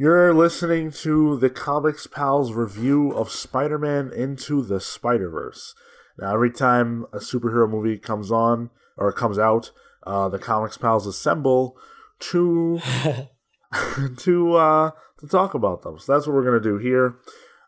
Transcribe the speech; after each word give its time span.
You're 0.00 0.32
listening 0.32 0.92
to 1.02 1.36
the 1.36 1.50
Comics 1.50 2.06
Pals 2.06 2.54
review 2.54 3.12
of 3.12 3.30
Spider 3.30 3.76
Man 3.76 4.10
Into 4.10 4.62
the 4.62 4.80
Spider 4.80 5.28
Verse. 5.28 5.74
Now, 6.18 6.32
every 6.32 6.50
time 6.50 7.04
a 7.12 7.18
superhero 7.18 7.68
movie 7.68 7.98
comes 7.98 8.32
on 8.32 8.70
or 8.96 9.12
comes 9.12 9.38
out, 9.38 9.72
uh, 10.06 10.30
the 10.30 10.38
Comics 10.38 10.78
Pals 10.78 11.06
assemble 11.06 11.76
to 12.20 12.80
to 14.16 14.54
uh, 14.54 14.90
to 15.18 15.28
talk 15.28 15.52
about 15.52 15.82
them. 15.82 15.98
So 15.98 16.14
that's 16.14 16.26
what 16.26 16.34
we're 16.34 16.46
gonna 16.46 16.60
do 16.60 16.78
here. 16.78 17.16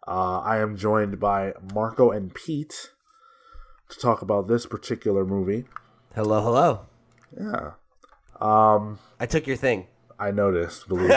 Uh, 0.09 0.39
I 0.39 0.57
am 0.57 0.75
joined 0.75 1.21
by 1.21 1.53
Marco 1.75 2.13
and 2.13 2.35
Pete 2.35 2.93
to 3.91 3.99
talk 3.99 4.23
about 4.23 4.49
this 4.49 4.65
particular 4.65 5.27
movie. 5.27 5.67
Hello, 6.15 6.41
hello. 6.41 6.87
Yeah, 7.39 7.73
um, 8.41 9.01
I 9.21 9.27
took 9.27 9.47
your 9.47 9.57
thing. 9.57 9.89
I 10.19 10.31
noticed. 10.31 10.89
Believe 10.89 11.09
me. 11.09 11.15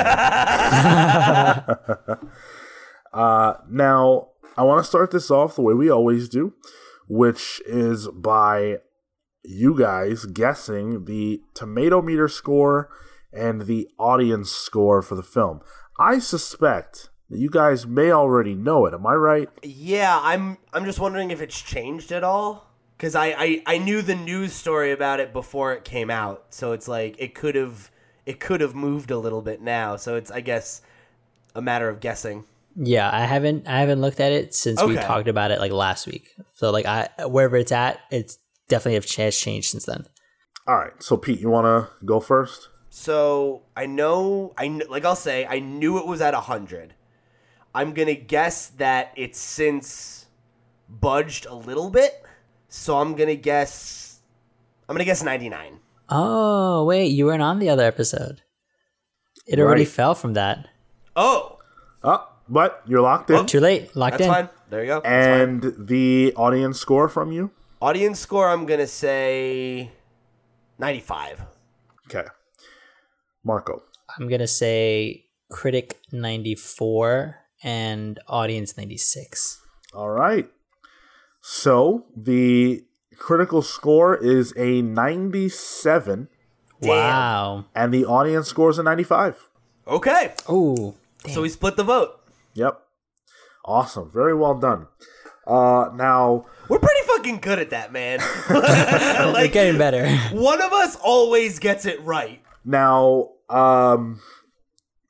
uh, 3.14 3.54
now 3.70 4.30
I 4.58 4.64
want 4.64 4.84
to 4.84 4.88
start 4.88 5.12
this 5.12 5.30
off 5.30 5.56
the 5.56 5.62
way 5.62 5.74
we 5.74 5.90
always 5.90 6.30
do, 6.30 6.54
which 7.08 7.62
is 7.66 8.08
by 8.08 8.78
you 9.44 9.78
guys 9.78 10.26
guessing 10.26 11.06
the 11.06 11.42
tomato 11.54 12.02
meter 12.02 12.28
score 12.28 12.90
and 13.34 13.64
the 13.64 13.88
audience 14.00 14.52
score 14.52 15.02
for 15.02 15.16
the 15.16 15.24
film. 15.24 15.60
I 16.00 16.20
suspect 16.20 17.10
that 17.30 17.38
you 17.38 17.50
guys 17.50 17.86
may 17.86 18.12
already 18.12 18.56
know 18.56 18.86
it. 18.86 18.94
Am 18.94 19.06
I 19.06 19.14
right? 19.14 19.50
Yeah, 19.62 20.20
I'm. 20.22 20.58
I'm 20.74 20.86
just 20.86 21.00
wondering 21.00 21.32
if 21.32 21.42
it's 21.42 21.62
changed 21.62 22.12
at 22.12 22.24
all. 22.24 22.72
Cause 22.98 23.14
I, 23.14 23.26
I, 23.38 23.64
I 23.66 23.78
knew 23.78 24.02
the 24.02 24.16
news 24.16 24.54
story 24.54 24.94
about 24.94 25.20
it 25.20 25.34
before 25.34 25.74
it 25.74 25.84
came 25.84 26.10
out, 26.10 26.46
so 26.52 26.72
it's 26.72 26.88
like 26.88 27.18
it 27.20 27.36
could 27.36 27.56
have 27.56 27.92
it 28.26 28.40
could 28.40 28.62
have 28.62 28.76
moved 28.76 29.12
a 29.12 29.18
little 29.18 29.42
bit 29.42 29.62
now. 29.62 29.96
So 29.96 30.16
it's 30.16 30.32
I 30.32 30.42
guess 30.42 30.82
a 31.54 31.62
matter 31.62 31.90
of 31.90 32.00
guessing. 32.00 32.46
Yeah, 32.76 33.10
I 33.12 33.22
haven't 33.22 33.68
I 33.68 33.80
haven't 33.80 34.02
looked 34.02 34.20
at 34.20 34.32
it 34.32 34.54
since 34.54 34.82
we 34.84 34.96
talked 34.96 35.28
about 35.28 35.52
it 35.52 35.60
like 35.60 35.72
last 35.72 36.08
week. 36.08 36.36
So 36.54 36.72
like 36.72 36.86
I 36.86 37.10
wherever 37.26 37.56
it's 37.56 37.72
at, 37.72 38.00
it's 38.12 38.38
definitely 38.68 38.96
have 38.96 39.06
ch- 39.06 39.16
has 39.18 39.38
changed 39.38 39.70
since 39.70 39.86
then. 39.86 40.06
All 40.68 40.76
right. 40.78 40.92
So 41.02 41.16
Pete, 41.16 41.40
you 41.40 41.50
want 41.50 41.66
to 41.66 42.06
go 42.06 42.20
first? 42.20 42.70
So 42.90 43.62
I 43.76 43.86
know 43.86 44.54
I 44.58 44.68
kn- 44.68 44.90
like 44.90 45.06
I'll 45.06 45.16
say 45.16 45.46
I 45.46 45.60
knew 45.60 45.98
it 46.00 46.08
was 46.08 46.22
at 46.22 46.34
hundred. 46.34 46.96
I'm 47.74 47.94
gonna 47.94 48.16
guess 48.16 48.68
that 48.78 49.12
it's 49.16 49.40
since 49.40 50.26
budged 50.90 51.46
a 51.46 51.54
little 51.56 51.90
bit. 51.90 52.24
So 52.68 52.98
I'm 52.98 53.16
gonna 53.16 53.36
guess 53.36 54.20
I'm 54.90 54.96
gonna 54.96 55.06
guess 55.06 55.24
ninety 55.24 55.50
nine. 55.50 55.80
Oh 56.10 56.86
wait, 56.86 57.08
you 57.08 57.26
weren't 57.26 57.42
on 57.42 57.60
the 57.60 57.70
other 57.70 57.84
episode. 57.86 58.42
It 59.48 59.60
already 59.60 59.82
Right. 59.84 59.88
fell 59.90 60.16
from 60.16 60.34
that. 60.34 60.68
Oh, 61.16 61.60
Oh, 62.04 62.28
but 62.48 62.82
you're 62.86 63.02
locked 63.02 63.30
in. 63.32 63.46
Too 63.48 63.60
late, 63.60 63.96
locked 63.96 64.20
that's 64.20 64.24
in. 64.28 64.32
fine. 64.32 64.50
There 64.70 64.82
you 64.82 64.88
go. 64.88 65.02
That's 65.02 65.28
fine. 65.28 65.42
And 65.42 65.88
the 65.88 66.34
audience 66.36 66.80
score 66.80 67.10
from 67.10 67.32
you? 67.32 67.52
Audience 67.82 68.20
score, 68.20 68.50
I'm 68.50 68.66
gonna 68.66 68.88
say 68.88 69.92
ninety-five. 70.78 71.42
Okay. 72.08 72.28
Marco. 73.44 73.82
I'm 74.18 74.28
gonna 74.30 74.48
say 74.48 75.26
critic 75.50 76.00
ninety 76.12 76.56
four 76.56 77.38
and 77.64 78.20
audience 78.28 78.78
ninety 78.78 78.98
six. 78.98 79.60
All 79.94 80.10
right. 80.10 80.50
So 81.42 82.06
the 82.16 82.85
critical 83.18 83.62
score 83.62 84.16
is 84.16 84.54
a 84.58 84.82
97 84.82 86.28
Wow. 86.82 87.66
and 87.74 87.94
the 87.94 88.06
audience 88.06 88.48
score 88.48 88.70
is 88.70 88.78
a 88.78 88.84
95. 88.84 89.50
Okay, 89.88 90.34
Oh, 90.48 90.96
so 91.32 91.42
we 91.42 91.50
split 91.50 91.76
the 91.78 91.84
vote. 91.84 92.20
Yep. 92.54 92.80
Awesome. 93.66 94.12
Very 94.12 94.34
well 94.36 94.56
done. 94.56 94.88
Uh 95.48 95.90
now 95.96 96.46
We're 96.70 96.80
pretty 96.80 97.02
fucking 97.08 97.38
good 97.40 97.60
at 97.60 97.70
that, 97.72 97.92
man. 97.92 98.20
like, 98.50 99.34
like 99.34 99.52
getting 99.52 99.78
better. 99.78 100.08
one 100.32 100.62
of 100.62 100.72
us 100.74 100.96
always 101.04 101.60
gets 101.60 101.86
it 101.86 102.02
right. 102.02 102.42
now 102.64 103.30
um 103.50 104.22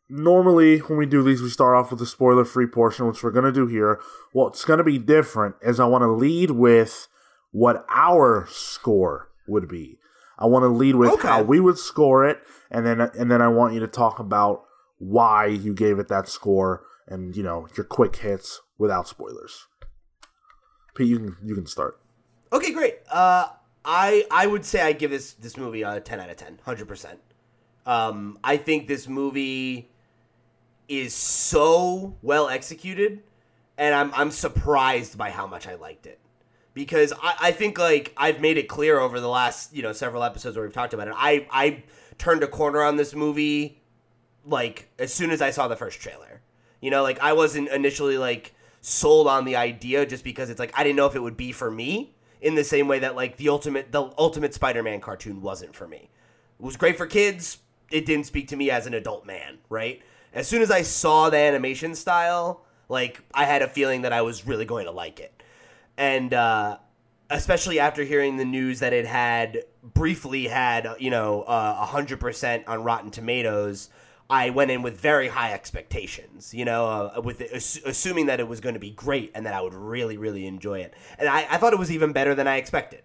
normally 0.09 0.79
when 0.79 0.97
we 0.99 1.05
do 1.05 1.23
these 1.23 1.41
we 1.41 1.49
start 1.49 1.75
off 1.75 1.89
with 1.89 1.99
the 1.99 2.05
spoiler 2.05 2.45
free 2.45 2.67
portion 2.67 3.07
which 3.07 3.23
we're 3.23 3.31
going 3.31 3.45
to 3.45 3.51
do 3.51 3.65
here. 3.67 3.99
What's 4.33 4.63
going 4.65 4.77
to 4.77 4.83
be 4.83 4.97
different 4.97 5.55
is 5.61 5.79
I 5.79 5.85
want 5.85 6.03
to 6.03 6.11
lead 6.11 6.51
with 6.51 7.07
what 7.55 7.85
our 7.89 8.45
score 8.49 9.29
would 9.47 9.65
be. 9.69 9.97
I 10.37 10.45
want 10.45 10.63
to 10.63 10.67
lead 10.67 10.95
with 10.95 11.11
Okay. 11.11 11.27
how 11.29 11.41
we 11.41 11.61
would 11.61 11.77
score 11.77 12.27
it 12.27 12.41
and 12.69 12.85
then 12.85 12.99
and 12.99 13.31
then 13.31 13.41
I 13.41 13.47
want 13.47 13.73
you 13.73 13.79
to 13.79 13.87
talk 13.87 14.19
about 14.19 14.63
why 14.97 15.45
you 15.45 15.73
gave 15.73 15.97
it 15.97 16.09
that 16.09 16.27
score 16.27 16.83
and 17.07 17.33
you 17.37 17.43
know 17.43 17.67
your 17.77 17.85
quick 17.85 18.17
hits 18.17 18.59
without 18.77 19.07
spoilers. 19.07 19.67
Pete, 20.95 21.07
you 21.07 21.17
can 21.19 21.37
you 21.45 21.55
can 21.55 21.65
start. 21.65 21.97
Okay, 22.51 22.73
great. 22.73 22.95
Uh, 23.09 23.47
I 23.85 24.25
I 24.29 24.47
would 24.47 24.65
say 24.65 24.81
I 24.81 24.91
give 24.91 25.11
this 25.11 25.33
this 25.33 25.55
movie 25.55 25.83
a 25.83 26.01
ten 26.01 26.19
out 26.19 26.29
of 26.29 26.35
10, 26.35 26.53
100 26.55 26.87
percent. 26.87 27.19
Um, 27.85 28.37
I 28.43 28.57
think 28.57 28.87
this 28.89 29.07
movie 29.07 29.89
is 30.89 31.13
so 31.13 32.17
well 32.21 32.49
executed, 32.49 33.23
and 33.77 33.95
I'm 33.95 34.11
I'm 34.13 34.31
surprised 34.31 35.17
by 35.17 35.29
how 35.29 35.47
much 35.47 35.67
I 35.67 35.75
liked 35.75 36.05
it. 36.05 36.19
Because 36.75 37.11
I, 37.23 37.35
I 37.39 37.51
think 37.51 37.79
like 37.79 38.13
I've 38.15 38.39
made 38.39 38.57
it 38.57 38.67
clear 38.67 38.99
over 38.99 39.19
the 39.19 39.29
last 39.29 39.73
you 39.73 39.81
know 39.81 39.93
several 39.93 40.23
episodes 40.23 40.55
where 40.55 40.63
we've 40.63 40.73
talked 40.73 40.93
about 40.93 41.07
it. 41.07 41.15
I 41.17 41.47
I 41.49 41.83
turned 42.19 42.43
a 42.43 42.47
corner 42.47 42.83
on 42.83 42.97
this 42.97 43.15
movie 43.15 43.81
like 44.45 44.89
as 44.99 45.11
soon 45.11 45.31
as 45.31 45.41
I 45.41 45.49
saw 45.49 45.67
the 45.67 45.75
first 45.75 45.99
trailer. 45.99 46.41
You 46.81 46.91
know, 46.91 47.01
like 47.01 47.19
I 47.19 47.33
wasn't 47.33 47.69
initially 47.69 48.19
like 48.19 48.53
sold 48.81 49.27
on 49.27 49.45
the 49.45 49.55
idea 49.55 50.05
just 50.05 50.23
because 50.23 50.51
it's 50.51 50.59
like 50.59 50.77
I 50.77 50.83
didn't 50.83 50.97
know 50.97 51.07
if 51.07 51.15
it 51.15 51.21
would 51.21 51.37
be 51.37 51.51
for 51.51 51.71
me 51.71 52.13
in 52.41 52.53
the 52.53 52.63
same 52.63 52.87
way 52.87 52.99
that 52.99 53.15
like 53.15 53.37
the 53.37 53.49
ultimate 53.49 53.91
the 53.91 54.11
ultimate 54.17 54.53
Spider-Man 54.53 55.01
cartoon 55.01 55.41
wasn't 55.41 55.75
for 55.75 55.87
me. 55.87 56.09
It 56.59 56.63
was 56.63 56.77
great 56.77 56.97
for 56.97 57.07
kids. 57.07 57.57
It 57.89 58.05
didn't 58.05 58.25
speak 58.25 58.49
to 58.49 58.55
me 58.55 58.69
as 58.69 58.85
an 58.85 58.93
adult 58.93 59.25
man, 59.25 59.57
right? 59.69 60.01
As 60.33 60.47
soon 60.47 60.61
as 60.61 60.69
I 60.69 60.81
saw 60.81 61.29
the 61.29 61.37
animation 61.37 61.95
style, 61.95 62.65
like 62.89 63.21
I 63.33 63.45
had 63.45 63.61
a 63.61 63.67
feeling 63.67 64.03
that 64.03 64.13
I 64.13 64.21
was 64.21 64.45
really 64.45 64.65
going 64.65 64.85
to 64.85 64.91
like 64.91 65.19
it. 65.19 65.34
And 65.97 66.33
uh 66.33 66.77
especially 67.29 67.79
after 67.79 68.03
hearing 68.03 68.37
the 68.37 68.45
news 68.45 68.79
that 68.79 68.93
it 68.93 69.05
had 69.05 69.63
briefly 69.83 70.47
had 70.47 70.87
you 70.99 71.09
know 71.09 71.41
uh, 71.43 71.77
a 71.79 71.85
hundred 71.85 72.19
percent 72.19 72.67
on 72.67 72.83
Rotten 72.83 73.11
Tomatoes, 73.11 73.89
I 74.29 74.49
went 74.49 74.71
in 74.71 74.81
with 74.81 74.99
very 74.99 75.27
high 75.27 75.53
expectations. 75.53 76.53
You 76.53 76.65
know, 76.65 76.85
uh, 76.85 77.21
with 77.21 77.41
ass- 77.53 77.79
assuming 77.85 78.27
that 78.27 78.39
it 78.39 78.47
was 78.47 78.59
going 78.59 78.75
to 78.75 78.79
be 78.79 78.91
great 78.91 79.31
and 79.35 79.45
that 79.45 79.53
I 79.53 79.61
would 79.61 79.73
really 79.73 80.17
really 80.17 80.45
enjoy 80.45 80.79
it. 80.79 80.93
And 81.17 81.27
I, 81.27 81.47
I 81.49 81.57
thought 81.57 81.73
it 81.73 81.79
was 81.79 81.91
even 81.91 82.13
better 82.13 82.35
than 82.35 82.47
I 82.47 82.57
expected. 82.57 83.03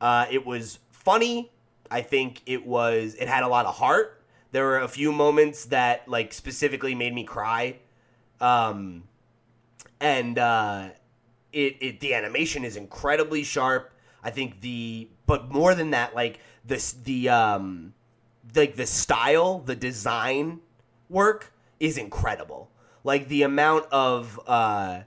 Uh, 0.00 0.26
it 0.30 0.44
was 0.44 0.78
funny. 0.90 1.50
I 1.90 2.02
think 2.02 2.42
it 2.46 2.66
was. 2.66 3.14
It 3.14 3.28
had 3.28 3.42
a 3.42 3.48
lot 3.48 3.66
of 3.66 3.76
heart. 3.76 4.22
There 4.52 4.64
were 4.64 4.80
a 4.80 4.88
few 4.88 5.12
moments 5.12 5.66
that 5.66 6.08
like 6.08 6.32
specifically 6.32 6.94
made 6.94 7.14
me 7.14 7.24
cry. 7.24 7.78
Um, 8.40 9.04
and 10.00 10.38
uh, 10.38 10.88
it, 11.56 11.76
it 11.80 12.00
the 12.00 12.12
animation 12.12 12.64
is 12.64 12.76
incredibly 12.76 13.42
sharp. 13.42 13.90
I 14.22 14.30
think 14.30 14.60
the 14.60 15.08
but 15.26 15.50
more 15.50 15.74
than 15.74 15.90
that, 15.90 16.14
like 16.14 16.38
this 16.64 16.92
the 16.92 17.30
um 17.30 17.94
like 18.54 18.76
the 18.76 18.86
style, 18.86 19.60
the 19.60 19.74
design 19.74 20.60
work 21.08 21.52
is 21.80 21.96
incredible. 21.96 22.70
Like 23.04 23.28
the 23.28 23.42
amount 23.42 23.86
of 23.90 24.38
uh 24.46 25.02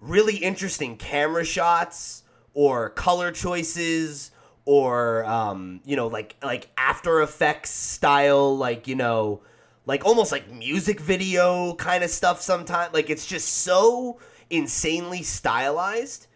really 0.00 0.36
interesting 0.36 0.96
camera 0.96 1.44
shots 1.44 2.22
or 2.54 2.88
color 2.90 3.30
choices 3.30 4.30
or 4.64 5.24
um 5.26 5.80
you 5.84 5.94
know 5.94 6.06
like 6.06 6.36
like 6.42 6.70
after 6.78 7.20
effects 7.20 7.70
style 7.70 8.56
like 8.56 8.88
you 8.88 8.94
know 8.94 9.42
like 9.84 10.04
almost 10.04 10.32
like 10.32 10.50
music 10.50 11.00
video 11.00 11.74
kind 11.74 12.02
of 12.02 12.10
stuff 12.10 12.40
sometimes 12.40 12.92
like 12.92 13.10
it's 13.10 13.26
just 13.26 13.48
so 13.48 14.18
insanely 14.50 15.22
stylized 15.22 16.26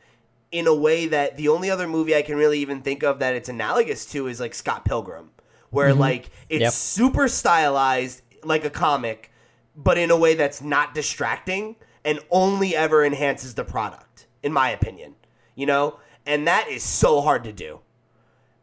in 0.53 0.67
a 0.67 0.75
way 0.75 1.07
that 1.07 1.37
the 1.37 1.49
only 1.49 1.71
other 1.71 1.87
movie 1.87 2.15
I 2.17 2.23
can 2.23 2.37
really 2.37 2.59
even 2.59 2.83
think 2.83 3.03
of 3.03 3.19
that 3.21 3.35
it's 3.35 3.49
analogous 3.49 4.05
to 4.07 4.27
is 4.27 4.41
like 4.41 4.55
Scott 4.55 4.85
Pilgrim 4.85 5.31
where 5.71 5.95
like 5.95 6.31
it's 6.49 6.63
Yep. 6.63 6.73
super 6.73 7.29
stylized 7.29 8.23
like 8.43 8.65
a 8.65 8.71
comic 8.71 9.31
but 9.77 9.97
in 9.97 10.11
a 10.11 10.17
way 10.17 10.35
that's 10.35 10.61
not 10.61 10.93
distracting 10.95 11.77
and 12.05 12.19
only 12.31 12.75
ever 12.75 13.05
enhances 13.05 13.55
the 13.55 13.65
product 13.65 14.27
in 14.43 14.53
my 14.53 14.71
opinion 14.71 15.15
you 15.55 15.67
know? 15.67 15.99
And 16.27 16.47
that 16.49 16.69
is 16.69 16.83
so 16.83 17.21
hard 17.21 17.45
to 17.45 17.53
do. 17.53 17.81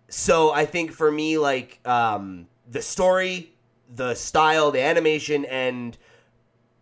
So 0.10 0.52
i 0.52 0.66
think 0.66 0.92
for 0.92 1.12
me 1.12 1.38
like 1.38 1.80
um 1.86 2.48
the 2.70 2.82
story 2.82 3.54
the 3.94 4.14
style 4.16 4.72
the 4.72 4.82
animation 4.82 5.46
and 5.46 5.98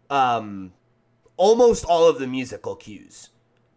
um 0.09 0.73
almost 1.37 1.85
all 1.85 2.07
of 2.07 2.19
the 2.19 2.27
musical 2.27 2.75
cues 2.75 3.29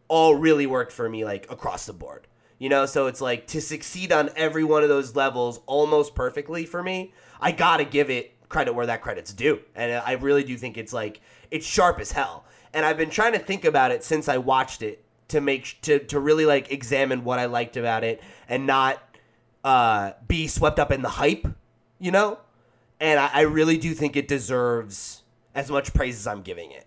all 0.09 0.35
really 0.35 0.67
worked 0.67 0.93
for 0.93 1.09
me 1.09 1.25
like 1.25 1.51
across 1.51 1.87
the 1.87 1.93
board 1.93 2.27
you 2.59 2.69
know 2.69 2.87
so 2.87 3.07
it's 3.07 3.21
like 3.21 3.47
to 3.47 3.61
succeed 3.61 4.13
on 4.13 4.31
every 4.37 4.65
one 4.65 4.83
of 4.83 4.89
those 4.89 5.15
levels 5.15 5.61
almost 5.67 6.15
perfectly 6.15 6.65
for 6.65 6.83
me 6.83 7.13
i 7.41 7.53
gotta 7.53 7.85
give 7.85 8.11
it 8.11 8.35
credit 8.49 8.75
where 8.75 8.87
that 8.87 9.03
credit's 9.03 9.33
due, 9.33 9.61
and 9.75 9.93
I 9.93 10.13
really 10.13 10.45
do 10.45 10.57
think 10.57 10.79
it's 10.79 10.93
like 10.93 11.21
it's 11.51 11.67
sharp 11.67 12.01
as 12.01 12.13
hell. 12.13 12.45
And 12.73 12.85
I've 12.85 12.97
been 12.97 13.11
trying 13.11 13.33
to 13.33 13.39
think 13.39 13.65
about 13.65 13.91
it 13.91 14.05
since 14.05 14.29
I 14.29 14.39
watched 14.39 14.83
it 14.83 15.05
to 15.29 15.41
make 15.41 15.79
to 15.83 15.99
to 15.99 16.21
really 16.21 16.47
like 16.47 16.71
examine 16.71 17.25
what 17.25 17.39
I 17.39 17.47
liked 17.47 17.77
about 17.77 18.05
it 18.05 18.23
and 18.49 18.67
not 18.67 19.03
uh, 19.65 20.13
be 20.27 20.47
swept 20.47 20.79
up 20.79 20.91
in 20.91 21.03
the 21.03 21.09
hype, 21.09 21.47
you 21.99 22.11
know. 22.11 22.39
And 23.01 23.21
I, 23.21 23.31
I 23.33 23.41
really 23.43 23.79
do 23.79 23.95
think 23.95 24.17
it 24.17 24.27
deserves 24.27 25.23
as 25.55 25.71
much 25.71 25.95
praise 25.95 26.17
as 26.17 26.27
I'm 26.27 26.43
giving 26.43 26.73
it. 26.73 26.87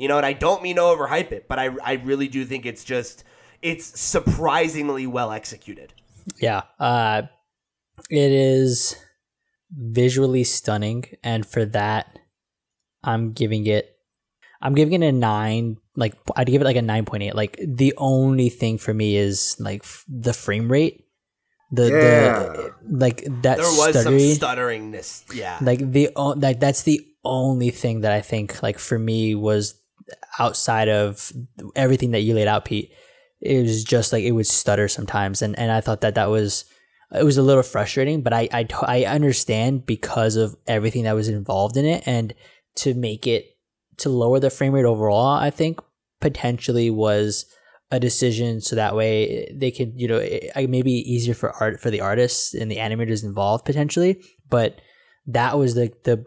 You 0.00 0.08
know, 0.08 0.16
and 0.16 0.24
I 0.26 0.32
don't 0.32 0.62
mean 0.62 0.76
to 0.76 0.82
overhype 0.82 1.30
it, 1.32 1.46
but 1.48 1.58
I 1.58 1.70
I 1.84 1.92
really 2.04 2.28
do 2.28 2.44
think 2.44 2.64
it's 2.66 2.84
just 2.84 3.24
it's 3.62 4.00
surprisingly 4.00 5.06
well 5.06 5.30
executed. 5.32 5.92
Yeah. 6.40 6.62
Uh, 6.78 7.22
it 8.08 8.32
is 8.32 8.96
visually 9.70 10.44
stunning, 10.44 11.04
and 11.22 11.44
for 11.46 11.64
that, 11.66 12.18
I'm 13.04 13.32
giving 13.32 13.66
it. 13.66 13.96
I'm 14.62 14.74
giving 14.74 15.02
it 15.02 15.06
a 15.06 15.12
nine. 15.12 15.76
Like 15.96 16.14
I'd 16.36 16.46
give 16.46 16.60
it 16.62 16.64
like 16.64 16.76
a 16.76 16.82
nine 16.82 17.04
point 17.04 17.22
eight. 17.22 17.34
Like 17.34 17.58
the 17.62 17.94
only 17.96 18.48
thing 18.48 18.78
for 18.78 18.92
me 18.94 19.16
is 19.16 19.56
like 19.58 19.82
f- 19.82 20.04
the 20.08 20.32
frame 20.32 20.70
rate. 20.70 21.04
The, 21.72 21.86
Yeah. 21.88 22.42
the 22.52 22.74
like 22.90 23.22
that 23.42 23.56
There 23.58 23.64
was 23.64 23.94
stuttery, 23.94 24.02
some 24.02 24.18
stutteringness. 24.18 25.34
Yeah. 25.34 25.58
like 25.62 25.78
the 25.92 26.10
like 26.16 26.58
that's 26.58 26.82
the 26.82 27.06
only 27.24 27.70
thing 27.70 28.00
that 28.00 28.12
I 28.12 28.20
think 28.22 28.62
like 28.62 28.78
for 28.78 28.98
me 28.98 29.34
was 29.34 29.79
outside 30.40 30.88
of 30.88 31.32
everything 31.76 32.10
that 32.12 32.20
you 32.20 32.34
laid 32.34 32.48
out, 32.48 32.64
Pete. 32.64 32.92
It 33.40 33.62
was 33.62 33.84
just 33.84 34.12
like 34.12 34.24
it 34.24 34.32
would 34.32 34.46
stutter 34.46 34.88
sometimes, 34.88 35.40
and 35.42 35.58
and 35.58 35.70
I 35.70 35.80
thought 35.80 36.00
that 36.00 36.16
that 36.16 36.30
was 36.30 36.64
it 37.12 37.24
was 37.24 37.38
a 37.38 37.42
little 37.42 37.62
frustrating, 37.62 38.22
but 38.22 38.32
I 38.32 38.48
I, 38.52 38.66
I 38.86 39.04
understand 39.04 39.86
because 39.86 40.36
of 40.36 40.56
everything 40.66 41.04
that 41.04 41.14
was 41.14 41.28
involved 41.28 41.76
in 41.76 41.84
it, 41.84 42.02
and 42.06 42.34
to 42.76 42.94
make 42.94 43.26
it 43.26 43.56
to 43.98 44.08
lower 44.08 44.40
the 44.40 44.50
frame 44.50 44.72
rate 44.72 44.84
overall, 44.84 45.36
I 45.36 45.50
think 45.50 45.78
potentially 46.20 46.90
was 46.90 47.46
a 47.90 47.98
decision 47.98 48.60
so 48.60 48.76
that 48.76 48.94
way 48.94 49.52
they 49.54 49.70
could 49.70 49.92
you 49.96 50.06
know 50.06 50.18
it, 50.18 50.52
it 50.54 50.86
easier 50.86 51.34
for 51.34 51.50
art 51.52 51.80
for 51.80 51.90
the 51.90 52.00
artists 52.00 52.54
and 52.54 52.70
the 52.70 52.76
animators 52.76 53.24
involved 53.24 53.64
potentially 53.64 54.22
but 54.48 54.80
that 55.26 55.58
was 55.58 55.74
the 55.74 55.92
the 56.04 56.24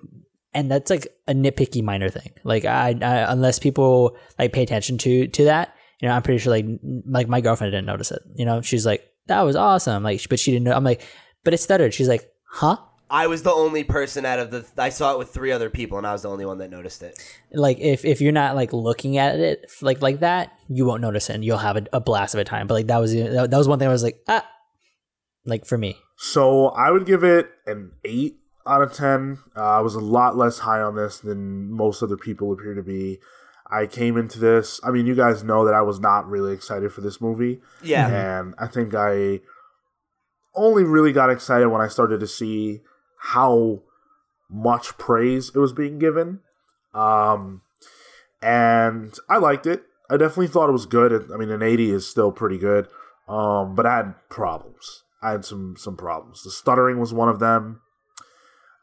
and 0.53 0.69
that's 0.69 0.89
like 0.89 1.07
a 1.27 1.33
nitpicky 1.33 1.83
minor 1.83 2.09
thing. 2.09 2.31
Like 2.43 2.65
I, 2.65 2.95
I 3.01 3.31
unless 3.31 3.59
people 3.59 4.17
like 4.37 4.53
pay 4.53 4.63
attention 4.63 4.97
to 4.99 5.27
to 5.27 5.45
that 5.45 5.75
you 5.99 6.07
know 6.07 6.15
i'm 6.15 6.21
pretty 6.21 6.39
sure 6.39 6.51
like 6.51 6.65
like 7.05 7.27
my 7.27 7.41
girlfriend 7.41 7.71
didn't 7.71 7.85
notice 7.85 8.11
it. 8.11 8.21
You 8.35 8.45
know 8.45 8.61
she's 8.61 8.85
like 8.85 9.07
that 9.27 9.41
was 9.41 9.55
awesome. 9.55 10.03
Like 10.03 10.21
but 10.29 10.39
she 10.39 10.51
didn't 10.51 10.65
know 10.65 10.73
i'm 10.73 10.83
like 10.83 11.01
but 11.43 11.53
it 11.53 11.57
stuttered. 11.57 11.93
She's 11.93 12.07
like 12.07 12.29
huh? 12.49 12.77
I 13.09 13.27
was 13.27 13.43
the 13.43 13.51
only 13.51 13.83
person 13.83 14.25
out 14.25 14.39
of 14.39 14.49
the. 14.49 14.65
I 14.75 14.89
saw 14.89 15.13
it 15.13 15.19
with 15.19 15.29
three 15.29 15.51
other 15.51 15.69
people, 15.69 15.99
and 15.99 16.07
I 16.07 16.13
was 16.13 16.23
the 16.23 16.29
only 16.29 16.47
one 16.47 16.57
that 16.57 16.71
noticed 16.71 17.03
it. 17.03 17.15
like 17.51 17.79
if 17.79 18.05
if 18.05 18.21
you're 18.21 18.31
not 18.31 18.55
like 18.55 18.73
looking 18.73 19.17
at 19.17 19.39
it 19.39 19.71
like 19.81 20.01
like 20.01 20.21
that 20.21 20.51
you 20.67 20.85
won't 20.85 21.01
notice 21.01 21.29
it 21.29 21.33
and 21.33 21.45
you'll 21.45 21.57
have 21.59 21.77
a, 21.77 21.85
a 21.93 21.99
blast 21.99 22.33
of 22.33 22.39
a 22.39 22.43
time. 22.43 22.65
But 22.65 22.73
like 22.73 22.87
that 22.87 22.97
was 22.97 23.13
that, 23.13 23.51
that 23.51 23.57
was 23.57 23.67
one 23.67 23.77
thing 23.77 23.87
i 23.87 23.91
was 23.91 24.03
like 24.03 24.19
ah 24.27 24.47
like 25.45 25.65
for 25.65 25.77
me. 25.77 25.97
So 26.17 26.67
I 26.69 26.91
would 26.91 27.05
give 27.05 27.23
it 27.23 27.49
an 27.67 27.91
eight 28.03 28.39
out 28.65 28.81
of 28.81 28.93
ten. 28.93 29.39
Uh, 29.55 29.61
I 29.77 29.79
was 29.81 29.95
a 29.95 29.99
lot 29.99 30.35
less 30.37 30.59
high 30.59 30.81
on 30.81 30.95
this 30.95 31.19
than 31.19 31.71
most 31.71 32.01
other 32.03 32.17
people 32.17 32.51
appear 32.51 32.73
to 32.73 32.83
be. 32.83 33.19
I 33.69 33.85
came 33.87 34.17
into 34.17 34.39
this. 34.39 34.79
I 34.83 34.91
mean, 34.91 35.05
you 35.07 35.15
guys 35.15 35.43
know 35.43 35.65
that 35.65 35.73
I 35.73 35.81
was 35.81 35.99
not 35.99 36.29
really 36.29 36.53
excited 36.53 36.91
for 36.91 37.01
this 37.01 37.19
movie, 37.19 37.61
Yeah. 37.81 38.07
and 38.07 38.53
I 38.59 38.67
think 38.67 38.93
I 38.93 39.39
only 40.55 40.83
really 40.83 41.11
got 41.11 41.29
excited 41.31 41.67
when 41.69 41.81
I 41.81 41.87
started 41.87 42.19
to 42.19 42.27
see 42.27 42.81
how 43.17 43.81
much 44.49 44.97
praise 44.99 45.49
it 45.55 45.57
was 45.57 45.73
being 45.73 45.97
given. 45.97 46.41
Um, 46.93 47.61
and 48.41 49.17
I 49.29 49.37
liked 49.37 49.65
it. 49.65 49.83
I 50.09 50.17
definitely 50.17 50.47
thought 50.49 50.69
it 50.69 50.73
was 50.73 50.85
good. 50.85 51.31
I 51.33 51.37
mean, 51.37 51.49
an 51.49 51.63
80 51.63 51.91
is 51.91 52.07
still 52.07 52.31
pretty 52.31 52.57
good. 52.57 52.87
Um, 53.27 53.73
but 53.73 53.85
I 53.85 53.95
had 53.97 54.15
problems. 54.29 55.03
I 55.21 55.31
had 55.31 55.45
some 55.45 55.75
some 55.77 55.95
problems. 55.95 56.43
The 56.43 56.51
stuttering 56.51 56.99
was 56.99 57.13
one 57.13 57.29
of 57.29 57.39
them. 57.39 57.79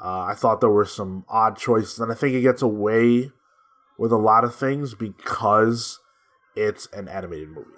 Uh, 0.03 0.23
I 0.23 0.35
thought 0.35 0.61
there 0.61 0.71
were 0.71 0.87
some 0.87 1.25
odd 1.29 1.57
choices, 1.59 1.99
and 1.99 2.11
I 2.11 2.15
think 2.15 2.35
it 2.35 2.41
gets 2.41 2.63
away 2.63 3.31
with 3.99 4.13
a 4.13 4.17
lot 4.17 4.45
of 4.45 4.55
things 4.55 4.95
because 4.95 5.99
it's 6.57 6.87
an 6.93 7.09
animated 7.09 7.51
movie. 7.51 7.69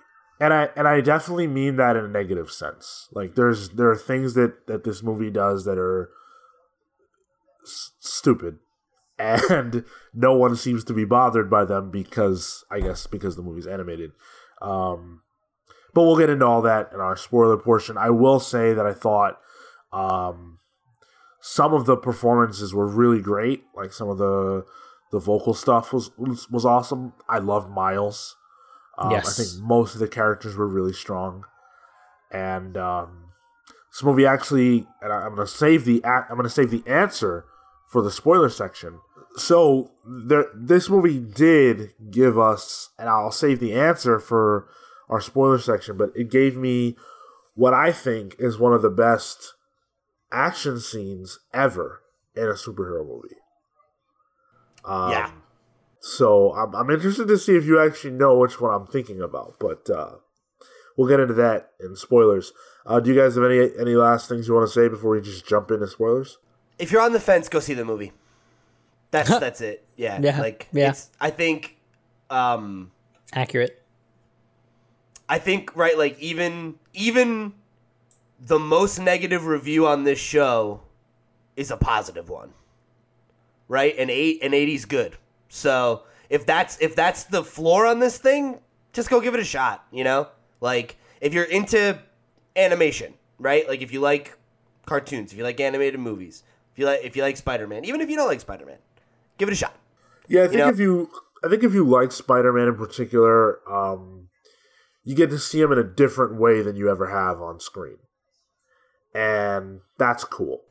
And 0.40 0.52
I 0.52 0.70
and 0.76 0.88
I 0.88 1.00
definitely 1.00 1.46
mean 1.46 1.76
that 1.76 1.96
in 1.96 2.04
a 2.04 2.08
negative 2.08 2.50
sense. 2.50 3.08
Like 3.12 3.34
there's 3.34 3.70
there 3.70 3.90
are 3.90 3.96
things 3.96 4.34
that 4.34 4.66
that 4.66 4.84
this 4.84 5.02
movie 5.02 5.30
does 5.30 5.64
that 5.64 5.78
are 5.78 6.10
s- 7.64 7.92
stupid 8.00 8.58
and 9.18 9.84
no 10.12 10.34
one 10.34 10.56
seems 10.56 10.82
to 10.84 10.92
be 10.92 11.04
bothered 11.04 11.48
by 11.48 11.64
them 11.64 11.90
because 11.90 12.64
I 12.70 12.80
guess 12.80 13.06
because 13.06 13.36
the 13.36 13.42
movie's 13.42 13.66
animated. 13.66 14.12
Um, 14.60 15.22
but 15.94 16.02
we'll 16.02 16.16
get 16.16 16.30
into 16.30 16.46
all 16.46 16.62
that 16.62 16.90
in 16.92 17.00
our 17.00 17.16
spoiler 17.16 17.56
portion. 17.56 17.96
I 17.96 18.10
will 18.10 18.40
say 18.40 18.72
that 18.72 18.86
I 18.86 18.94
thought 18.94 19.38
um, 19.92 20.51
some 21.44 21.74
of 21.74 21.84
the 21.86 21.96
performances 21.96 22.72
were 22.72 22.86
really 22.86 23.20
great. 23.20 23.64
Like 23.74 23.92
some 23.92 24.08
of 24.08 24.16
the 24.18 24.64
the 25.10 25.18
vocal 25.18 25.52
stuff 25.52 25.92
was 25.92 26.10
was, 26.16 26.48
was 26.50 26.64
awesome. 26.64 27.12
I 27.28 27.38
loved 27.38 27.68
Miles. 27.68 28.36
Um, 28.96 29.10
Yes. 29.10 29.28
I 29.38 29.42
think 29.42 29.62
most 29.66 29.94
of 29.94 30.00
the 30.00 30.08
characters 30.08 30.54
were 30.56 30.68
really 30.68 30.92
strong, 30.92 31.44
and 32.30 32.76
um, 32.76 33.24
this 33.92 34.02
movie 34.02 34.26
actually. 34.26 34.86
And 35.00 35.12
I- 35.12 35.22
I'm 35.26 35.34
gonna 35.34 35.46
save 35.46 35.84
the 35.84 36.02
I'm 36.04 36.36
gonna 36.36 36.48
save 36.48 36.70
the 36.70 36.84
answer 36.86 37.44
for 37.88 38.02
the 38.02 38.10
spoiler 38.10 38.48
section. 38.48 39.00
So 39.36 39.90
there, 40.06 40.46
this 40.54 40.88
movie 40.90 41.18
did 41.18 41.92
give 42.10 42.38
us, 42.38 42.90
and 42.98 43.08
I'll 43.08 43.32
save 43.32 43.60
the 43.60 43.72
answer 43.74 44.18
for 44.18 44.68
our 45.08 45.20
spoiler 45.22 45.58
section, 45.58 45.96
but 45.96 46.10
it 46.14 46.30
gave 46.30 46.56
me 46.56 46.96
what 47.54 47.72
I 47.74 47.92
think 47.92 48.36
is 48.38 48.58
one 48.58 48.72
of 48.74 48.82
the 48.82 48.90
best 48.90 49.54
action 50.32 50.80
scenes 50.80 51.38
ever 51.52 52.00
in 52.34 52.44
a 52.44 52.54
superhero 52.54 53.06
movie. 53.06 53.36
Um, 54.84 55.10
Yeah. 55.10 55.30
So 56.00 56.52
I'm, 56.54 56.74
I'm 56.74 56.90
interested 56.90 57.28
to 57.28 57.38
see 57.38 57.54
if 57.56 57.64
you 57.64 57.78
actually 57.80 58.10
know 58.14 58.36
which 58.36 58.60
one 58.60 58.74
I'm 58.74 58.86
thinking 58.88 59.20
about, 59.20 59.54
but 59.60 59.88
uh, 59.88 60.16
we'll 60.96 61.08
get 61.08 61.20
into 61.20 61.34
that 61.34 61.70
in 61.78 61.94
spoilers. 61.94 62.52
Uh, 62.84 62.98
do 62.98 63.12
you 63.14 63.20
guys 63.20 63.36
have 63.36 63.44
any 63.44 63.70
any 63.78 63.94
last 63.94 64.28
things 64.28 64.48
you 64.48 64.54
want 64.54 64.66
to 64.66 64.72
say 64.72 64.88
before 64.88 65.10
we 65.12 65.20
just 65.20 65.46
jump 65.46 65.70
into 65.70 65.86
spoilers? 65.86 66.38
If 66.78 66.90
you're 66.90 67.02
on 67.02 67.12
the 67.12 67.20
fence, 67.20 67.48
go 67.48 67.60
see 67.60 67.74
the 67.74 67.84
movie. 67.84 68.10
That's 69.12 69.28
that's 69.38 69.60
it. 69.60 69.86
Yeah. 69.96 70.18
Yeah, 70.20 70.40
Like 70.40 70.68
yeah. 70.72 70.88
it's. 70.90 71.10
I 71.20 71.30
think. 71.30 71.76
Um. 72.30 72.90
accurate 73.34 73.80
I 75.28 75.38
think 75.38 75.76
right. 75.76 75.96
Like 75.96 76.18
even 76.18 76.74
even 76.94 77.52
the 78.44 78.58
most 78.58 78.98
negative 78.98 79.46
review 79.46 79.86
on 79.86 80.04
this 80.04 80.18
show 80.18 80.82
is 81.56 81.70
a 81.70 81.76
positive 81.76 82.28
one. 82.28 82.52
Right. 83.68 83.96
An 83.96 84.10
eight. 84.10 84.42
An 84.42 84.52
eighty's 84.52 84.84
good. 84.84 85.16
So 85.48 86.02
if 86.28 86.44
that's 86.44 86.78
if 86.80 86.94
that's 86.96 87.24
the 87.24 87.44
floor 87.44 87.86
on 87.86 88.00
this 88.00 88.18
thing, 88.18 88.58
just 88.92 89.08
go 89.08 89.20
give 89.20 89.34
it 89.34 89.40
a 89.40 89.44
shot. 89.44 89.86
You 89.92 90.04
know. 90.04 90.28
Like 90.60 90.96
if 91.20 91.34
you're 91.34 91.44
into 91.44 91.98
animation, 92.56 93.14
right? 93.38 93.66
Like 93.68 93.82
if 93.82 93.92
you 93.92 94.00
like 94.00 94.36
cartoons, 94.86 95.32
if 95.32 95.38
you 95.38 95.44
like 95.44 95.60
animated 95.60 96.00
movies, 96.00 96.42
if 96.72 96.78
you 96.78 96.86
like 96.86 97.00
if 97.02 97.16
you 97.16 97.22
like 97.22 97.36
Spider 97.36 97.66
Man, 97.66 97.84
even 97.84 98.00
if 98.00 98.10
you 98.10 98.16
don't 98.16 98.28
like 98.28 98.40
Spider 98.40 98.66
Man, 98.66 98.78
give 99.38 99.48
it 99.48 99.52
a 99.52 99.56
shot. 99.56 99.74
Yeah, 100.28 100.44
I 100.44 100.48
think 100.48 100.58
know? 100.58 100.68
if 100.68 100.78
you 100.78 101.10
I 101.44 101.48
think 101.48 101.62
if 101.64 101.74
you 101.74 101.84
like 101.84 102.12
Spider 102.12 102.52
Man 102.52 102.68
in 102.68 102.76
particular, 102.76 103.58
um, 103.70 104.28
you 105.04 105.16
get 105.16 105.30
to 105.30 105.38
see 105.38 105.60
him 105.60 105.72
in 105.72 105.78
a 105.78 105.84
different 105.84 106.40
way 106.40 106.62
than 106.62 106.76
you 106.76 106.88
ever 106.90 107.08
have 107.08 107.40
on 107.40 107.58
screen, 107.60 107.98
and 109.14 109.80
that's 109.98 110.24
cool. 110.24 110.62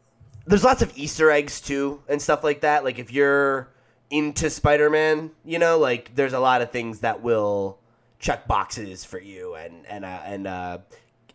there's 0.46 0.64
lots 0.64 0.82
of 0.82 0.92
Easter 0.98 1.30
eggs 1.32 1.62
too 1.62 2.02
and 2.08 2.22
stuff 2.22 2.44
like 2.44 2.62
that. 2.62 2.84
Like 2.84 3.00
if 3.00 3.12
you're 3.12 3.70
into 4.10 4.50
Spider-Man, 4.50 5.32
you 5.46 5.60
know, 5.60 5.78
like 5.78 6.14
there's 6.16 6.34
a 6.34 6.40
lot 6.40 6.62
of 6.62 6.72
things 6.72 7.00
that 7.00 7.22
will 7.22 7.80
check 8.20 8.48
boxes 8.48 9.04
for 9.06 9.20
you 9.20 9.56
and 9.56 9.86
and 9.88 10.06
uh, 10.06 10.22
and 10.26 10.48
uh, 10.48 10.78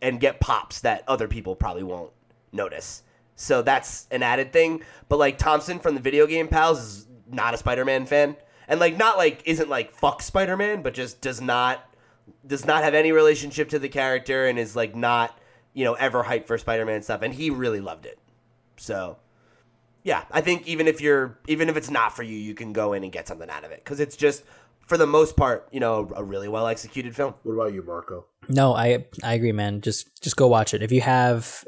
and 0.02 0.20
get 0.20 0.40
pops 0.40 0.80
that 0.80 1.04
other 1.08 1.28
people 1.28 1.56
probably 1.56 1.82
won't 1.82 2.12
notice. 2.52 3.02
So 3.36 3.62
that's 3.62 4.06
an 4.10 4.22
added 4.22 4.52
thing. 4.52 4.82
But 5.08 5.18
like 5.18 5.38
Thompson 5.38 5.78
from 5.78 5.94
the 5.94 6.00
video 6.00 6.26
game 6.26 6.48
pals 6.48 6.78
is 6.78 7.06
not 7.30 7.54
a 7.54 7.56
Spider-Man 7.56 8.06
fan, 8.06 8.36
and 8.68 8.80
like 8.80 8.96
not 8.96 9.16
like 9.16 9.42
isn't 9.46 9.68
like 9.68 9.92
fuck 9.92 10.22
Spider-Man, 10.22 10.82
but 10.82 10.94
just 10.94 11.20
does 11.20 11.40
not 11.40 11.88
does 12.46 12.64
not 12.64 12.82
have 12.82 12.94
any 12.94 13.12
relationship 13.12 13.68
to 13.70 13.78
the 13.78 13.88
character 13.88 14.46
and 14.46 14.58
is 14.58 14.76
like 14.76 14.94
not 14.94 15.38
you 15.76 15.84
know 15.84 15.92
ever 15.92 16.24
hyped 16.24 16.46
for 16.46 16.56
Spider-Man 16.56 17.02
stuff, 17.02 17.20
and 17.20 17.34
he 17.34 17.50
really 17.50 17.80
loved 17.80 18.06
it. 18.06 18.18
So, 18.78 19.18
yeah, 20.02 20.24
I 20.30 20.40
think 20.40 20.66
even 20.66 20.88
if 20.88 21.02
you're 21.02 21.38
even 21.46 21.68
if 21.68 21.76
it's 21.76 21.90
not 21.90 22.16
for 22.16 22.22
you, 22.22 22.36
you 22.36 22.54
can 22.54 22.72
go 22.72 22.94
in 22.94 23.04
and 23.04 23.12
get 23.12 23.28
something 23.28 23.50
out 23.50 23.62
of 23.62 23.70
it 23.70 23.84
because 23.84 24.00
it's 24.00 24.16
just 24.16 24.42
for 24.86 24.96
the 24.96 25.06
most 25.06 25.36
part, 25.36 25.68
you 25.70 25.78
know, 25.78 26.10
a 26.16 26.24
really 26.24 26.48
well 26.48 26.66
executed 26.66 27.14
film. 27.14 27.34
What 27.42 27.52
about 27.52 27.74
you, 27.74 27.82
Marco? 27.82 28.24
No, 28.48 28.74
I 28.74 29.04
I 29.22 29.34
agree, 29.34 29.52
man. 29.52 29.82
Just 29.82 30.22
just 30.22 30.36
go 30.36 30.46
watch 30.46 30.72
it. 30.72 30.82
If 30.82 30.92
you 30.92 31.02
have, 31.02 31.62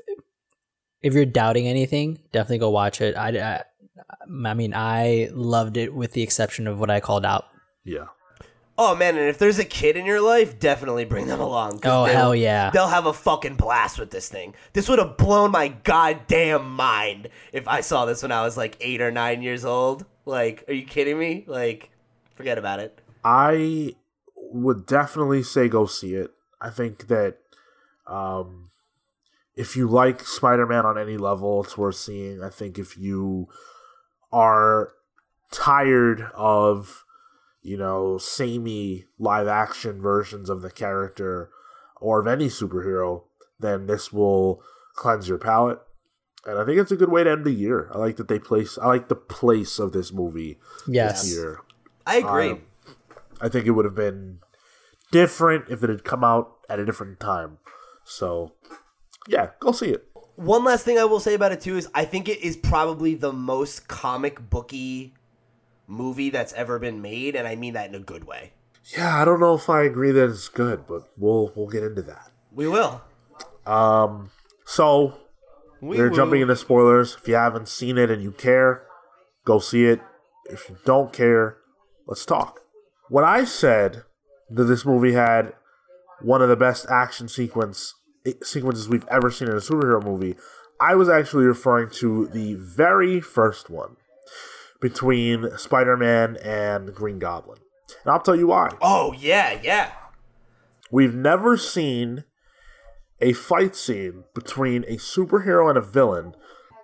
if 1.03 1.13
you're 1.13 1.27
doubting 1.27 1.69
anything, 1.69 2.19
definitely 2.33 2.59
go 2.59 2.71
watch 2.71 3.03
it. 3.03 3.15
I, 3.15 3.29
I 3.29 3.65
I 4.47 4.55
mean, 4.55 4.73
I 4.75 5.29
loved 5.33 5.77
it 5.77 5.95
with 5.95 6.13
the 6.13 6.23
exception 6.23 6.67
of 6.67 6.81
what 6.81 6.91
I 6.91 7.01
called 7.01 7.27
out. 7.27 7.45
Yeah. 7.85 8.07
Oh 8.81 8.95
man, 8.95 9.17
and 9.17 9.29
if 9.29 9.39
there's 9.39 9.59
a 9.59 9.65
kid 9.65 9.97
in 9.97 10.07
your 10.07 10.21
life, 10.21 10.61
definitely 10.61 11.05
bring 11.05 11.27
them 11.27 11.41
along. 11.41 11.81
'cause 11.81 11.91
Oh, 11.93 12.07
they'll- 12.07 12.15
hell 12.17 12.35
yeah. 12.35 12.71
They'll 12.71 12.87
have 12.87 13.07
a 13.07 13.13
fucking 13.13 13.57
blast 13.57 13.99
with 13.99 14.11
this 14.13 14.29
thing. 14.29 14.55
This 14.73 14.89
would 14.89 15.01
have 15.01 15.17
blown 15.17 15.51
my 15.51 15.69
goddamn 15.69 16.71
mind 16.71 17.29
if 17.53 17.67
I 17.67 17.81
saw 17.81 18.05
this 18.05 18.23
when 18.23 18.31
I 18.31 18.43
was 18.43 18.57
like 18.57 18.77
eight 18.81 19.01
or 19.01 19.11
nine 19.11 19.43
years 19.43 19.65
old. 19.65 20.05
Like, 20.27 20.65
are 20.69 20.75
you 20.75 20.85
kidding 20.87 21.19
me? 21.19 21.45
Like, 21.49 21.91
forget 22.37 22.57
about 22.57 22.79
it. 22.79 23.01
I 23.25 23.97
would 24.37 24.87
definitely 24.87 25.43
say 25.43 25.69
go 25.69 25.87
see 25.87 26.15
it. 26.15 26.31
I 26.61 26.71
think 26.71 27.09
that 27.09 27.39
um, 28.07 28.71
if 29.57 29.75
you 29.77 29.89
like 29.89 30.25
Spider 30.25 30.67
Man 30.67 30.87
on 30.87 30.97
any 30.97 31.17
level, 31.17 31.65
it's 31.65 31.77
worth 31.77 31.97
seeing. 31.97 32.43
I 32.45 32.49
think 32.49 32.79
if 32.79 32.97
you 32.97 33.49
are 34.33 34.93
tired 35.51 36.31
of, 36.35 37.05
you 37.69 37.77
know, 37.77 38.17
samey 38.19 39.05
live 39.19 39.47
action 39.47 40.01
versions 40.01 40.49
of 40.49 40.63
the 40.63 40.71
character 40.71 41.51
or 42.01 42.21
of 42.21 42.27
any 42.27 42.47
superhero, 42.47 43.25
then 43.61 43.87
this 43.87 44.13
will 44.13 44.63
cleanse 44.95 45.29
your 45.29 45.39
palate. 45.39 45.79
And 46.47 46.59
I 46.59 46.65
think 46.65 46.79
it's 46.79 46.93
a 46.93 46.97
good 46.97 47.11
way 47.11 47.25
to 47.25 47.31
end 47.31 47.45
the 47.45 47.51
year. 47.53 47.91
I 47.93 47.99
like 47.99 48.17
that 48.17 48.29
they 48.29 48.39
place. 48.39 48.79
I 48.79 48.87
like 48.87 49.09
the 49.09 49.17
place 49.17 49.79
of 49.79 49.93
this 49.93 50.13
movie 50.13 50.59
Yes. 50.87 51.23
this 51.23 51.33
year. 51.37 51.61
I 52.07 52.17
agree. 52.17 52.51
Um, 52.53 52.63
I 53.41 53.49
think 53.49 53.67
it 53.67 53.73
would 53.73 53.85
have 53.85 53.95
been 53.95 54.39
different 55.13 55.67
if 55.69 55.83
it 55.85 55.91
had 55.91 56.05
come 56.05 56.25
out 56.25 56.57
at 56.69 56.79
a 56.79 56.87
different 56.87 57.21
time. 57.21 57.59
So, 58.05 58.53
yeah, 59.27 59.51
go 59.61 59.73
see 59.73 59.91
it. 59.91 60.05
One 60.37 60.65
last 60.65 60.85
thing 60.85 60.99
I 60.99 61.05
will 61.05 61.21
say 61.21 61.35
about 61.35 61.53
it 61.53 61.61
too 61.61 61.77
is 61.77 61.89
I 61.95 62.05
think 62.05 62.29
it 62.29 62.41
is 62.41 62.57
probably 62.57 63.15
the 63.15 63.33
most 63.33 63.89
comic 63.89 64.49
booky 64.49 65.15
movie 65.89 66.31
that's 66.31 66.53
ever 66.53 66.79
been 66.79 67.03
made, 67.03 67.35
and 67.35 67.49
I 67.49 67.57
mean 67.57 67.73
that 67.75 67.89
in 67.89 67.95
a 67.97 68.01
good 68.01 68.25
way. 68.25 68.53
Yeah, 68.97 69.21
I 69.21 69.25
don't 69.25 69.41
know 69.41 69.55
if 69.55 69.69
I 69.69 69.83
agree 69.83 70.13
that 70.13 70.31
it's 70.31 70.49
good, 70.49 70.87
but 70.87 71.11
we'll 71.17 71.53
we'll 71.57 71.67
get 71.69 71.83
into 71.83 72.03
that. 72.03 72.31
We 72.53 72.69
will. 72.69 73.01
Um, 73.67 74.31
so 74.65 75.15
We 75.81 75.99
we're 75.99 76.09
will. 76.11 76.17
jumping 76.17 76.41
into 76.43 76.57
spoilers. 76.57 77.17
If 77.21 77.29
you 77.29 77.35
haven't 77.35 77.69
seen 77.69 77.99
it 77.99 78.11
and 78.11 78.23
you 78.23 78.33
care, 78.33 78.83
go 79.45 79.59
see 79.59 79.85
it. 79.87 80.01
If 80.47 80.69
you 80.71 80.77
don't 80.85 81.13
care, 81.13 81.57
let's 82.07 82.25
talk. 82.25 82.61
When 83.11 83.25
I 83.25 83.45
said 83.45 84.05
that 84.51 84.65
this 84.65 84.85
movie 84.87 85.13
had 85.13 85.53
one 86.23 86.41
of 86.43 86.49
the 86.49 86.57
best 86.57 86.87
action 86.91 87.29
sequence 87.29 87.95
sequences 88.43 88.89
we've 88.89 89.07
ever 89.09 89.31
seen 89.31 89.49
in 89.49 89.55
a 89.55 89.61
superhero 89.61 90.03
movie, 90.03 90.37
I 90.81 90.95
was 90.95 91.09
actually 91.09 91.45
referring 91.45 91.91
to 92.01 92.27
the 92.29 92.55
very 92.55 93.21
first 93.21 93.69
one 93.71 93.97
between 94.81 95.57
Spider-Man 95.57 96.37
and 96.43 96.95
Green 96.95 97.19
Goblin. 97.19 97.59
And 98.05 98.13
I'll 98.13 98.21
tell 98.21 98.37
you 98.37 98.49
why. 98.49 98.71
Oh 98.81 99.13
yeah, 99.13 99.59
yeah. 99.63 99.93
We've 100.91 101.15
never 101.15 101.57
seen 101.57 102.25
a 103.21 103.33
fight 103.33 103.75
scene 103.75 104.25
between 104.35 104.85
a 104.85 104.97
superhero 104.97 105.69
and 105.69 105.77
a 105.77 105.83
villain 105.83 106.35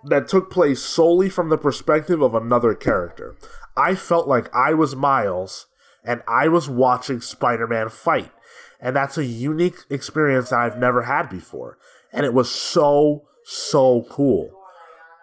that 0.03 0.27
took 0.27 0.51
place 0.51 0.81
solely 0.81 1.29
from 1.29 1.49
the 1.49 1.57
perspective 1.57 2.21
of 2.21 2.35
another 2.35 2.73
character. 2.73 3.35
I 3.75 3.95
felt 3.95 4.27
like 4.27 4.53
I 4.53 4.73
was 4.73 4.95
Miles 4.95 5.67
and 6.03 6.21
I 6.27 6.47
was 6.47 6.69
watching 6.69 7.21
Spider 7.21 7.67
Man 7.67 7.89
fight. 7.89 8.31
And 8.79 8.95
that's 8.95 9.17
a 9.17 9.25
unique 9.25 9.77
experience 9.89 10.49
that 10.49 10.59
I've 10.59 10.77
never 10.77 11.03
had 11.03 11.29
before. 11.29 11.77
And 12.11 12.25
it 12.25 12.33
was 12.33 12.51
so, 12.51 13.23
so 13.43 14.05
cool. 14.09 14.51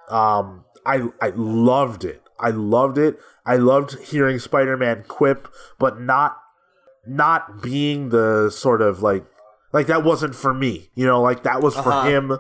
Um, 0.09 0.65
I 0.85 1.09
I 1.21 1.31
loved 1.35 2.05
it. 2.05 2.22
I 2.39 2.51
loved 2.51 2.99
it. 2.99 3.19
I 3.47 3.57
loved 3.57 3.99
hearing 4.01 4.39
Spider-Man 4.39 5.05
quip, 5.09 5.49
but 5.79 6.01
not 6.01 6.37
not 7.07 7.61
being 7.63 8.11
the 8.11 8.51
sort 8.51 8.81
of 8.83 9.03
like 9.03 9.25
like 9.73 9.87
that 9.89 10.05
wasn't 10.05 10.35
for 10.35 10.53
me. 10.55 10.91
You 10.95 11.07
know, 11.07 11.21
like 11.21 11.43
that 11.43 11.61
was 11.63 11.75
for 11.75 11.91
Uh-huh. 11.93 12.09
him 12.09 12.39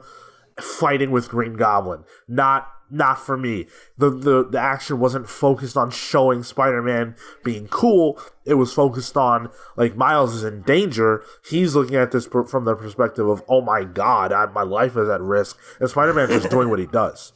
fighting 0.61 1.11
with 1.11 1.29
Green 1.29 1.55
Goblin. 1.55 2.05
Not 2.29 2.69
not 2.95 3.19
for 3.19 3.39
me. 3.39 3.67
The, 3.97 4.11
the 4.11 4.45
the 4.49 4.59
action 4.61 4.99
wasn't 5.01 5.27
focused 5.29 5.79
on 5.79 5.91
showing 5.91 6.43
Spider-Man 6.43 7.17
being 7.43 7.67
cool. 7.69 8.21
It 8.45 8.55
was 8.55 8.73
focused 8.75 9.17
on 9.17 9.49
like 9.77 9.97
Miles 9.97 10.35
is 10.35 10.45
in 10.45 10.61
danger. 10.63 11.25
He's 11.49 11.75
looking 11.75 11.97
at 11.97 12.13
this 12.13 12.29
per- 12.29 12.45
from 12.45 12.67
the 12.67 12.75
perspective 12.77 13.27
of, 13.27 13.43
"Oh 13.49 13.63
my 13.63 13.85
god, 13.85 14.31
I, 14.33 14.45
my 14.47 14.63
life 14.63 14.95
is 14.97 15.09
at 15.09 15.23
risk." 15.23 15.59
And 15.81 15.89
Spider-Man 15.89 16.29
just 16.29 16.51
doing 16.51 16.69
what 16.69 16.79
he 16.81 16.87
does 16.87 17.33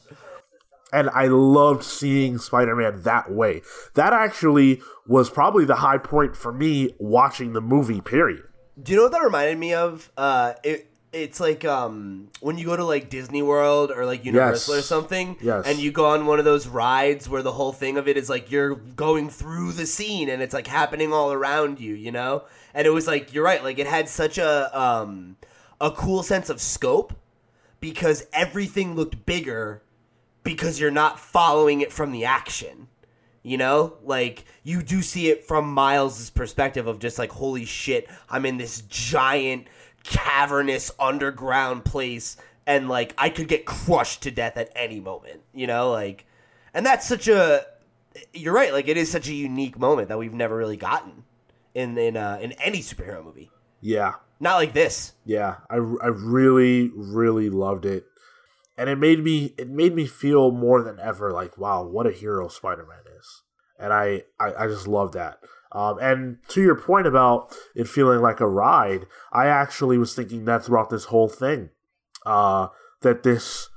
and 0.93 1.09
I 1.09 1.27
loved 1.27 1.83
seeing 1.83 2.37
Spider-Man 2.37 3.01
that 3.03 3.31
way. 3.31 3.61
That 3.95 4.13
actually 4.13 4.81
was 5.05 5.29
probably 5.29 5.65
the 5.65 5.75
high 5.75 5.97
point 5.97 6.35
for 6.35 6.51
me 6.51 6.93
watching 6.99 7.53
the 7.53 7.61
movie. 7.61 8.01
Period. 8.01 8.43
Do 8.81 8.91
you 8.91 8.97
know 8.97 9.03
what 9.03 9.11
that 9.13 9.23
reminded 9.23 9.57
me 9.57 9.73
of? 9.73 10.11
Uh, 10.17 10.53
it 10.63 10.89
it's 11.13 11.39
like 11.39 11.63
um 11.65 12.27
when 12.41 12.57
you 12.57 12.65
go 12.65 12.75
to 12.75 12.83
like 12.83 13.09
Disney 13.09 13.41
World 13.41 13.91
or 13.91 14.05
like 14.05 14.25
Universal 14.25 14.75
Yes. 14.75 14.83
or 14.83 14.85
something, 14.85 15.37
Yes. 15.41 15.65
and 15.65 15.79
you 15.79 15.91
go 15.91 16.05
on 16.05 16.25
one 16.25 16.37
of 16.37 16.45
those 16.45 16.67
rides 16.67 17.27
where 17.29 17.41
the 17.41 17.53
whole 17.53 17.71
thing 17.71 17.97
of 17.97 18.07
it 18.07 18.17
is 18.17 18.29
like 18.29 18.51
you're 18.51 18.75
going 18.75 19.29
through 19.29 19.71
the 19.71 19.85
scene 19.85 20.29
and 20.29 20.41
it's 20.41 20.53
like 20.53 20.67
happening 20.67 21.13
all 21.13 21.31
around 21.31 21.79
you, 21.79 21.93
you 21.95 22.11
know. 22.11 22.43
And 22.73 22.85
it 22.85 22.91
was 22.91 23.07
like 23.07 23.33
you're 23.33 23.43
right, 23.45 23.63
like 23.63 23.79
it 23.79 23.87
had 23.87 24.09
such 24.09 24.37
a 24.37 24.69
um 24.79 25.37
a 25.81 25.91
cool 25.91 26.23
sense 26.23 26.49
of 26.49 26.59
scope 26.61 27.13
because 27.79 28.25
everything 28.33 28.95
looked 28.95 29.25
bigger 29.25 29.81
because 30.47 30.79
you're 30.79 30.91
not 30.91 31.19
following 31.19 31.81
it 31.81 31.91
from 31.93 32.11
the 32.11 32.25
action. 32.25 32.87
You 33.43 33.57
know, 33.57 33.97
like 34.03 34.43
you 34.63 34.81
do 34.83 35.01
see 35.01 35.29
it 35.29 35.45
from 35.45 35.71
Miles's 35.71 36.29
perspective 36.29 36.85
of 36.87 36.99
just 36.99 37.17
like, 37.17 37.31
holy 37.31 37.63
shit, 37.65 38.09
I'm 38.29 38.45
in 38.45 38.57
this 38.57 38.81
giant 38.81 39.67
cavernous 40.03 40.91
underground 40.99 41.85
place, 41.85 42.37
and 42.65 42.89
like 42.89 43.13
I 43.17 43.29
could 43.29 43.47
get 43.47 43.65
crushed 43.65 44.23
to 44.23 44.31
death 44.31 44.57
at 44.57 44.69
any 44.75 44.99
moment. 44.99 45.41
You 45.53 45.67
know, 45.67 45.91
like, 45.91 46.25
and 46.73 46.85
that's 46.85 47.07
such 47.07 47.27
a. 47.27 47.65
You're 48.33 48.53
right. 48.53 48.73
Like 48.73 48.87
it 48.87 48.97
is 48.97 49.09
such 49.11 49.29
a 49.29 49.33
unique 49.33 49.77
moment 49.79 50.09
that 50.09 50.17
we've 50.17 50.33
never 50.33 50.57
really 50.57 50.77
gotten 50.77 51.23
in 51.73 51.97
in 51.97 52.17
uh, 52.17 52.39
in 52.41 52.51
any 52.53 52.79
superhero 52.79 53.23
movie. 53.23 53.51
Yeah, 53.79 54.13
Not 54.39 54.55
like 54.55 54.73
this. 54.73 55.13
yeah. 55.23 55.57
I, 55.69 55.75
I 55.75 56.07
really 56.07 56.91
really 56.95 57.49
loved 57.51 57.85
it, 57.85 58.07
and 58.77 58.89
it 58.89 58.97
made 58.97 59.23
me 59.23 59.53
it 59.57 59.69
made 59.69 59.95
me 59.95 60.05
feel 60.05 60.51
more 60.51 60.81
than 60.83 60.99
ever 60.99 61.31
like 61.31 61.57
wow, 61.57 61.83
what 61.83 62.07
a 62.07 62.11
hero 62.11 62.47
Spider-Man 62.47 63.03
is, 63.17 63.43
and 63.79 63.91
I 63.93 64.23
I, 64.39 64.53
I 64.65 64.67
just 64.67 64.87
love 64.87 65.11
that. 65.13 65.39
Um, 65.71 65.97
and 66.01 66.37
to 66.49 66.61
your 66.61 66.75
point 66.75 67.07
about 67.07 67.53
it 67.75 67.87
feeling 67.89 68.21
like 68.21 68.39
a 68.39 68.47
ride, 68.47 69.05
I 69.33 69.47
actually 69.47 69.97
was 69.97 70.15
thinking 70.15 70.45
that 70.45 70.63
throughout 70.63 70.89
this 70.89 71.05
whole 71.05 71.27
thing, 71.27 71.69
uh, 72.25 72.67
that 73.01 73.23
this 73.23 73.69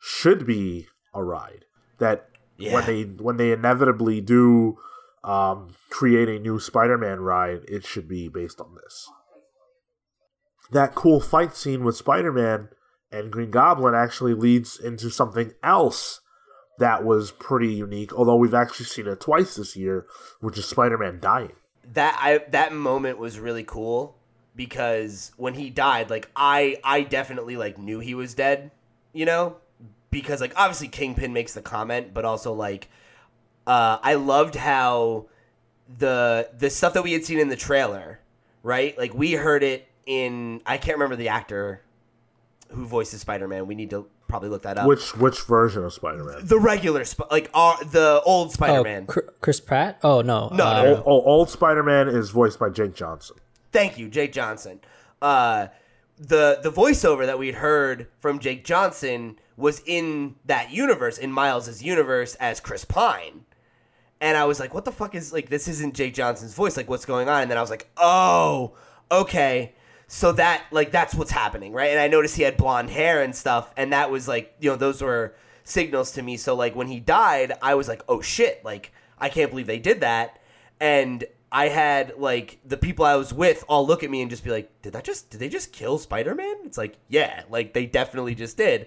should 0.00 0.44
be 0.46 0.88
a 1.14 1.22
ride. 1.22 1.64
That 1.98 2.28
Yeah. 2.58 2.74
when 2.74 2.86
they 2.86 3.02
when 3.04 3.36
they 3.36 3.52
inevitably 3.52 4.20
do 4.20 4.76
um, 5.22 5.74
create 5.90 6.28
a 6.28 6.38
new 6.38 6.58
Spider-Man 6.58 7.20
ride, 7.20 7.62
it 7.68 7.84
should 7.84 8.08
be 8.08 8.28
based 8.28 8.60
on 8.60 8.74
this. 8.82 9.08
That 10.72 10.94
cool 10.94 11.20
fight 11.20 11.54
scene 11.56 11.84
with 11.84 11.96
Spider-Man 11.96 12.68
and 13.12 13.30
Green 13.30 13.50
Goblin 13.50 13.94
actually 13.94 14.34
leads 14.34 14.78
into 14.78 15.10
something 15.10 15.52
else 15.62 16.20
that 16.78 17.04
was 17.04 17.30
pretty 17.32 17.72
unique. 17.72 18.12
Although 18.12 18.36
we've 18.36 18.54
actually 18.54 18.86
seen 18.86 19.06
it 19.06 19.20
twice 19.20 19.56
this 19.56 19.76
year, 19.76 20.06
which 20.40 20.58
is 20.58 20.66
Spider-Man 20.66 21.20
dying. 21.20 21.52
that 21.94 22.18
I 22.20 22.38
that 22.50 22.72
moment 22.72 23.18
was 23.18 23.38
really 23.38 23.64
cool 23.64 24.16
because 24.54 25.32
when 25.36 25.54
he 25.54 25.70
died, 25.70 26.10
like 26.10 26.30
I 26.34 26.78
I 26.82 27.02
definitely 27.02 27.56
like 27.56 27.78
knew 27.78 28.00
he 28.00 28.14
was 28.14 28.34
dead, 28.34 28.70
you 29.12 29.24
know, 29.24 29.56
because 30.10 30.40
like 30.40 30.52
obviously 30.56 30.88
Kingpin 30.88 31.32
makes 31.32 31.54
the 31.54 31.62
comment, 31.62 32.12
but 32.12 32.24
also 32.24 32.52
like 32.52 32.88
uh, 33.66 33.98
I 34.02 34.14
loved 34.14 34.54
how 34.54 35.26
the 35.98 36.50
the 36.58 36.70
stuff 36.70 36.94
that 36.94 37.02
we 37.02 37.12
had 37.12 37.24
seen 37.24 37.38
in 37.38 37.48
the 37.48 37.56
trailer, 37.56 38.20
right? 38.62 38.96
Like 38.98 39.14
we 39.14 39.32
heard 39.32 39.62
it 39.62 39.86
in 40.06 40.60
I 40.66 40.76
can't 40.78 40.96
remember 40.96 41.16
the 41.16 41.28
actor 41.28 41.82
who 42.70 42.84
voices 42.86 43.20
Spider 43.20 43.46
Man. 43.48 43.66
We 43.66 43.74
need 43.74 43.90
to 43.90 44.06
probably 44.28 44.48
look 44.48 44.62
that 44.62 44.76
up. 44.78 44.86
Which 44.86 45.16
which 45.16 45.40
version 45.42 45.84
of 45.84 45.92
Spider-Man? 45.92 46.46
the 46.46 46.58
regular 46.58 47.04
Sp- 47.06 47.30
like 47.30 47.50
our, 47.54 47.82
the 47.84 48.20
old 48.24 48.52
Spider 48.52 48.78
Oh, 48.80 48.84
Man. 48.84 49.06
Cr- 49.06 49.20
Chris 49.40 49.60
Pratt? 49.60 49.98
Oh 50.02 50.20
no. 50.22 50.48
No, 50.48 50.64
uh, 50.66 50.82
no, 50.82 50.88
Old, 50.96 51.02
old, 51.06 51.24
old 51.26 51.50
Spider-Man 51.50 52.08
is 52.08 52.30
voiced 52.30 52.58
by 52.58 52.68
Jake 52.70 52.94
Johnson. 52.94 53.36
Thank 53.72 53.98
you, 53.98 54.08
Jake 54.08 54.32
Johnson. 54.32 54.80
Uh, 55.22 55.68
the 56.18 56.60
the 56.62 56.70
voiceover 56.72 57.26
that 57.26 57.38
we'd 57.38 57.56
heard 57.56 58.08
from 58.20 58.38
Jake 58.38 58.64
Johnson 58.64 59.38
was 59.56 59.82
in 59.86 60.34
that 60.46 60.70
universe, 60.70 61.18
in 61.18 61.30
Miles's 61.32 61.82
universe 61.82 62.34
as 62.36 62.58
Chris 62.60 62.84
Pine. 62.84 63.44
And 64.20 64.36
I 64.36 64.44
was 64.46 64.58
like, 64.58 64.72
what 64.72 64.84
the 64.86 64.92
fuck 64.92 65.14
is 65.14 65.32
like 65.32 65.50
this 65.50 65.68
isn't 65.68 65.94
Jake 65.94 66.14
Johnson's 66.14 66.54
voice, 66.54 66.76
like 66.76 66.88
what's 66.88 67.04
going 67.04 67.28
on? 67.28 67.42
And 67.42 67.50
then 67.50 67.58
I 67.58 67.60
was 67.60 67.70
like, 67.70 67.88
oh, 67.98 68.72
okay. 69.10 69.74
So 70.08 70.32
that 70.32 70.64
like 70.70 70.92
that's 70.92 71.14
what's 71.14 71.32
happening, 71.32 71.72
right? 71.72 71.90
And 71.90 71.98
I 71.98 72.08
noticed 72.08 72.36
he 72.36 72.42
had 72.42 72.56
blonde 72.56 72.90
hair 72.90 73.22
and 73.22 73.34
stuff, 73.34 73.72
and 73.76 73.92
that 73.92 74.10
was 74.10 74.28
like, 74.28 74.54
you 74.60 74.70
know, 74.70 74.76
those 74.76 75.02
were 75.02 75.34
signals 75.64 76.12
to 76.12 76.22
me. 76.22 76.36
So 76.36 76.54
like 76.54 76.76
when 76.76 76.86
he 76.86 77.00
died, 77.00 77.52
I 77.60 77.74
was 77.74 77.88
like, 77.88 78.02
oh 78.08 78.20
shit, 78.20 78.64
like 78.64 78.92
I 79.18 79.28
can't 79.28 79.50
believe 79.50 79.66
they 79.66 79.78
did 79.80 80.00
that. 80.00 80.38
And 80.80 81.24
I 81.50 81.68
had 81.68 82.14
like 82.18 82.58
the 82.64 82.76
people 82.76 83.04
I 83.04 83.16
was 83.16 83.32
with 83.32 83.64
all 83.68 83.86
look 83.86 84.04
at 84.04 84.10
me 84.10 84.20
and 84.20 84.30
just 84.30 84.44
be 84.44 84.50
like, 84.50 84.70
did 84.82 84.92
that 84.92 85.04
just 85.04 85.30
did 85.30 85.40
they 85.40 85.48
just 85.48 85.72
kill 85.72 85.98
Spider 85.98 86.34
Man? 86.34 86.54
It's 86.64 86.78
like 86.78 86.96
yeah, 87.08 87.42
like 87.50 87.72
they 87.72 87.86
definitely 87.86 88.34
just 88.34 88.56
did. 88.56 88.86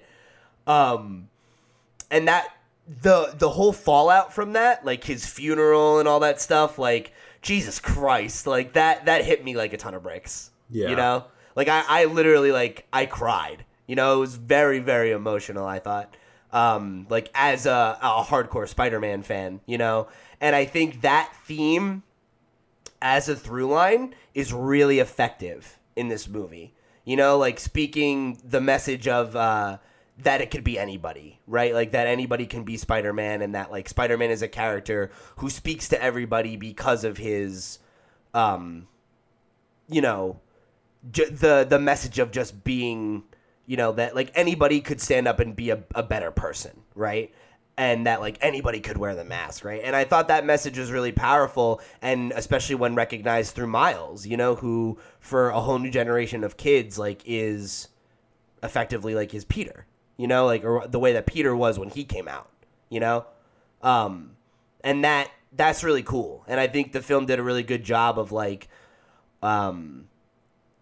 Um, 0.68 1.30
and 2.10 2.28
that 2.28 2.48
the 3.02 3.34
the 3.38 3.50
whole 3.50 3.74
fallout 3.74 4.34
from 4.34 4.54
that, 4.54 4.86
like 4.86 5.04
his 5.04 5.26
funeral 5.26 6.00
and 6.00 6.08
all 6.08 6.22
that 6.22 6.40
stuff, 6.40 6.80
like 6.80 7.12
Jesus 7.42 7.80
Christ, 7.80 8.48
like 8.48 8.74
that 8.74 9.06
that 9.06 9.26
hit 9.26 9.44
me 9.44 9.56
like 9.56 9.74
a 9.74 9.78
ton 9.78 9.94
of 9.94 10.04
bricks. 10.04 10.52
Yeah. 10.70 10.90
you 10.90 10.96
know, 10.96 11.26
like 11.56 11.68
I 11.68 11.84
I 11.88 12.06
literally 12.06 12.52
like 12.52 12.88
I 12.94 13.06
cried. 13.06 13.66
You 13.88 13.96
know, 13.96 14.18
it 14.18 14.20
was 14.20 14.36
very 14.36 14.80
very 14.80 15.12
emotional. 15.12 15.66
I 15.66 15.80
thought, 15.80 16.16
um, 16.52 17.08
like 17.10 17.30
as 17.34 17.66
a, 17.66 17.98
a 18.02 18.24
hardcore 18.24 18.68
Spider 18.68 19.00
Man 19.00 19.24
fan, 19.24 19.62
you 19.66 19.78
know, 19.78 20.08
and 20.40 20.56
I 20.56 20.66
think 20.66 21.02
that 21.02 21.34
theme 21.46 22.04
as 23.02 23.30
a 23.30 23.36
through 23.36 23.68
line 23.68 24.16
is 24.34 24.54
really 24.54 25.00
effective 25.00 25.80
in 25.96 26.10
this 26.10 26.28
movie. 26.28 26.74
You 27.06 27.16
know, 27.16 27.38
like 27.38 27.60
speaking 27.60 28.40
the 28.44 28.62
message 28.62 29.08
of 29.08 29.36
uh, 29.36 29.80
that 30.20 30.42
it 30.42 30.52
could 30.52 30.64
be 30.64 30.78
anybody, 30.78 31.40
right? 31.48 31.74
Like 31.74 31.92
that 31.92 32.08
anybody 32.08 32.46
can 32.46 32.64
be 32.64 32.78
Spider 32.78 33.14
Man, 33.14 33.42
and 33.42 33.56
that 33.56 33.72
like 33.72 33.90
Spider 33.90 34.18
Man 34.18 34.30
is 34.30 34.42
a 34.42 34.48
character 34.48 35.12
who 35.38 35.50
speaks 35.50 35.90
to 35.90 36.02
everybody 36.02 36.56
because 36.56 37.04
of 37.04 37.18
his, 37.18 37.80
um, 38.34 38.88
you 39.88 40.02
know, 40.02 40.40
j- 41.12 41.30
the 41.30 41.66
the 41.70 41.80
message 41.80 42.20
of 42.20 42.32
just 42.32 42.64
being, 42.64 43.24
you 43.66 43.78
know, 43.78 43.92
that 43.94 44.16
like 44.16 44.32
anybody 44.36 44.82
could 44.82 45.02
stand 45.02 45.28
up 45.28 45.40
and 45.40 45.56
be 45.56 45.70
a, 45.70 45.84
a 45.96 46.04
better 46.04 46.32
person, 46.32 46.82
right? 46.96 47.34
and 47.80 48.08
that 48.08 48.20
like 48.20 48.38
anybody 48.42 48.82
could 48.82 48.98
wear 48.98 49.16
the 49.16 49.24
mask, 49.24 49.64
right? 49.64 49.80
And 49.82 49.96
I 49.96 50.04
thought 50.04 50.28
that 50.28 50.46
message 50.46 50.78
was 50.78 50.92
really 50.92 51.14
powerful, 51.14 51.80
and 52.02 52.34
especially 52.36 52.76
when 52.76 52.94
recognized 52.94 53.56
through 53.56 53.68
Miles, 53.68 54.28
you 54.28 54.36
know, 54.36 54.56
who 54.56 55.00
for 55.22 55.50
a 55.50 55.62
whole 55.62 55.80
new 55.80 55.90
generation 55.90 56.44
of 56.44 56.58
kids 56.58 57.00
like 57.00 57.22
is 57.26 57.88
effectively 58.62 59.16
like 59.16 59.32
his 59.32 59.46
Peter, 59.46 59.86
you 60.18 60.28
know, 60.28 60.46
like 60.46 60.66
or 60.66 60.86
the 60.90 61.00
way 61.00 61.14
that 61.14 61.26
Peter 61.26 61.56
was 61.56 61.80
when 61.80 61.88
he 61.88 62.04
came 62.04 62.28
out, 62.28 62.50
you 62.90 63.00
know, 63.00 63.26
um, 63.82 64.32
and 64.84 65.06
that 65.06 65.32
that's 65.54 65.82
really 65.82 66.04
cool, 66.04 66.44
and 66.50 66.60
I 66.60 66.68
think 66.68 66.92
the 66.92 67.02
film 67.02 67.28
did 67.28 67.40
a 67.40 67.44
really 67.44 67.64
good 67.64 67.86
job 67.86 68.20
of 68.20 68.34
like, 68.34 68.68
um, 69.42 70.10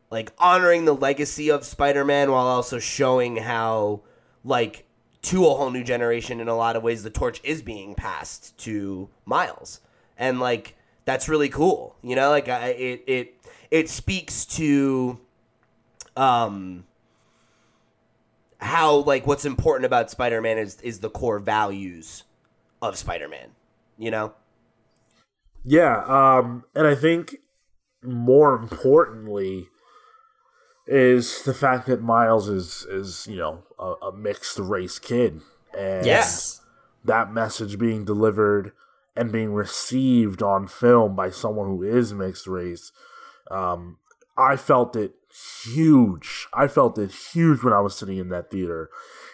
like 0.10 0.32
honoring 0.38 0.86
the 0.86 0.96
legacy 0.96 1.50
of 1.50 1.66
Spider-Man 1.66 2.32
while 2.32 2.46
also 2.46 2.80
showing 2.80 3.38
how 3.38 4.02
like 4.44 4.86
to 5.24 5.46
a 5.46 5.50
whole 5.50 5.70
new 5.70 5.84
generation 5.84 6.40
in 6.40 6.48
a 6.48 6.56
lot 6.56 6.76
of 6.76 6.84
ways 6.84 7.04
the 7.04 7.10
torch 7.10 7.42
is 7.44 7.62
being 7.62 7.96
passed 7.96 8.58
to 8.60 9.10
miles. 9.26 9.82
And 10.18 10.40
like 10.40 10.76
that's 11.06 11.28
really 11.28 11.50
cool 11.50 11.96
you 12.02 12.16
know? 12.16 12.30
Like 12.30 12.48
I, 12.50 12.70
it 12.70 13.04
it 13.08 13.36
it 13.72 13.90
speaks 13.90 14.46
to 14.46 15.20
um 16.16 16.86
how 18.60 18.98
like 18.98 19.28
what's 19.28 19.46
important 19.46 19.86
about 19.86 20.10
spider-man 20.10 20.58
is 20.58 20.80
is 20.82 21.00
the 21.00 21.10
core 21.10 21.40
values 21.40 22.24
of 22.82 22.98
spider-man 22.98 23.50
you 23.98 24.12
know? 24.12 24.34
Yeah, 25.64 26.04
um, 26.06 26.64
and 26.76 26.88
I 26.88 26.96
think 26.96 27.38
more 28.02 28.56
importantly 28.56 29.68
is 30.88 31.44
the 31.44 31.53
fact 31.53 31.88
that 31.88 32.01
Miles 32.01 32.48
is 32.50 32.86
is 32.89 33.27
you 33.29 33.36
know 33.38 33.63
a, 33.77 33.94
a 34.08 34.12
mixed 34.15 34.58
race 34.60 35.00
kid, 35.00 35.41
and 35.77 36.06
Yes. 36.06 36.62
that 37.03 37.32
message 37.32 37.77
being 37.77 38.06
delivered 38.06 38.72
and 39.15 39.32
being 39.32 39.53
received 39.53 40.41
on 40.44 40.67
film 40.67 41.15
by 41.15 41.29
someone 41.29 41.67
who 41.67 41.84
is 41.84 42.13
mixed 42.13 42.47
race, 42.47 42.91
um, 43.50 43.97
I 44.38 44.56
felt 44.56 44.95
it 44.95 45.15
huge. 45.65 46.47
I 46.54 46.67
felt 46.67 46.97
it 46.97 47.12
huge 47.34 47.63
when 47.63 47.73
I 47.73 47.80
was 47.82 47.95
sitting 47.97 48.17
in 48.17 48.30
that 48.30 48.50
theater 48.52 48.89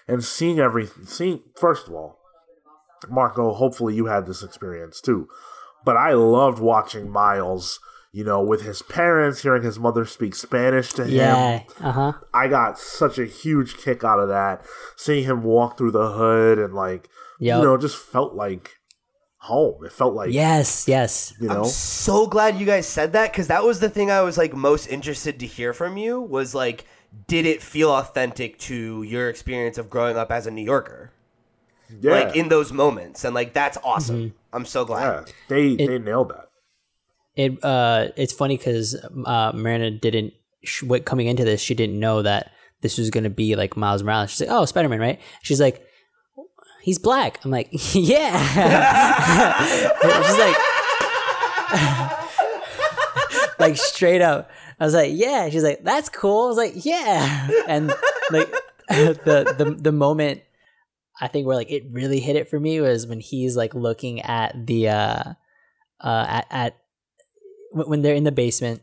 and 0.07 0.23
seeing 0.23 0.59
everything. 0.59 1.05
Seeing 1.05 1.41
first 1.55 1.87
of 1.87 1.93
all, 1.93 2.19
Marco, 3.09 3.53
hopefully 3.53 3.95
you 3.95 4.05
had 4.05 4.25
this 4.25 4.41
experience 4.43 5.01
too. 5.01 5.27
But 5.85 5.97
I 5.97 6.13
loved 6.13 6.59
watching 6.59 7.09
Miles, 7.09 7.79
you 8.13 8.23
know, 8.23 8.41
with 8.41 8.61
his 8.61 8.81
parents, 8.83 9.41
hearing 9.41 9.63
his 9.63 9.77
mother 9.79 10.05
speak 10.05 10.35
Spanish 10.35 10.93
to 10.93 11.03
him. 11.03 11.11
Yeah. 11.15 11.63
Uh 11.81 11.91
huh. 11.91 12.13
I 12.33 12.47
got 12.47 12.77
such 12.79 13.17
a 13.19 13.25
huge 13.25 13.75
kick 13.77 14.03
out 14.03 14.19
of 14.19 14.29
that. 14.29 14.63
Seeing 14.95 15.23
him 15.25 15.43
walk 15.43 15.77
through 15.77 15.91
the 15.91 16.11
hood 16.13 16.59
and 16.59 16.73
like, 16.73 17.09
Yep. 17.39 17.57
you 17.57 17.63
know, 17.65 17.75
just 17.77 17.97
felt 17.97 18.35
like 18.35 18.69
home. 19.37 19.83
It 19.83 19.91
felt 19.91 20.13
like, 20.13 20.31
Yes. 20.31 20.87
Yes. 20.87 21.33
you 21.41 21.47
know, 21.49 21.63
I'm 21.63 21.65
so 21.65 22.27
glad 22.27 22.57
you 22.59 22.65
guys 22.65 22.87
said 22.87 23.13
that 23.13 23.31
because 23.31 23.47
that 23.47 23.63
was 23.63 23.79
the 23.79 23.89
thing 23.89 24.09
I 24.11 24.21
was 24.21 24.37
like 24.37 24.53
most 24.53 24.87
interested 24.87 25.39
to 25.39 25.45
hear 25.47 25.73
from 25.73 25.97
you 25.97 26.21
was 26.21 26.53
like, 26.55 26.85
did 27.27 27.45
it 27.47 27.61
feel 27.63 27.89
authentic 27.91 28.57
to 28.59 29.03
your 29.03 29.27
experience 29.29 29.77
of 29.79 29.89
growing 29.89 30.17
up 30.17 30.31
as 30.31 30.45
a 30.47 30.51
New 30.51 30.63
Yorker? 30.63 31.11
yeah, 31.99 32.11
Like 32.11 32.35
in 32.35 32.49
those 32.49 32.71
moments, 32.71 33.23
and 33.25 33.35
like 33.35 33.53
that's 33.53 33.77
awesome. 33.83 34.33
I'm 34.53 34.65
so 34.65 34.85
glad. 34.85 35.03
yeah, 35.27 35.33
they 35.47 35.75
they 35.75 35.99
nailed 35.99 36.29
that. 36.29 36.49
It 37.35 37.63
uh, 37.63 38.09
it's 38.15 38.33
funny 38.33 38.57
because 38.57 38.95
uh, 39.25 39.51
Marina 39.55 39.91
didn't 39.91 40.33
sh- 40.63 40.83
what, 40.83 41.05
coming 41.05 41.27
into 41.27 41.43
this. 41.43 41.61
She 41.61 41.73
didn't 41.73 41.99
know 41.99 42.21
that 42.21 42.51
this 42.81 42.97
was 42.97 43.09
gonna 43.09 43.29
be 43.29 43.55
like 43.55 43.75
Miles 43.75 44.03
Morales. 44.03 44.31
She's 44.31 44.41
like, 44.41 44.49
"Oh, 44.49 44.65
Spider 44.65 44.89
Man, 44.89 44.99
right?" 44.99 45.19
She's 45.41 45.59
like, 45.59 45.85
"He's 46.81 46.99
black." 46.99 47.39
I'm 47.43 47.51
like, 47.51 47.69
"Yeah." 47.93 48.37
She's 50.27 50.37
like, 50.37 50.57
like 53.59 53.77
straight 53.77 54.21
up. 54.21 54.51
I 54.79 54.85
was 54.85 54.93
like, 54.93 55.11
"Yeah." 55.13 55.49
She's 55.49 55.63
like, 55.63 55.83
"That's 55.83 56.09
cool." 56.09 56.45
I 56.45 56.47
was 56.49 56.57
like, 56.57 56.85
"Yeah," 56.85 57.49
and 57.67 57.87
like 58.29 58.53
the 58.89 59.55
the 59.57 59.75
the 59.79 59.91
moment 59.91 60.41
I 61.19 61.27
think 61.27 61.47
where 61.47 61.55
like 61.55 61.71
it 61.71 61.83
really 61.91 62.19
hit 62.19 62.35
it 62.35 62.49
for 62.49 62.59
me 62.59 62.81
was 62.81 63.07
when 63.07 63.19
he's 63.19 63.55
like 63.55 63.73
looking 63.73 64.21
at 64.21 64.65
the 64.65 64.89
uh 64.89 65.33
uh 66.01 66.25
at, 66.27 66.47
at 66.49 66.77
when 67.73 68.01
they're 68.01 68.15
in 68.15 68.23
the 68.23 68.31
basement 68.31 68.81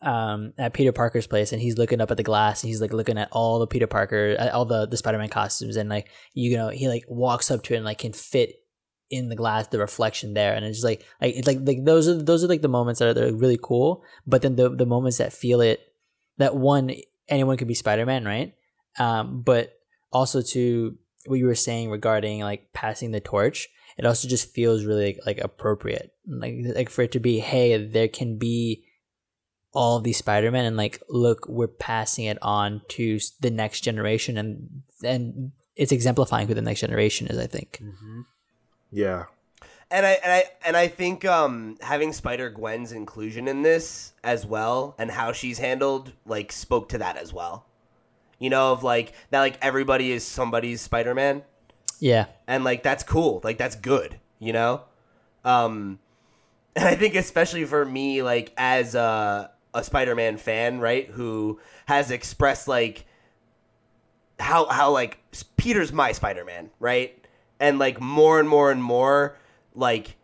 um 0.00 0.54
at 0.56 0.72
Peter 0.72 0.92
Parker's 0.92 1.26
place 1.26 1.52
and 1.52 1.60
he's 1.60 1.76
looking 1.76 2.00
up 2.00 2.10
at 2.10 2.16
the 2.16 2.22
glass 2.22 2.62
and 2.62 2.68
he's 2.68 2.80
like 2.80 2.94
looking 2.94 3.18
at 3.18 3.28
all 3.32 3.58
the 3.58 3.66
Peter 3.66 3.86
Parker 3.86 4.36
all 4.52 4.64
the 4.64 4.86
the 4.86 4.96
Spider-Man 4.96 5.28
costumes 5.28 5.76
and 5.76 5.90
like 5.90 6.08
you 6.32 6.56
know 6.56 6.70
he 6.70 6.88
like 6.88 7.04
walks 7.06 7.50
up 7.50 7.62
to 7.64 7.74
it 7.74 7.76
and 7.76 7.84
like 7.84 7.98
can 7.98 8.12
fit 8.12 8.54
in 9.10 9.28
the 9.28 9.36
glass 9.36 9.68
the 9.68 9.78
reflection 9.78 10.34
there. 10.34 10.54
And 10.54 10.64
it's 10.64 10.78
just 10.78 10.84
like 10.84 11.04
like 11.20 11.34
it's 11.36 11.46
like 11.46 11.58
like 11.62 11.84
those 11.84 12.08
are 12.08 12.22
those 12.22 12.44
are 12.44 12.48
like 12.48 12.62
the 12.62 12.68
moments 12.68 13.00
that 13.00 13.16
are, 13.16 13.28
are 13.28 13.32
really 13.32 13.58
cool 13.62 14.02
but 14.26 14.42
then 14.42 14.56
the 14.56 14.70
the 14.70 14.86
moments 14.86 15.18
that 15.18 15.32
feel 15.32 15.60
it 15.60 15.80
that 16.38 16.56
one 16.56 16.90
anyone 17.28 17.56
could 17.56 17.68
be 17.68 17.74
Spider-Man 17.74 18.24
right? 18.24 18.54
Um 18.98 19.42
but 19.42 19.74
also 20.12 20.42
to 20.42 20.96
what 21.26 21.38
you 21.38 21.46
were 21.46 21.54
saying 21.54 21.90
regarding 21.90 22.40
like 22.40 22.72
passing 22.72 23.10
the 23.10 23.20
torch 23.20 23.68
it 23.96 24.04
also 24.04 24.28
just 24.28 24.52
feels 24.52 24.84
really 24.84 25.18
like, 25.26 25.38
appropriate 25.38 26.12
like 26.26 26.54
like 26.74 26.90
for 26.90 27.02
it 27.02 27.12
to 27.12 27.20
be 27.20 27.38
hey 27.38 27.76
there 27.86 28.08
can 28.08 28.36
be 28.38 28.84
all 29.72 30.00
these 30.00 30.18
spider-man 30.18 30.64
and 30.64 30.76
like 30.76 31.02
look 31.08 31.46
we're 31.48 31.66
passing 31.66 32.24
it 32.26 32.38
on 32.42 32.80
to 32.88 33.18
the 33.40 33.50
next 33.50 33.80
generation 33.80 34.38
and 34.38 34.82
and 35.02 35.52
it's 35.76 35.92
exemplifying 35.92 36.46
who 36.46 36.54
the 36.54 36.62
next 36.62 36.80
generation 36.80 37.26
is 37.26 37.38
i 37.38 37.46
think 37.46 37.80
Yeah, 38.94 39.24
And 39.90 40.06
I 40.06 40.12
and 40.22 40.32
I 40.32 40.44
and 40.64 40.76
I 40.76 40.86
think 40.86 41.24
um, 41.24 41.76
having 41.80 42.12
Spider 42.12 42.48
Gwen's 42.48 42.92
inclusion 42.92 43.48
in 43.48 43.62
this 43.62 44.12
as 44.22 44.46
well, 44.46 44.94
and 44.98 45.10
how 45.10 45.32
she's 45.32 45.58
handled, 45.58 46.12
like 46.24 46.52
spoke 46.52 46.88
to 46.90 46.98
that 46.98 47.16
as 47.16 47.32
well. 47.32 47.66
You 48.38 48.50
know, 48.50 48.70
of 48.70 48.84
like 48.84 49.14
that, 49.30 49.40
like 49.40 49.58
everybody 49.60 50.12
is 50.12 50.24
somebody's 50.24 50.80
Spider 50.80 51.12
Man. 51.12 51.42
Yeah. 52.00 52.26
And 52.46 52.64
like 52.64 52.82
that's 52.82 53.02
cool. 53.02 53.40
Like 53.44 53.58
that's 53.58 53.76
good 53.76 54.18
you 54.44 54.52
know? 54.52 54.82
Um 55.44 55.98
and 56.76 56.88
i 56.88 56.96
think 56.96 57.14
especially 57.14 57.64
for 57.64 57.84
me 57.84 58.22
like 58.22 58.52
as 58.56 58.96
a 58.96 59.50
a 59.74 59.84
spider-man 59.84 60.36
fan 60.36 60.80
right 60.80 61.06
who 61.08 61.60
has 61.86 62.10
expressed 62.10 62.66
like 62.66 63.06
how 64.40 64.66
how 64.66 64.90
like 64.90 65.18
peter's 65.56 65.92
my 65.92 66.12
spider-man 66.12 66.70
right? 66.80 67.20
And 67.60 67.78
like 67.78 68.00
more 68.00 68.40
and 68.40 68.48
more 68.48 68.72
and 68.72 68.82
more 68.82 69.36
like 69.74 70.16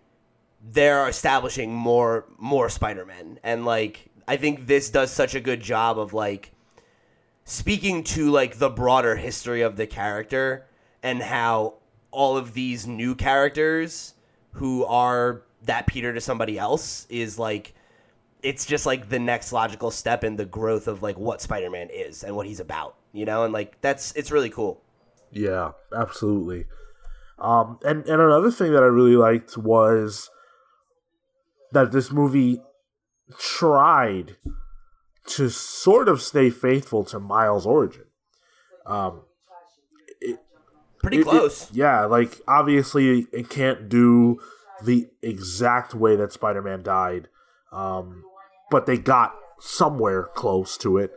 they're 0.73 1.09
establishing 1.09 1.73
more 1.73 2.27
more 2.37 2.69
spider-men 2.69 3.39
and 3.43 3.65
like 3.65 4.11
i 4.29 4.37
think 4.37 4.67
this 4.67 4.91
does 4.91 5.11
such 5.13 5.35
a 5.35 5.41
good 5.41 5.61
job 5.61 5.99
of 5.99 6.13
like 6.13 6.51
speaking 7.45 8.03
to 8.03 8.31
like 8.31 8.59
the 8.59 8.69
broader 8.69 9.17
history 9.17 9.63
of 9.63 9.77
the 9.77 9.87
character 9.87 10.67
and 11.03 11.23
how 11.23 11.75
all 12.11 12.37
of 12.37 12.55
these 12.55 12.87
new 12.87 13.15
characters 13.15 14.15
who 14.53 14.85
are 14.85 15.43
that 15.63 15.87
Peter 15.87 16.13
to 16.13 16.21
somebody 16.21 16.59
else 16.59 17.07
is 17.09 17.39
like 17.39 17.75
it's 18.43 18.65
just 18.65 18.87
like 18.87 19.09
the 19.09 19.19
next 19.19 19.53
logical 19.53 19.91
step 19.91 20.25
in 20.25 20.37
the 20.37 20.45
growth 20.45 20.89
of 20.89 21.03
like 21.03 21.19
what 21.19 21.41
Spider-Man 21.41 21.89
is 21.93 22.25
and 22.25 22.35
what 22.35 22.47
he's 22.47 22.61
about, 22.61 22.97
you 23.13 23.25
know? 23.25 23.45
And 23.45 23.53
like 23.53 23.81
that's 23.81 24.13
it's 24.13 24.31
really 24.31 24.51
cool. 24.51 24.81
Yeah, 25.31 25.73
absolutely. 25.95 26.67
Um, 27.39 27.79
and 27.85 28.07
and 28.07 28.21
another 28.21 28.51
thing 28.51 28.73
that 28.73 28.83
I 28.83 28.87
really 28.87 29.17
liked 29.17 29.57
was 29.57 30.31
that 31.73 31.93
this 31.93 32.11
movie 32.11 32.61
tried 33.39 34.37
to 35.27 35.49
sort 35.49 36.09
of 36.09 36.21
stay 36.21 36.51
faithful 36.51 37.05
to 37.05 37.21
Miles' 37.21 37.67
origin. 37.67 38.07
Um, 38.87 39.23
Pretty 41.03 41.19
it- 41.19 41.21
it- 41.21 41.25
close. 41.27 41.71
yeah, 41.73 42.05
like 42.05 42.41
obviously 42.47 43.27
it 43.33 43.49
can't 43.49 43.89
do 43.89 44.39
the 44.83 45.09
exact 45.23 45.95
way 45.95 46.17
that 46.17 46.33
Spider-Man 46.33 46.83
died, 46.83 47.29
um, 47.73 48.25
but 48.71 48.87
they 48.87 48.97
got 48.97 49.35
somewhere 49.59 50.25
close 50.35 50.77
to 50.79 50.97
it. 50.99 51.13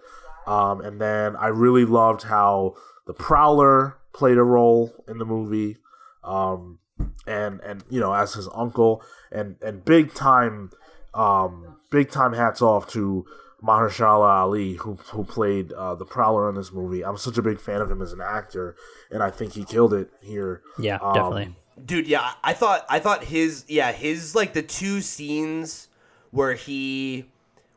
Um, 0.45 0.81
and 0.81 0.99
then 0.99 1.35
I 1.37 1.47
really 1.47 1.85
loved 1.85 2.23
how 2.23 2.75
the 3.07 3.13
Prowler 3.13 3.97
played 4.13 4.37
a 4.37 4.43
role 4.43 4.93
in 5.07 5.17
the 5.17 5.25
movie, 5.25 5.77
um, 6.23 6.79
and 7.25 7.61
and 7.61 7.83
you 7.89 7.99
know 8.01 8.13
as 8.13 8.33
his 8.33 8.49
uncle, 8.53 9.01
and 9.31 9.55
and 9.61 9.85
big 9.85 10.13
time, 10.13 10.71
um, 11.13 11.77
big 11.89 12.11
time 12.11 12.33
hats 12.33 12.61
off 12.61 12.87
to 12.89 13.25
Mahershala 13.63 14.27
Ali 14.41 14.73
who 14.73 14.95
who 14.95 15.23
played 15.23 15.71
uh, 15.71 15.95
the 15.95 16.05
Prowler 16.05 16.49
in 16.49 16.55
this 16.55 16.71
movie. 16.73 17.03
I'm 17.03 17.17
such 17.17 17.37
a 17.37 17.41
big 17.41 17.59
fan 17.61 17.81
of 17.81 17.89
him 17.89 18.01
as 18.01 18.11
an 18.11 18.21
actor, 18.21 18.75
and 19.09 19.23
I 19.23 19.29
think 19.31 19.53
he 19.53 19.63
killed 19.63 19.93
it 19.93 20.09
here. 20.21 20.61
Yeah, 20.77 20.97
Um, 20.97 21.13
definitely. 21.13 21.55
Dude, 21.83 22.07
yeah, 22.07 22.33
I 22.43 22.53
thought 22.53 22.85
I 22.89 22.99
thought 22.99 23.23
his 23.23 23.65
yeah, 23.67 23.91
his 23.93 24.35
like 24.35 24.53
the 24.53 24.61
two 24.61 25.01
scenes 25.01 25.87
where 26.31 26.53
he 26.55 27.25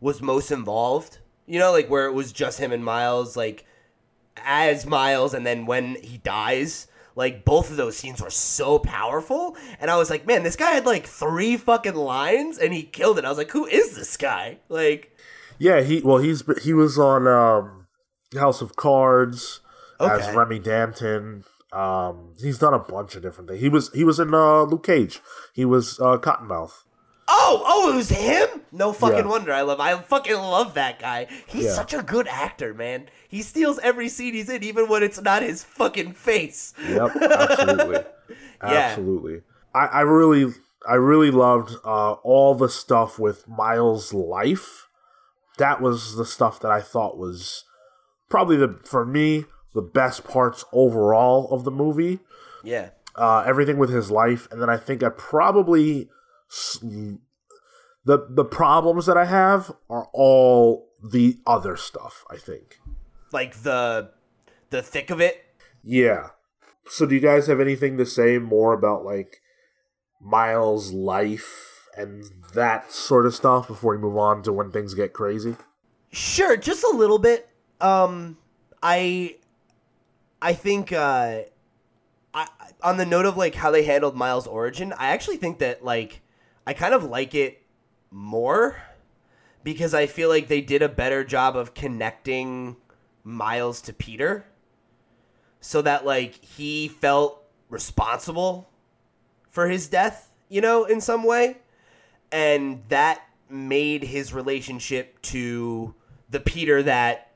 was 0.00 0.20
most 0.20 0.50
involved, 0.50 1.18
you 1.46 1.58
know, 1.58 1.72
like 1.72 1.88
where 1.88 2.06
it 2.06 2.12
was 2.12 2.32
just 2.32 2.58
him 2.58 2.72
and 2.72 2.84
Miles, 2.84 3.36
like 3.36 3.64
as 4.44 4.84
Miles 4.86 5.32
and 5.34 5.46
then 5.46 5.64
when 5.66 5.96
he 6.02 6.18
dies, 6.18 6.86
like 7.14 7.44
both 7.44 7.70
of 7.70 7.76
those 7.78 7.96
scenes 7.96 8.20
were 8.20 8.28
so 8.30 8.78
powerful 8.78 9.56
and 9.80 9.90
I 9.90 9.96
was 9.96 10.10
like, 10.10 10.26
man, 10.26 10.42
this 10.42 10.56
guy 10.56 10.72
had 10.72 10.84
like 10.84 11.06
three 11.06 11.56
fucking 11.56 11.94
lines 11.94 12.58
and 12.58 12.74
he 12.74 12.82
killed 12.82 13.18
it. 13.18 13.24
I 13.24 13.28
was 13.30 13.38
like, 13.38 13.50
who 13.50 13.64
is 13.66 13.96
this 13.96 14.16
guy? 14.18 14.58
Like 14.68 15.15
Yeah, 15.58 15.80
he 15.82 16.00
well 16.00 16.18
he's 16.18 16.42
he 16.62 16.72
was 16.72 16.98
on 16.98 17.26
um, 17.26 17.86
House 18.38 18.60
of 18.60 18.76
Cards 18.76 19.60
as 20.00 20.34
Remy 20.34 20.58
Danton. 20.60 21.44
Um, 21.72 22.34
he's 22.40 22.58
done 22.58 22.74
a 22.74 22.78
bunch 22.78 23.14
of 23.16 23.22
different 23.22 23.50
things. 23.50 23.60
He 23.60 23.68
was 23.68 23.92
he 23.92 24.04
was 24.04 24.20
in 24.20 24.32
uh, 24.34 24.62
Luke 24.62 24.84
Cage. 24.86 25.20
He 25.54 25.64
was 25.64 25.98
uh, 26.00 26.18
Cottonmouth. 26.18 26.82
Oh, 27.28 27.62
oh, 27.66 27.92
it 27.92 27.96
was 27.96 28.08
him? 28.10 28.48
No 28.70 28.92
fucking 28.92 29.18
Yeah. 29.18 29.26
wonder. 29.26 29.52
I 29.52 29.62
love 29.62 29.80
I 29.80 29.96
fucking 29.96 30.36
love 30.36 30.74
that 30.74 31.00
guy. 31.00 31.26
He's 31.48 31.64
Yeah. 31.64 31.72
such 31.72 31.92
a 31.92 32.02
good 32.02 32.28
actor, 32.28 32.72
man. 32.72 33.08
He 33.28 33.42
steals 33.42 33.80
every 33.80 34.08
scene 34.08 34.32
he's 34.34 34.48
in, 34.48 34.62
even 34.62 34.88
when 34.88 35.02
it's 35.02 35.20
not 35.20 35.42
his 35.42 35.64
fucking 35.64 36.12
face. 36.12 36.72
Yep, 36.88 37.16
absolutely, 37.22 38.04
absolutely. 38.62 39.42
I, 39.74 39.86
I 39.86 40.00
really 40.02 40.52
I 40.88 40.94
really 40.94 41.30
loved 41.32 41.74
uh, 41.84 42.12
all 42.12 42.54
the 42.54 42.68
stuff 42.68 43.18
with 43.18 43.48
Miles' 43.48 44.14
life. 44.14 44.85
That 45.58 45.80
was 45.80 46.16
the 46.16 46.26
stuff 46.26 46.60
that 46.60 46.70
I 46.70 46.80
thought 46.80 47.16
was 47.18 47.64
probably 48.28 48.56
the 48.56 48.78
for 48.84 49.04
me 49.06 49.44
the 49.74 49.82
best 49.82 50.24
parts 50.24 50.64
overall 50.72 51.48
of 51.52 51.64
the 51.64 51.70
movie. 51.70 52.20
Yeah. 52.64 52.90
uh, 53.14 53.44
everything 53.46 53.78
with 53.78 53.90
his 53.90 54.10
life, 54.10 54.48
and 54.50 54.60
then 54.60 54.68
I 54.68 54.76
think 54.76 55.02
I 55.02 55.08
probably 55.08 56.08
the 56.50 57.18
the 58.04 58.44
problems 58.44 59.06
that 59.06 59.16
I 59.16 59.24
have 59.24 59.72
are 59.88 60.08
all 60.12 60.88
the 61.02 61.38
other 61.46 61.76
stuff. 61.76 62.24
I 62.30 62.36
think. 62.36 62.78
Like 63.32 63.62
the 63.62 64.10
the 64.70 64.82
thick 64.82 65.10
of 65.10 65.20
it. 65.20 65.44
Yeah. 65.82 66.30
So, 66.88 67.04
do 67.06 67.14
you 67.14 67.20
guys 67.20 67.46
have 67.46 67.60
anything 67.60 67.96
to 67.98 68.06
say 68.06 68.38
more 68.38 68.72
about 68.72 69.04
like 69.04 69.40
Miles' 70.20 70.92
life 70.92 71.75
and 71.96 72.24
that 72.54 72.92
sort 72.92 73.26
of 73.26 73.34
stuff 73.34 73.68
before 73.68 73.92
we 73.92 73.98
move 73.98 74.16
on 74.16 74.42
to 74.42 74.52
when 74.52 74.70
things 74.70 74.94
get 74.94 75.12
crazy? 75.12 75.56
Sure, 76.10 76.56
just 76.56 76.84
a 76.84 76.96
little 76.96 77.18
bit. 77.18 77.48
Um 77.80 78.38
I 78.82 79.36
I 80.40 80.52
think 80.54 80.92
uh 80.92 81.42
I 82.34 82.46
on 82.82 82.96
the 82.96 83.06
note 83.06 83.26
of 83.26 83.36
like 83.36 83.54
how 83.54 83.70
they 83.70 83.84
handled 83.84 84.16
Miles' 84.16 84.46
origin, 84.46 84.92
I 84.92 85.08
actually 85.08 85.36
think 85.36 85.58
that 85.58 85.84
like 85.84 86.20
I 86.66 86.72
kind 86.72 86.94
of 86.94 87.04
like 87.04 87.34
it 87.34 87.62
more 88.10 88.82
because 89.64 89.94
I 89.94 90.06
feel 90.06 90.28
like 90.28 90.48
they 90.48 90.60
did 90.60 90.82
a 90.82 90.88
better 90.88 91.24
job 91.24 91.56
of 91.56 91.74
connecting 91.74 92.76
Miles 93.24 93.80
to 93.82 93.92
Peter 93.92 94.46
so 95.60 95.82
that 95.82 96.06
like 96.06 96.44
he 96.44 96.86
felt 96.86 97.42
responsible 97.68 98.70
for 99.50 99.68
his 99.68 99.88
death, 99.88 100.30
you 100.48 100.60
know, 100.60 100.84
in 100.84 101.00
some 101.00 101.24
way. 101.24 101.56
And 102.32 102.82
that 102.88 103.22
made 103.48 104.02
his 104.02 104.32
relationship 104.32 105.20
to 105.22 105.94
the 106.28 106.40
Peter 106.40 106.82
that 106.82 107.32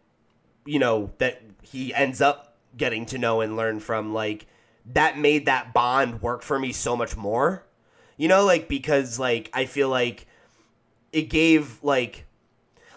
you 0.64 0.78
know 0.78 1.12
that 1.18 1.42
he 1.62 1.94
ends 1.94 2.20
up 2.20 2.56
getting 2.76 3.06
to 3.06 3.18
know 3.18 3.40
and 3.40 3.56
learn 3.56 3.80
from 3.80 4.12
like 4.12 4.46
that 4.86 5.18
made 5.18 5.46
that 5.46 5.72
bond 5.72 6.22
work 6.22 6.42
for 6.42 6.58
me 6.58 6.72
so 6.72 6.96
much 6.96 7.16
more. 7.16 7.64
You 8.16 8.28
know, 8.28 8.44
like 8.44 8.68
because 8.68 9.18
like 9.18 9.50
I 9.52 9.66
feel 9.66 9.88
like 9.88 10.26
it 11.12 11.22
gave 11.22 11.78
like 11.82 12.26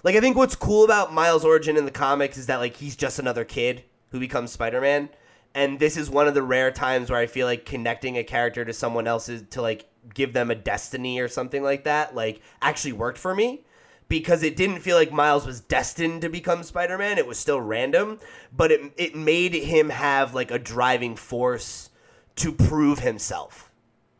like 0.03 0.15
I 0.15 0.19
think 0.19 0.35
what's 0.35 0.55
cool 0.55 0.83
about 0.83 1.13
Miles' 1.13 1.45
origin 1.45 1.77
in 1.77 1.85
the 1.85 1.91
comics 1.91 2.37
is 2.37 2.47
that 2.47 2.57
like 2.57 2.75
he's 2.75 2.95
just 2.95 3.19
another 3.19 3.45
kid 3.45 3.83
who 4.09 4.19
becomes 4.19 4.51
Spider-Man. 4.51 5.09
And 5.55 5.79
this 5.79 5.97
is 5.97 6.09
one 6.09 6.27
of 6.27 6.33
the 6.33 6.41
rare 6.41 6.71
times 6.71 7.09
where 7.09 7.19
I 7.19 7.27
feel 7.27 7.45
like 7.45 7.65
connecting 7.65 8.17
a 8.17 8.23
character 8.23 8.65
to 8.65 8.73
someone 8.73 9.07
else's 9.07 9.43
to 9.51 9.61
like 9.61 9.85
give 10.13 10.33
them 10.33 10.51
a 10.51 10.55
destiny 10.55 11.19
or 11.19 11.27
something 11.27 11.63
like 11.63 11.83
that 11.83 12.15
like 12.15 12.41
actually 12.61 12.93
worked 12.93 13.17
for 13.17 13.33
me 13.35 13.63
because 14.07 14.43
it 14.43 14.55
didn't 14.55 14.81
feel 14.81 14.97
like 14.97 15.11
Miles 15.11 15.45
was 15.45 15.61
destined 15.61 16.21
to 16.21 16.29
become 16.29 16.61
Spider-Man. 16.61 17.17
It 17.17 17.25
was 17.25 17.39
still 17.39 17.59
random, 17.59 18.19
but 18.55 18.71
it 18.71 18.93
it 18.97 19.15
made 19.15 19.53
him 19.53 19.89
have 19.89 20.35
like 20.35 20.51
a 20.51 20.59
driving 20.59 21.15
force 21.15 21.89
to 22.35 22.51
prove 22.51 22.99
himself. 22.99 23.71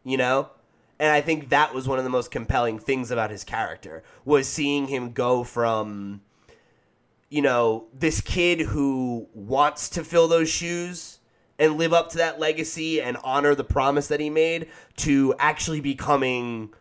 You 0.03 0.17
know? 0.17 0.49
And 0.99 1.11
I 1.11 1.21
think 1.21 1.49
that 1.49 1.73
was 1.73 1.87
one 1.87 1.97
of 1.97 2.03
the 2.03 2.09
most 2.09 2.31
compelling 2.31 2.79
things 2.79 3.11
about 3.11 3.31
his 3.31 3.43
character 3.43 4.03
was 4.25 4.47
seeing 4.47 4.87
him 4.87 5.11
go 5.11 5.43
from 5.43 6.21
you 7.33 7.41
know, 7.41 7.85
this 7.91 8.21
kid 8.21 8.59
who 8.59 9.27
wants 9.33 9.89
to 9.89 10.03
fill 10.03 10.27
those 10.27 10.49
shoes 10.49 11.17
and 11.59 11.77
live 11.77 11.93
up 11.93 12.09
to 12.09 12.17
that 12.17 12.39
legacy 12.39 13.01
and 13.01 13.17
honor 13.23 13.55
the 13.55 13.63
promise 13.63 14.07
that 14.07 14.19
he 14.19 14.29
made 14.29 14.69
to 14.97 15.33
actually 15.39 15.81
becoming 15.81 16.73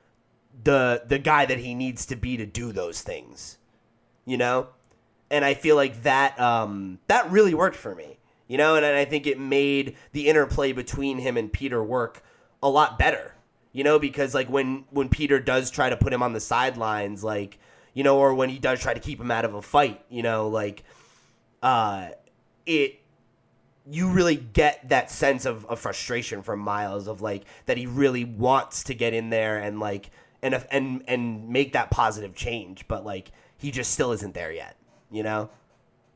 the 0.65 1.03
the 1.07 1.19
guy 1.19 1.47
that 1.47 1.59
he 1.59 1.75
needs 1.75 2.07
to 2.07 2.17
be 2.17 2.37
to 2.37 2.47
do 2.47 2.73
those 2.73 3.03
things. 3.03 3.59
You 4.25 4.37
know? 4.37 4.69
And 5.31 5.45
I 5.45 5.55
feel 5.55 5.77
like 5.77 6.03
that 6.03 6.39
um 6.41 6.99
that 7.09 7.31
really 7.31 7.55
worked 7.55 7.77
for 7.77 7.95
me. 7.95 8.19
You 8.49 8.59
know, 8.59 8.77
and, 8.77 8.85
and 8.85 8.97
I 8.97 9.05
think 9.07 9.27
it 9.27 9.39
made 9.39 9.97
the 10.13 10.29
interplay 10.29 10.73
between 10.73 11.19
him 11.19 11.37
and 11.37 11.51
Peter 11.51 11.83
work 11.83 12.23
a 12.63 12.69
lot 12.69 12.99
better. 12.99 13.35
You 13.73 13.85
know, 13.85 13.99
because 13.99 14.35
like 14.35 14.49
when 14.49 14.85
when 14.91 15.09
Peter 15.09 15.41
does 15.41 15.71
try 15.71 15.91
to 15.91 15.97
put 15.97 16.13
him 16.13 16.23
on 16.23 16.33
the 16.33 16.41
sidelines 16.41 17.25
like 17.25 17.59
you 17.95 18.05
know, 18.05 18.19
or 18.19 18.35
when 18.35 18.49
he 18.49 18.59
does 18.59 18.81
try 18.81 18.95
to 18.95 19.01
keep 19.01 19.21
him 19.21 19.31
out 19.31 19.45
of 19.45 19.55
a 19.55 19.61
fight, 19.63 20.03
you 20.09 20.23
know, 20.23 20.49
like 20.49 20.85
uh 21.63 22.09
it 22.67 23.02
you 23.91 24.11
really 24.11 24.37
get 24.37 24.89
that 24.89 25.11
sense 25.11 25.45
of, 25.45 25.65
of 25.67 25.79
frustration 25.81 26.43
from 26.43 26.61
Miles 26.61 27.09
of 27.09 27.21
like 27.21 27.45
that 27.67 27.77
he 27.77 27.87
really 27.87 28.25
wants 28.25 28.85
to 28.85 28.95
get 28.95 29.13
in 29.13 29.31
there 29.31 29.59
and 29.59 29.81
like 29.81 30.11
and 30.43 30.65
and 30.71 31.03
and 31.07 31.49
make 31.49 31.73
that 31.73 31.91
positive 31.91 32.35
change, 32.35 32.87
but 32.89 33.05
like 33.05 33.33
he 33.57 33.71
just 33.71 33.93
still 33.93 34.13
isn't 34.13 34.35
there 34.35 34.53
yet, 34.53 34.77
you 35.11 35.23
know? 35.23 35.51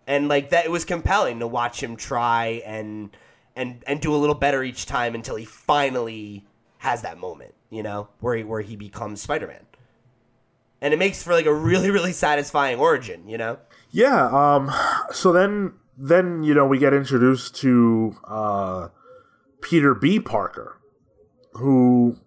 And 0.06 0.28
like 0.28 0.50
that 0.50 0.64
it 0.64 0.70
was 0.70 0.84
compelling 0.84 1.40
to 1.40 1.46
watch 1.46 1.82
him 1.82 1.96
try 1.96 2.62
and 2.64 3.16
and 3.56 3.82
and 3.86 4.00
do 4.00 4.14
a 4.14 4.18
little 4.18 4.34
better 4.34 4.62
each 4.62 4.86
time 4.86 5.14
until 5.14 5.36
he 5.36 5.44
finally 5.44 6.44
has 6.78 7.02
that 7.02 7.18
moment, 7.18 7.54
you 7.70 7.82
know, 7.82 8.08
where 8.20 8.36
he 8.36 8.44
where 8.44 8.60
he 8.60 8.76
becomes 8.76 9.22
Spider-Man. 9.22 9.66
And 10.80 10.92
it 10.92 10.98
makes 10.98 11.22
for 11.22 11.32
like 11.32 11.46
a 11.46 11.54
really 11.54 11.90
really 11.90 12.12
satisfying 12.12 12.78
origin, 12.78 13.28
you 13.28 13.38
know? 13.38 13.58
Yeah. 13.90 14.28
Um. 14.28 14.70
So 15.12 15.32
then, 15.32 15.72
then 15.96 16.42
you 16.42 16.54
know, 16.54 16.66
we 16.66 16.78
get 16.78 16.92
introduced 16.94 17.54
to 17.56 18.16
uh, 18.24 18.88
Peter 19.60 19.94
B. 19.94 20.20
Parker, 20.20 20.80
who 21.54 22.18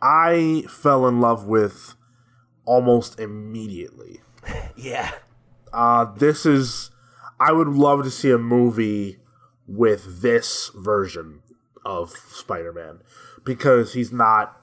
I 0.00 0.64
fell 0.68 1.06
in 1.06 1.20
love 1.20 1.46
with 1.46 1.94
almost 2.64 3.18
immediately. 3.20 4.20
Yeah. 4.76 5.12
Uh, 5.72 6.04
this 6.16 6.44
is. 6.44 6.90
I 7.38 7.52
would 7.52 7.68
love 7.68 8.02
to 8.04 8.10
see 8.10 8.30
a 8.30 8.38
movie 8.38 9.18
with 9.68 10.20
this 10.22 10.70
version 10.74 11.42
of 11.84 12.10
Spider-Man 12.10 13.00
because 13.44 13.94
he's 13.94 14.12
not. 14.12 14.60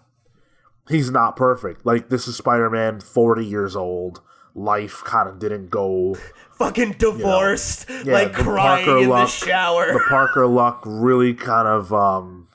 He's 0.89 1.12
not 1.12 1.36
perfect. 1.38 1.86
Like 1.86 2.10
this 2.10 2.28
is 2.28 2.36
Spider-Man, 2.36 3.00
forty 3.00 3.45
years 3.45 3.76
old. 3.76 4.22
life 4.54 5.02
kind 5.06 5.30
of 5.30 5.39
didn't 5.39 5.69
go. 5.69 6.17
Fucking 6.60 6.93
divorced, 7.00 7.89
Yeah, 8.04 8.13
like 8.13 8.34
crying 8.34 8.86
Parker 8.86 9.02
in 9.02 9.10
the 9.10 9.26
shower. 9.26 9.93
The 9.93 10.06
Parker 10.10 10.45
luck 10.45 10.84
really 10.86 11.34
kind 11.34 11.67
of 11.67 11.91
um, 11.93 12.50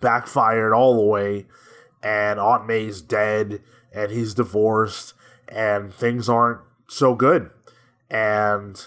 backfired 0.00 0.72
all 0.74 0.94
the 0.96 1.02
way, 1.02 1.46
and 2.02 2.38
Aunt 2.38 2.66
May's 2.66 3.00
dead, 3.00 3.62
and 3.92 4.12
he's 4.12 4.34
divorced, 4.34 5.14
and 5.48 5.92
things 5.92 6.28
aren't 6.28 6.60
so 6.86 7.14
good. 7.14 7.50
And 8.10 8.86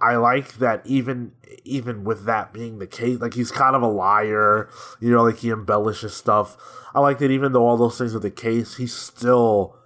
I 0.00 0.16
like 0.16 0.58
that 0.58 0.82
even 0.86 1.32
even 1.64 2.04
with 2.04 2.24
that 2.26 2.52
being 2.52 2.78
the 2.78 2.86
case, 2.86 3.18
like 3.20 3.34
he's 3.34 3.50
kind 3.50 3.74
of 3.74 3.82
a 3.82 3.88
liar, 3.88 4.68
you 5.00 5.10
know, 5.10 5.24
like 5.24 5.38
he 5.38 5.50
embellishes 5.50 6.14
stuff. 6.14 6.56
I 6.94 7.00
like 7.00 7.18
that 7.18 7.30
even 7.30 7.52
though 7.52 7.66
all 7.66 7.76
those 7.76 7.98
things 7.98 8.14
are 8.14 8.20
the 8.20 8.30
case, 8.30 8.76
he 8.76 8.86
still 8.86 9.76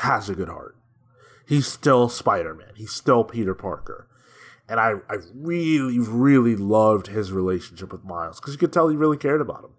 has 0.00 0.28
a 0.28 0.34
good 0.34 0.48
heart. 0.48 0.74
He's 1.48 1.66
still 1.66 2.08
Spider 2.10 2.54
Man. 2.54 2.72
He's 2.76 2.92
still 2.92 3.24
Peter 3.24 3.54
Parker. 3.54 4.06
And 4.68 4.78
I, 4.78 4.96
I 5.08 5.16
really, 5.34 5.98
really 5.98 6.54
loved 6.54 7.06
his 7.06 7.32
relationship 7.32 7.90
with 7.90 8.04
Miles 8.04 8.38
because 8.38 8.52
you 8.52 8.58
could 8.58 8.72
tell 8.72 8.88
he 8.88 8.96
really 8.96 9.16
cared 9.16 9.40
about 9.40 9.64
him. 9.64 9.70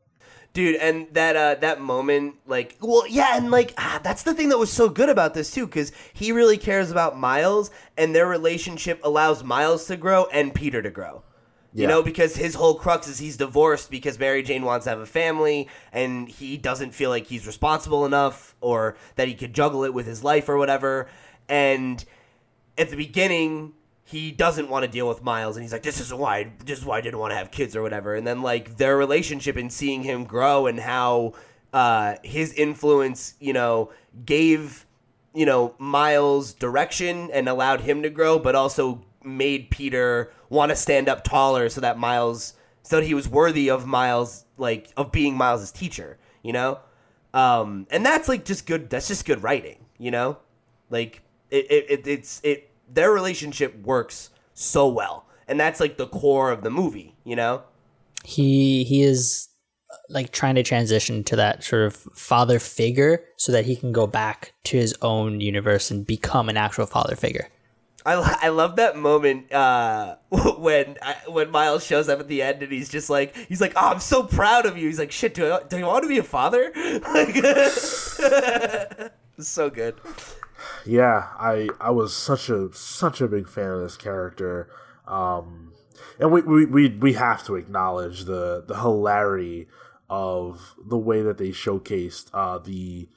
dude 0.52 0.76
and 0.78 1.06
that 1.14 1.36
uh 1.36 1.54
that 1.62 1.80
moment 1.80 2.34
like 2.48 2.76
well 2.82 3.06
yeah 3.08 3.38
and 3.38 3.52
like 3.52 3.72
ah, 3.78 4.00
that's 4.02 4.24
the 4.24 4.34
thing 4.34 4.50
that 4.50 4.58
was 4.58 4.72
so 4.72 4.90
good 4.90 5.08
about 5.10 5.36
this 5.36 5.52
too 5.52 5.68
because 5.68 5.92
he 6.12 6.32
really 6.32 6.58
cares 6.58 6.90
about 6.90 7.16
miles 7.16 7.70
and 8.00 8.16
their 8.16 8.26
relationship 8.28 9.00
allows 9.04 9.44
miles 9.44 9.86
to 9.86 9.96
grow 9.96 10.26
and 10.34 10.56
peter 10.56 10.82
to 10.82 10.90
grow 10.90 11.22
you 11.72 11.86
know 11.86 12.02
because 12.02 12.36
his 12.36 12.56
whole 12.56 12.74
crux 12.74 13.08
is 13.08 13.20
he's 13.20 13.38
divorced 13.38 13.92
because 13.92 14.18
mary 14.18 14.42
jane 14.42 14.64
wants 14.66 14.86
to 14.86 14.90
have 14.90 15.00
a 15.00 15.06
family 15.06 15.68
and 15.94 16.28
he 16.28 16.58
doesn't 16.58 16.96
feel 16.96 17.12
like 17.12 17.28
he's 17.28 17.46
responsible 17.46 18.08
enough 18.08 18.56
or 18.60 18.98
that 19.18 19.28
he 19.28 19.36
could 19.36 19.54
juggle 19.54 19.84
it 19.84 19.94
with 19.94 20.08
his 20.08 20.24
life 20.24 20.50
or 20.50 20.58
whatever 20.58 21.08
and 21.50 22.06
at 22.78 22.90
the 22.90 22.96
beginning 22.96 23.74
he 24.10 24.32
doesn't 24.32 24.70
want 24.70 24.84
to 24.84 24.90
deal 24.90 25.08
with 25.08 25.24
Miles 25.24 25.56
and 25.56 25.64
he's 25.64 25.72
like 25.72 25.84
this 25.84 26.00
is 26.00 26.12
why 26.12 26.52
this 26.66 26.80
is 26.80 26.86
why 26.86 26.98
I 26.98 27.02
didn't 27.02 27.20
want 27.20 27.32
to 27.32 27.38
have 27.38 27.52
kids 27.52 27.76
or 27.76 27.84
whatever. 27.84 28.16
And 28.16 28.26
then 28.26 28.42
like 28.42 28.78
their 28.78 28.98
relationship 28.98 29.56
and 29.56 29.72
seeing 29.72 30.02
him 30.02 30.24
grow 30.24 30.66
and 30.66 30.80
how 30.80 31.34
uh 31.74 32.16
his 32.24 32.52
influence 32.54 33.36
you 33.40 33.54
know 33.54 33.92
gave 34.26 34.88
you 35.36 35.46
know 35.46 35.76
Miles 35.78 36.54
direction 36.54 37.30
and 37.32 37.48
allowed 37.48 37.82
him 37.82 38.02
to 38.02 38.10
grow 38.10 38.40
but 38.40 38.56
also 38.56 39.04
made 39.24 39.70
Peter 39.70 40.32
want 40.50 40.70
to 40.72 40.76
stand 40.76 41.08
up 41.08 41.24
taller 41.24 41.70
so 41.70 41.82
that 41.82 42.00
Miles 42.00 42.54
so 42.82 42.96
that 42.96 43.06
he 43.06 43.14
was 43.14 43.30
worthy 43.30 43.70
of 43.70 43.86
Miles 43.86 44.46
like 44.58 44.90
of 44.98 45.12
being 45.12 45.38
Miles's 45.38 45.72
teacher 45.72 46.18
you 46.42 46.52
know? 46.52 46.80
Um 47.32 47.86
and 47.92 48.04
that's 48.04 48.28
like 48.28 48.44
just 48.44 48.66
good 48.66 48.90
that's 48.90 49.08
just 49.08 49.24
good 49.26 49.44
writing 49.44 49.86
you 50.00 50.10
know? 50.10 50.38
Like 50.90 51.22
it, 51.52 51.72
it, 51.72 51.86
it 51.90 52.08
it's 52.08 52.42
it 52.44 52.72
their 52.92 53.12
relationship 53.12 53.80
works 53.84 54.30
so 54.54 54.88
well. 54.88 55.26
And 55.48 55.60
that's 55.60 55.80
like 55.80 55.98
the 55.98 56.08
core 56.08 56.52
of 56.52 56.62
the 56.62 56.70
movie 56.70 57.16
you 57.30 57.36
know? 57.36 57.62
He 58.26 58.84
he 58.84 59.04
is 59.04 59.48
uh, 59.90 59.96
like 60.10 60.32
trying 60.32 60.56
to 60.56 60.64
transition 60.64 61.24
to 61.26 61.36
that 61.36 61.64
sort 61.64 61.84
of 61.84 61.96
father 61.96 62.60
figure 62.60 63.24
so 63.38 63.52
that 63.52 63.66
he 63.66 63.76
can 63.76 63.94
go 63.94 64.08
back 64.08 64.54
to 64.66 64.78
his 64.78 64.96
own 65.02 65.40
universe 65.40 65.92
and 65.92 66.06
become 66.06 66.50
an 66.50 66.58
actual 66.58 66.88
father 66.88 67.16
figure. 67.16 67.48
I, 68.06 68.38
I 68.44 68.50
love 68.50 68.78
that 68.78 68.98
moment 68.98 69.52
uh, 69.54 70.16
when 70.58 70.98
when 71.28 71.52
Miles 71.52 71.86
shows 71.86 72.10
up 72.10 72.20
at 72.20 72.28
the 72.28 72.42
end 72.42 72.64
and 72.64 72.72
he's 72.72 72.90
just 72.90 73.10
like 73.10 73.36
he's 73.36 73.62
like 73.62 73.74
oh 73.76 73.92
I'm 73.92 74.00
so 74.00 74.24
proud 74.24 74.66
of 74.66 74.76
you. 74.78 74.88
He's 74.88 75.00
like 75.00 75.12
shit 75.12 75.36
do 75.36 75.54
I, 75.54 75.62
do 75.64 75.78
you 75.78 75.86
want 75.86 76.04
to 76.04 76.10
be 76.10 76.18
a 76.18 76.24
father? 76.24 76.74
Like 77.10 77.36
so 79.40 79.70
good 79.70 79.96
yeah, 80.86 81.28
I 81.40 81.70
I 81.80 81.92
was 81.92 82.16
such 82.16 82.50
a 82.50 82.74
such 82.74 83.22
a 83.22 83.28
big 83.28 83.48
fan 83.48 83.72
of 83.72 83.82
this 83.82 83.98
character, 83.98 84.70
um, 85.08 85.74
and 86.20 86.32
we, 86.32 86.42
we 86.42 86.66
we 86.66 86.90
we 86.90 87.14
have 87.14 87.44
to 87.46 87.56
acknowledge 87.56 88.26
the 88.26 88.64
the 88.68 88.80
hilarity 88.80 89.68
of 90.10 90.76
the 90.84 90.98
way 90.98 91.22
that 91.22 91.38
they 91.38 91.50
showcased 91.50 92.30
uh, 92.34 92.58
the 92.58 93.08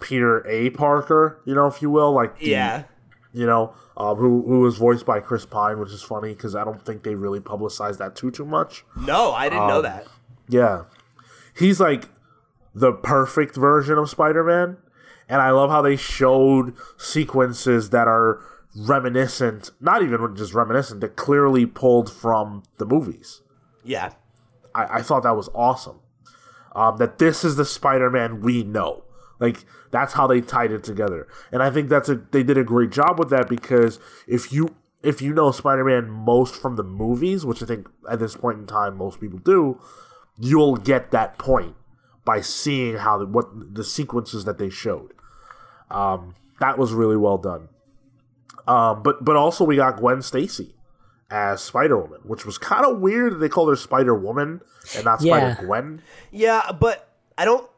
Peter 0.00 0.46
A. 0.48 0.70
Parker, 0.70 1.40
you 1.44 1.54
know, 1.54 1.66
if 1.66 1.82
you 1.82 1.90
will, 1.90 2.12
like 2.12 2.38
the, 2.38 2.48
yeah 2.48 2.84
you 3.32 3.46
know, 3.46 3.72
um, 3.96 4.16
who 4.16 4.42
who 4.46 4.60
was 4.60 4.76
voiced 4.76 5.06
by 5.06 5.20
Chris 5.20 5.46
Pine, 5.46 5.78
which 5.78 5.92
is 5.92 6.02
funny 6.02 6.30
because 6.30 6.56
I 6.56 6.64
don't 6.64 6.84
think 6.84 7.04
they 7.04 7.14
really 7.14 7.40
publicized 7.40 8.00
that 8.00 8.16
too 8.16 8.30
too 8.30 8.44
much. 8.44 8.84
no 8.96 9.32
I 9.32 9.48
didn't 9.48 9.68
know 9.68 9.76
Um, 9.76 9.82
that 9.82 10.06
Yeah. 10.48 10.84
He's 11.56 11.78
like 11.78 12.08
the 12.74 12.92
perfect 12.92 13.56
version 13.56 13.98
of 13.98 14.08
Spider 14.10 14.42
Man. 14.42 14.78
And 15.30 15.40
I 15.40 15.50
love 15.50 15.70
how 15.70 15.80
they 15.80 15.96
showed 15.96 16.74
sequences 16.98 17.90
that 17.90 18.08
are 18.08 18.40
reminiscent, 18.76 19.70
not 19.80 20.02
even 20.02 20.34
just 20.36 20.54
reminiscent, 20.54 21.00
that 21.00 21.16
clearly 21.16 21.66
pulled 21.66 22.12
from 22.12 22.64
the 22.78 22.84
movies. 22.84 23.40
yeah 23.84 24.10
I, 24.74 24.98
I 24.98 25.02
thought 25.02 25.22
that 25.22 25.36
was 25.36 25.48
awesome. 25.54 26.00
Um, 26.74 26.98
that 26.98 27.18
this 27.18 27.44
is 27.44 27.56
the 27.56 27.64
Spider 27.64 28.10
Man 28.10 28.40
we 28.40 28.62
know. 28.62 29.04
Like 29.38 29.64
that's 29.90 30.12
how 30.12 30.26
they 30.26 30.40
tied 30.40 30.70
it 30.70 30.84
together. 30.84 31.26
And 31.50 31.62
I 31.62 31.70
think 31.70 31.88
that's 31.88 32.08
a 32.08 32.16
they 32.16 32.42
did 32.42 32.58
a 32.58 32.64
great 32.64 32.90
job 32.90 33.18
with 33.18 33.30
that 33.30 33.48
because 33.48 33.98
if 34.28 34.52
you 34.52 34.74
if 35.02 35.22
you 35.22 35.32
know 35.32 35.50
Spider 35.50 35.84
Man 35.84 36.10
most 36.10 36.54
from 36.54 36.76
the 36.76 36.84
movies, 36.84 37.44
which 37.46 37.62
I 37.62 37.66
think 37.66 37.88
at 38.08 38.18
this 38.18 38.36
point 38.36 38.58
in 38.58 38.66
time 38.66 38.96
most 38.96 39.20
people 39.20 39.38
do, 39.38 39.80
you'll 40.38 40.76
get 40.76 41.10
that 41.10 41.38
point 41.38 41.74
by 42.24 42.40
seeing 42.40 42.96
how 42.96 43.18
the, 43.18 43.26
what 43.26 43.74
the 43.74 43.82
sequences 43.82 44.44
that 44.44 44.58
they 44.58 44.70
showed. 44.70 45.12
Um, 45.90 46.34
that 46.60 46.78
was 46.78 46.92
really 46.92 47.16
well 47.16 47.38
done. 47.38 47.68
Um, 48.68 49.02
but 49.02 49.24
but 49.24 49.36
also 49.36 49.64
we 49.64 49.76
got 49.76 49.96
Gwen 49.96 50.22
Stacy 50.22 50.74
as 51.30 51.60
Spider 51.62 51.98
Woman, 51.98 52.20
which 52.24 52.44
was 52.44 52.58
kind 52.58 52.84
of 52.84 53.00
weird. 53.00 53.40
They 53.40 53.48
called 53.48 53.68
her 53.70 53.76
Spider 53.76 54.14
Woman 54.14 54.60
and 54.94 55.04
not 55.04 55.20
Yeah. 55.22 55.54
Spider 55.54 55.66
Gwen. 55.66 56.02
Yeah, 56.30 56.70
but 56.78 57.08
I 57.38 57.44
don't. 57.44 57.68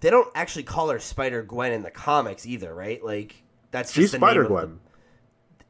They 0.00 0.10
don't 0.10 0.28
actually 0.34 0.62
call 0.62 0.88
her 0.90 0.98
Spider 0.98 1.42
Gwen 1.42 1.72
in 1.72 1.82
the 1.82 1.90
comics 1.90 2.46
either, 2.46 2.74
right? 2.74 3.04
Like 3.04 3.42
that's 3.70 3.92
She's 3.92 4.04
just 4.10 4.14
Spider 4.14 4.44
Gwen. 4.44 4.80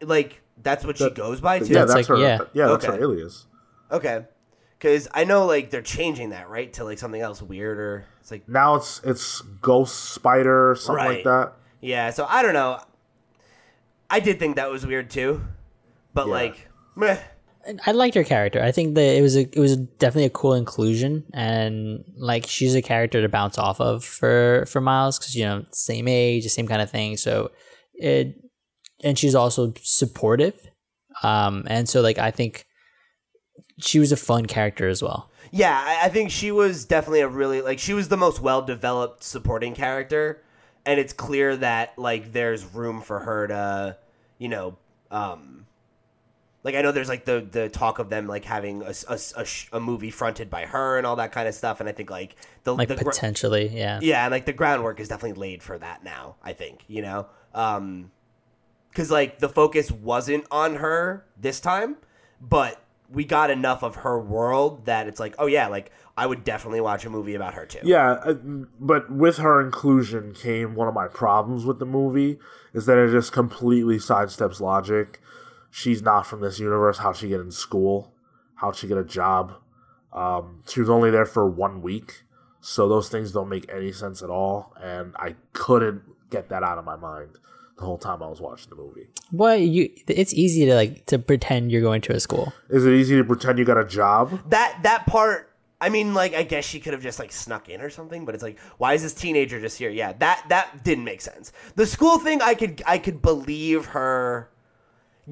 like 0.03 0.41
that's 0.63 0.85
what 0.85 0.99
she 0.99 1.11
goes 1.11 1.41
by 1.41 1.59
too. 1.59 1.67
Yeah, 1.67 1.81
That's 1.81 1.95
that's 1.95 2.09
like- 2.09 2.19
her. 2.19 2.23
yeah. 2.25 2.39
Yeah, 2.53 2.67
that's 2.69 2.85
Okay. 2.85 2.97
her 2.97 3.03
alias. 3.03 3.47
Okay, 3.91 4.25
because 4.79 5.09
I 5.13 5.25
know 5.25 5.47
like 5.47 5.71
they're 5.71 5.83
changing 5.83 6.31
that 6.31 6.49
right 6.49 6.73
to 6.75 6.85
like 6.85 6.99
something 6.99 7.21
else 7.21 7.43
weirder. 7.43 8.05
It's 8.21 8.31
like 8.31 8.49
Now 8.49 8.77
it's 8.77 9.01
it's 9.05 9.41
Ghost 9.41 10.11
Spider, 10.11 10.77
something 10.79 11.05
Right. 11.05 11.15
like 11.17 11.25
that. 11.25 11.53
Yeah. 11.81 12.11
So 12.11 12.27
I 12.29 12.43
don't 12.43 12.55
know. 12.55 12.81
I 14.09 14.21
did 14.21 14.39
think 14.39 14.57
that 14.57 14.71
was 14.71 14.87
weird 14.87 15.11
too, 15.11 15.43
but 16.15 16.27
Yeah. 16.27 16.33
like, 16.33 16.69
meh. 16.97 17.19
I 17.87 17.93
liked 17.93 18.15
her 18.15 18.25
character. 18.25 18.63
I 18.63 18.73
think 18.73 18.95
that 18.95 19.17
it 19.17 19.21
was 19.21 19.37
a 19.37 19.41
it 19.43 19.59
was 19.59 19.77
definitely 19.77 20.25
a 20.25 20.31
cool 20.31 20.55
inclusion, 20.55 21.25
and 21.35 22.03
like 22.17 22.47
she's 22.47 22.75
a 22.75 22.81
character 22.83 23.21
to 23.21 23.29
bounce 23.29 23.59
off 23.59 23.81
of 23.81 24.03
for 24.03 24.65
for 24.67 24.81
Miles 24.81 25.19
because 25.19 25.35
you 25.35 25.45
know 25.45 25.67
same 25.71 26.09
age, 26.09 26.45
the 26.45 26.49
same 26.49 26.67
kind 26.67 26.81
of 26.81 26.91
thing. 26.91 27.19
So 27.19 27.51
it 27.95 28.35
and 29.05 29.19
she's 29.19 29.35
also 29.35 29.75
supportive, 29.83 30.55
um, 31.23 31.65
and 31.69 31.87
so 31.87 32.01
like 32.01 32.19
I 32.19 32.31
think 32.31 32.65
she 33.79 33.99
was 33.99 34.11
a 34.11 34.17
fun 34.17 34.47
character 34.47 34.89
as 34.89 35.03
well. 35.03 35.31
Yeah, 35.53 35.79
I, 35.85 36.07
I 36.07 36.09
think 36.09 36.31
she 36.31 36.51
was 36.51 36.87
definitely 36.87 37.21
a 37.21 37.29
really 37.29 37.61
like 37.61 37.79
she 37.79 37.93
was 37.93 38.09
the 38.09 38.17
most 38.17 38.41
well 38.41 38.63
developed 38.63 39.23
supporting 39.23 39.75
character, 39.75 40.43
and 40.87 40.99
it's 41.01 41.13
clear 41.13 41.57
that 41.57 41.99
like 41.99 42.33
there's 42.33 42.65
room 42.65 43.01
for 43.01 43.21
her 43.21 43.47
to, 43.49 43.97
you 44.39 44.49
know, 44.49 44.77
um, 45.11 45.67
like 46.63 46.75
I 46.75 46.83
know 46.83 46.93
there's 46.93 47.09
like 47.09 47.25
the 47.25 47.47
the 47.51 47.69
talk 47.69 47.99
of 47.99 48.11
them 48.11 48.27
like 48.27 48.45
having 48.45 48.83
a 48.83 48.93
a 49.09 49.19
a 49.37 49.45
sh- 49.45 49.69
a 49.73 49.81
movie 49.81 50.11
fronted 50.11 50.51
by 50.51 50.67
her 50.67 50.99
and 50.99 51.07
all 51.07 51.17
that 51.17 51.33
kind 51.33 51.49
of 51.49 51.55
stuff, 51.55 51.81
and 51.81 51.89
I 51.89 51.93
think 51.93 52.11
like 52.11 52.37
the 52.65 52.75
Like 52.75 52.89
the 52.89 52.97
gr- 52.97 53.05
potentially, 53.05 53.69
yeah. 53.69 53.99
yeah, 54.03 54.25
and 54.25 54.31
like 54.31 54.45
the 54.45 54.53
groundwork 54.53 55.01
is 55.01 55.09
definitely 55.09 55.41
laid 55.41 55.63
for 55.63 55.79
that 55.79 56.05
now. 56.05 56.37
I 56.43 56.53
think 56.53 56.85
you 56.87 57.01
know, 57.03 57.27
um, 57.55 58.11
because 58.91 59.11
like 59.11 59.39
the 59.39 59.49
focus 59.49 59.91
wasn't 59.91 60.45
on 60.51 60.77
her 60.77 61.25
this 61.39 61.61
time, 61.61 61.97
but 62.41 62.79
we 63.13 63.25
got 63.25 63.51
enough 63.51 63.83
of 63.83 63.97
her 63.97 64.21
world 64.21 64.87
that 64.87 65.07
it's 65.07 65.19
like, 65.19 65.35
oh 65.39 65.47
yeah, 65.47 65.67
like 65.67 65.91
I 66.17 66.27
would 66.27 66.45
definitely 66.45 66.81
watch 66.81 67.05
a 67.05 67.11
movie 67.11 67.35
about 67.35 67.55
her 67.55 67.67
too. 67.67 67.81
Yeah, 67.83 68.13
uh, 68.13 68.35
but 68.35 69.11
with 69.11 69.39
her 69.39 69.61
inclusion 69.61 70.33
came 70.33 70.75
one 70.75 70.89
of 70.89 70.95
my 70.95 71.09
problems 71.09 71.65
with 71.65 71.79
the 71.79 71.87
movie 71.87 72.39
is 72.73 72.87
that 72.87 72.99
it 72.99 73.11
just 73.11 73.33
completely 73.33 73.97
sidesteps 73.97 74.61
logic. 74.61 75.21
She's 75.71 76.03
not 76.03 76.27
from 76.27 76.41
this 76.41 76.59
universe. 76.59 76.99
How'd 76.99 77.17
she 77.17 77.29
get 77.29 77.41
in 77.41 77.51
school? 77.51 78.13
How'd 78.57 78.77
she 78.77 78.87
get 78.87 78.99
a 78.99 79.05
job? 79.05 79.55
Um, 80.13 80.63
she 80.69 80.81
was 80.81 80.91
only 80.91 81.11
there 81.11 81.27
for 81.27 81.49
one 81.49 81.83
week, 81.83 82.25
so 82.61 82.89
those 82.89 83.09
things 83.09 83.33
don't 83.33 83.49
make 83.49 83.71
any 83.73 83.93
sense 83.93 84.23
at 84.23 84.31
all, 84.31 84.75
and 84.81 85.15
I 85.17 85.37
couldn't 85.53 86.03
get 86.31 86.49
that 86.49 86.63
out 86.63 86.79
of 86.79 86.85
my 86.85 86.97
mind 86.97 87.39
the 87.81 87.87
whole 87.87 87.99
time 87.99 88.23
I 88.23 88.29
was 88.29 88.41
watching 88.41 88.71
the 88.71 88.77
movie. 88.77 89.09
Well, 89.33 89.57
you 89.57 89.91
it's 90.07 90.35
easy 90.35 90.67
to 90.67 90.75
like 90.75 91.07
to 91.07 91.19
pretend 91.19 91.73
you're 91.73 91.83
going 91.83 92.03
to 92.03 92.13
a 92.13 92.21
school. 92.21 92.53
Is 92.69 92.87
it 92.87 92.93
easy 92.93 93.17
to 93.17 93.25
pretend 93.25 93.59
you 93.59 93.65
got 93.65 93.79
a 93.79 93.87
job? 93.87 94.39
That 94.51 94.79
that 94.83 95.07
part 95.07 95.49
I 95.83 95.89
mean, 95.89 96.13
like, 96.13 96.35
I 96.35 96.43
guess 96.43 96.67
she 96.67 96.79
could 96.79 96.93
have 96.93 97.03
just 97.03 97.19
like 97.19 97.33
snuck 97.33 97.71
in 97.71 97.81
or 97.81 97.89
something, 97.89 98.27
but 98.27 98.35
it's 98.35 98.45
like, 98.45 98.59
why 98.77 98.93
is 98.93 99.03
this 99.03 99.15
teenager 99.15 99.59
just 99.59 99.79
here? 99.79 99.89
Yeah, 99.89 100.13
that 100.19 100.45
that 100.51 100.85
didn't 100.85 101.05
make 101.05 101.23
sense. 101.23 101.53
The 101.75 101.87
school 101.87 102.19
thing, 102.19 102.43
I 102.43 102.55
could 102.55 102.83
I 102.87 102.99
could 102.99 103.23
believe 103.23 103.87
her 103.87 104.51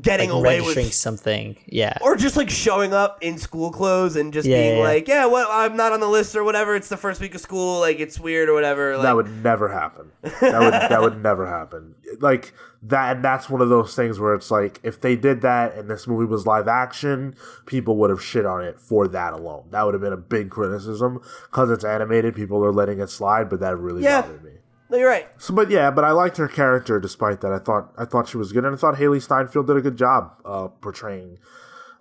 getting 0.00 0.30
like 0.30 0.38
away 0.38 0.58
registering 0.60 0.86
with, 0.86 0.94
something. 0.94 1.56
Yeah. 1.66 1.98
or 2.02 2.14
just 2.16 2.36
like 2.36 2.50
showing 2.50 2.92
up 2.92 3.18
in 3.20 3.36
school 3.38 3.70
clothes 3.72 4.16
and 4.16 4.32
just 4.32 4.46
Yeah, 4.48 4.56
being 4.56 4.70
yeah, 4.72 4.76
yeah. 4.78 4.84
like, 4.84 5.08
yeah, 5.08 5.26
well, 5.26 5.48
I'm 5.50 5.76
not 5.76 5.92
on 5.92 6.00
the 6.00 6.08
list 6.08 6.36
or 6.36 6.44
whatever. 6.44 6.76
It's 6.76 6.88
the 6.88 6.96
first 6.96 7.20
week 7.20 7.34
of 7.34 7.40
school, 7.40 7.80
like 7.80 7.98
it's 7.98 8.18
weird 8.20 8.48
or 8.48 8.54
whatever. 8.54 8.94
Like, 8.94 9.02
that 9.02 9.16
would 9.16 9.42
never 9.42 9.68
happen. 9.68 10.10
That 10.22 10.60
would 10.60 10.72
that 10.72 11.00
would 11.02 11.22
never 11.22 11.46
happen. 11.46 11.94
Like 12.20 12.52
that, 12.82 13.16
and 13.16 13.24
that's 13.24 13.50
one 13.50 13.60
of 13.60 13.68
those 13.70 13.96
things 13.96 14.20
where 14.20 14.34
it's 14.34 14.50
like 14.52 14.78
if 14.84 15.00
they 15.00 15.16
did 15.16 15.40
that 15.42 15.74
and 15.74 15.90
this 15.90 16.06
movie 16.06 16.26
was 16.26 16.46
live 16.46 16.68
action, 16.68 17.34
people 17.66 17.96
would 17.96 18.10
have 18.10 18.22
shit 18.22 18.46
on 18.46 18.62
it 18.64 18.78
for 18.80 19.08
that 19.08 19.32
alone. 19.32 19.64
That 19.70 19.84
would 19.84 19.94
have 19.94 20.00
been 20.00 20.12
a 20.12 20.16
big 20.16 20.50
criticism 20.50 21.20
because 21.50 21.70
it's 21.70 21.84
animated. 21.84 22.36
People 22.36 22.64
are 22.64 22.72
letting 22.72 23.00
it 23.00 23.10
slide, 23.10 23.50
but 23.50 23.58
that 23.60 23.76
really 23.76 24.02
Yeah. 24.04 24.20
bothered 24.22 24.44
me. 24.44 24.50
No, 24.90 24.96
you're 24.96 25.08
right. 25.08 25.28
So, 25.38 25.54
but 25.54 25.70
yeah, 25.70 25.90
but 25.90 26.04
I 26.04 26.12
liked 26.12 26.38
her 26.38 26.48
character 26.48 26.98
despite 26.98 27.40
that. 27.42 27.52
I 27.52 27.58
thought 27.58 27.92
I 27.98 28.04
thought 28.04 28.28
she 28.28 28.36
was 28.36 28.52
good, 28.52 28.64
and 28.64 28.74
I 28.74 28.78
thought 28.78 28.96
Hailee 28.96 29.22
Steinfeld 29.22 29.66
did 29.66 29.76
a 29.76 29.82
good 29.82 29.96
job 29.96 30.32
uh, 30.44 30.68
portraying 30.68 31.38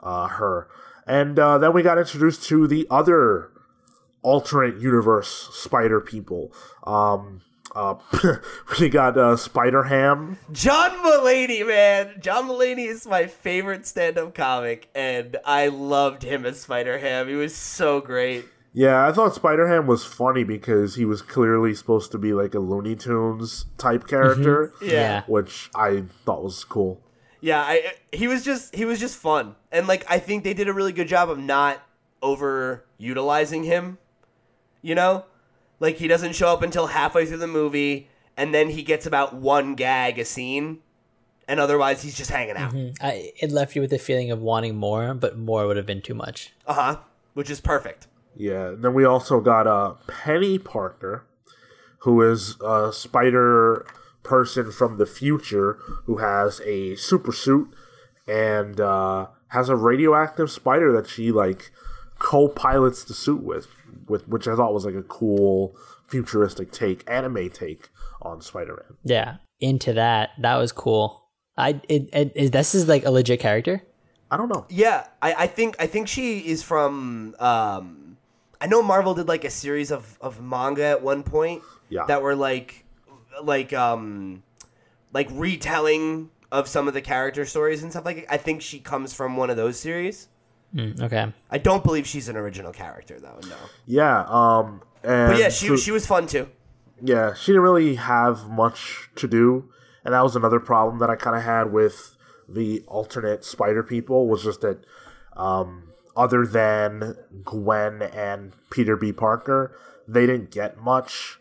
uh, 0.02 0.28
her. 0.28 0.68
And 1.06 1.38
uh, 1.40 1.58
then 1.58 1.74
we 1.74 1.84
got 1.84 1.98
introduced 1.98 2.44
to 2.44 2.68
the 2.68 2.88
other 2.90 3.52
alternate 4.22 4.80
universe 4.82 5.50
spider 5.54 6.02
people. 6.02 6.52
Um, 6.86 7.42
uh, 7.76 7.96
we 8.80 8.90
got 8.90 9.18
uh, 9.18 9.38
Spider 9.38 9.84
Ham. 9.84 10.38
John 10.52 10.92
Mulaney, 11.04 11.66
man. 11.66 12.16
John 12.20 12.48
Mulaney 12.48 12.88
is 12.88 13.06
my 13.06 13.28
favorite 13.28 13.86
stand-up 13.86 14.34
comic, 14.34 14.90
and 14.96 15.38
I 15.46 15.68
loved 15.68 16.24
him 16.24 16.46
as 16.46 16.60
Spider 16.60 16.98
Ham. 16.98 17.28
He 17.28 17.36
was 17.36 17.56
so 17.56 18.02
great. 18.02 18.46
Yeah, 18.78 19.08
I 19.08 19.12
thought 19.12 19.34
Spider 19.34 19.68
Ham 19.70 19.88
was 19.88 20.06
funny 20.06 20.44
because 20.44 20.94
he 20.94 21.04
was 21.04 21.24
clearly 21.24 21.74
supposed 21.74 22.12
to 22.12 22.20
be 22.20 22.34
like 22.34 22.54
a 22.54 22.60
Looney 22.60 22.96
Tunes 22.96 23.66
type 23.80 24.06
character, 24.06 24.72
Yeah. 24.80 24.92
Yeah. 24.92 25.24
which 25.26 25.72
I 25.74 26.04
thought 26.26 26.44
was 26.44 26.64
cool. 26.64 27.02
Yeah, 27.42 27.60
I 27.62 27.94
he 28.14 28.28
was 28.28 28.44
just 28.44 28.76
he 28.76 28.86
was 28.86 29.00
just 29.00 29.18
fun. 29.18 29.56
And 29.72 29.88
like 29.88 30.06
I 30.08 30.20
think 30.20 30.44
they 30.44 30.54
did 30.54 30.68
a 30.68 30.74
really 30.74 30.92
good 30.92 31.08
job 31.08 31.32
of 31.32 31.40
not 31.40 31.82
over 32.22 32.86
utilizing 33.00 33.64
him. 33.64 33.98
You 34.84 34.94
know? 34.94 35.26
Like 35.80 35.96
he 35.98 36.08
doesn't 36.08 36.36
show 36.36 36.50
up 36.50 36.62
until 36.62 36.86
halfway 36.86 37.26
through 37.26 37.38
the 37.38 37.48
movie 37.48 38.10
and 38.38 38.54
then 38.54 38.70
he 38.70 38.84
gets 38.84 39.08
about 39.08 39.34
one 39.34 39.74
gag 39.74 40.20
a 40.20 40.26
scene 40.26 40.82
and 41.48 41.60
otherwise 41.60 42.04
he's 42.04 42.16
just 42.16 42.30
hanging 42.30 42.58
out. 42.58 42.76
I, 43.02 43.32
it 43.42 43.52
left 43.52 43.76
you 43.76 43.82
with 43.82 43.90
the 43.90 43.98
feeling 43.98 44.30
of 44.30 44.40
wanting 44.40 44.76
more, 44.76 45.16
but 45.16 45.36
more 45.36 45.66
would 45.66 45.78
have 45.78 45.88
been 45.88 46.04
too 46.04 46.14
much. 46.14 46.54
Uh-huh. 46.68 46.98
Which 47.34 47.50
is 47.50 47.60
perfect. 47.60 48.06
Yeah. 48.38 48.74
Then 48.78 48.94
we 48.94 49.06
also 49.06 49.42
got 49.42 49.68
uh, 49.68 49.96
Penny 50.08 50.58
Parker, 50.60 51.26
who 52.00 52.22
is 52.22 52.56
a 52.64 52.94
spider 52.94 53.86
person 54.24 54.72
from 54.72 54.98
the 54.98 55.06
future 55.06 55.80
who 56.06 56.18
has 56.18 56.62
a 56.62 56.96
super 56.96 57.32
suit 57.32 57.74
and 58.28 58.80
uh, 58.80 59.28
has 59.50 59.70
a 59.70 59.76
radioactive 59.76 60.52
spider 60.52 60.92
that 60.92 61.08
she 61.08 61.32
like 61.32 61.72
co-pilots 62.20 63.04
the 63.04 63.14
suit 63.14 63.44
with, 63.44 63.68
with 64.08 64.28
which 64.28 64.48
I 64.48 64.56
thought 64.56 64.74
was 64.74 64.86
like 64.86 64.96
a 64.96 65.04
cool 65.04 65.76
futuristic 66.08 66.72
take, 66.72 67.04
anime 67.10 67.50
take 67.50 67.90
on 68.22 68.42
Spider-Man. 68.42 68.98
Yeah. 69.04 69.38
Into 69.60 69.94
that. 69.94 70.32
That 70.40 70.58
was 70.58 70.72
cool. 70.72 71.24
I 71.58 71.82
it, 71.90 72.10
it, 72.14 72.32
it 72.36 72.52
this 72.52 72.76
is 72.76 72.88
like 72.88 73.06
a 73.06 73.12
legit 73.12 73.40
character. 73.40 73.84
I 74.30 74.38
don't 74.38 74.50
know. 74.50 74.66
Yeah, 74.70 75.08
I, 75.22 75.34
I 75.34 75.48
think 75.48 75.76
I 75.80 75.88
think 75.88 76.08
she 76.08 76.40
is 76.40 76.62
from 76.62 77.36
um 77.40 78.07
I 78.60 78.68
know 78.68 78.82
Marvel 78.82 79.14
did 79.14 79.28
like 79.28 79.44
a 79.44 79.50
series 79.50 79.92
of, 79.92 80.18
of 80.22 80.42
manga 80.42 80.84
at 80.84 81.02
one 81.02 81.24
point 81.24 81.62
Yeah. 81.90 82.06
that 82.08 82.22
were 82.22 82.36
like 82.36 82.86
like 83.44 83.72
um 83.74 84.44
like 85.14 85.28
retelling 85.32 86.30
of 86.52 86.68
some 86.68 86.88
of 86.88 86.94
the 86.94 87.02
character 87.02 87.46
stories 87.46 87.84
and 87.84 87.92
stuff 87.92 88.06
like 88.06 88.26
I 88.30 88.38
think 88.38 88.62
she 88.62 88.80
comes 88.80 89.14
from 89.14 89.38
one 89.38 89.50
of 89.50 89.58
those 89.58 89.80
series. 89.80 90.28
Mm, 90.76 91.02
okay. 91.02 91.34
I 91.50 91.58
don't 91.58 91.84
believe 91.84 92.06
she's 92.08 92.28
an 92.30 92.36
original 92.38 92.72
character 92.74 93.20
though, 93.20 93.40
no. 93.48 93.56
Yeah. 93.86 94.26
Um. 94.28 94.82
And 95.04 95.32
But 95.34 95.40
yeah, 95.40 95.50
she 95.50 95.68
so- 95.68 95.78
she 95.78 95.92
was 95.92 96.06
fun 96.06 96.28
too. 96.28 96.50
Yeah, 97.02 97.36
she 97.36 97.52
didn't 97.52 97.62
really 97.62 97.94
have 97.96 98.50
much 98.50 99.12
to 99.18 99.28
do, 99.28 99.70
and 100.04 100.16
that 100.16 100.24
was 100.24 100.36
another 100.36 100.60
problem 100.60 100.98
that 100.98 101.12
I 101.12 101.16
kind 101.16 101.36
of 101.36 101.44
had 101.44 101.72
with 101.72 102.18
the 102.50 102.84
alternate 102.88 103.46
Spider 103.46 103.84
people 103.84 104.28
was 104.28 104.44
just 104.44 104.62
that, 104.62 104.84
um, 105.36 105.87
other 106.18 106.46
than 106.46 107.16
Gwen 107.46 108.02
and 108.02 108.52
Peter 108.72 108.98
B. 108.98 109.14
Parker, 109.14 109.78
they 110.08 110.26
didn't 110.26 110.52
get 110.52 110.78
much. 110.82 111.38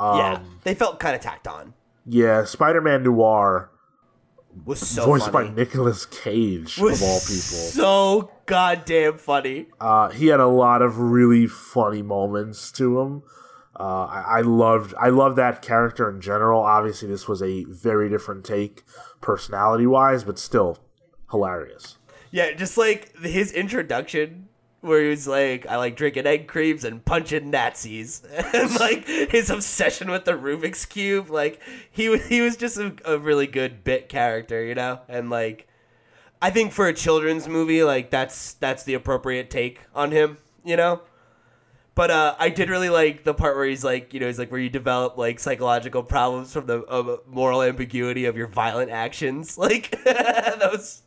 Um, 0.00 0.16
yeah. 0.18 0.40
They 0.64 0.74
felt 0.74 0.98
kind 1.00 1.14
of 1.14 1.20
tacked 1.20 1.46
on. 1.46 1.74
yeah, 2.06 2.44
Spider-Man 2.44 3.02
Noir, 3.02 3.70
Was 4.64 4.80
so 4.80 5.04
voiced 5.04 5.30
funny. 5.30 5.48
by 5.50 5.54
Nicolas 5.54 6.06
Cage 6.06 6.78
was 6.78 7.00
of 7.02 7.08
all 7.08 7.18
people. 7.20 7.28
So 7.28 8.32
goddamn 8.46 9.18
funny. 9.18 9.66
Uh, 9.80 10.08
he 10.10 10.28
had 10.28 10.40
a 10.40 10.46
lot 10.46 10.82
of 10.82 10.98
really 10.98 11.46
funny 11.46 12.02
moments 12.02 12.70
to 12.72 13.00
him. 13.00 13.22
Uh, 13.78 14.04
I, 14.04 14.24
I 14.38 14.40
loved 14.42 14.94
I 15.00 15.08
loved 15.08 15.36
that 15.36 15.62
character 15.62 16.08
in 16.10 16.20
general. 16.20 16.60
Obviously, 16.60 17.08
this 17.08 17.26
was 17.26 17.42
a 17.42 17.64
very 17.64 18.08
different 18.10 18.44
take, 18.44 18.82
personality 19.22 19.86
wise, 19.86 20.24
but 20.24 20.38
still 20.38 20.78
hilarious. 21.30 21.96
Yeah, 22.32 22.52
just 22.52 22.76
like 22.76 23.16
his 23.18 23.52
introduction 23.52 24.48
where 24.80 25.02
he 25.02 25.08
was 25.08 25.28
like, 25.28 25.66
I 25.66 25.76
like 25.76 25.96
drinking 25.96 26.26
egg 26.26 26.48
creams 26.48 26.82
and 26.82 27.04
punching 27.04 27.50
Nazis. 27.50 28.22
and 28.54 28.74
like 28.80 29.06
his 29.06 29.48
obsession 29.48 30.10
with 30.10 30.24
the 30.24 30.32
Rubik's 30.32 30.84
Cube. 30.84 31.30
Like 31.30 31.60
he 31.90 32.08
was 32.08 32.26
he 32.26 32.40
was 32.40 32.56
just 32.56 32.78
a, 32.78 32.94
a 33.04 33.18
really 33.18 33.46
good 33.46 33.84
bit 33.84 34.08
character, 34.08 34.64
you 34.64 34.74
know? 34.74 35.00
And 35.08 35.30
like 35.30 35.68
I 36.40 36.50
think 36.50 36.72
for 36.72 36.88
a 36.88 36.94
children's 36.94 37.46
movie, 37.46 37.84
like 37.84 38.10
that's 38.10 38.54
that's 38.54 38.82
the 38.82 38.94
appropriate 38.94 39.50
take 39.50 39.80
on 39.94 40.10
him, 40.10 40.38
you 40.64 40.76
know? 40.76 41.02
But 41.94 42.10
uh, 42.10 42.34
I 42.38 42.48
did 42.48 42.70
really 42.70 42.88
like 42.88 43.22
the 43.24 43.34
part 43.34 43.54
where 43.54 43.66
he's 43.66 43.84
like, 43.84 44.14
you 44.14 44.20
know, 44.20 44.26
he's 44.26 44.38
like 44.38 44.50
where 44.50 44.60
you 44.60 44.70
develop 44.70 45.18
like 45.18 45.38
psychological 45.38 46.02
problems 46.02 46.50
from 46.52 46.64
the 46.66 46.82
uh, 46.86 47.18
moral 47.26 47.62
ambiguity 47.62 48.24
of 48.24 48.36
your 48.36 48.48
violent 48.48 48.90
actions. 48.90 49.58
Like 49.62 49.90
that 50.04 50.70
was 50.72 51.02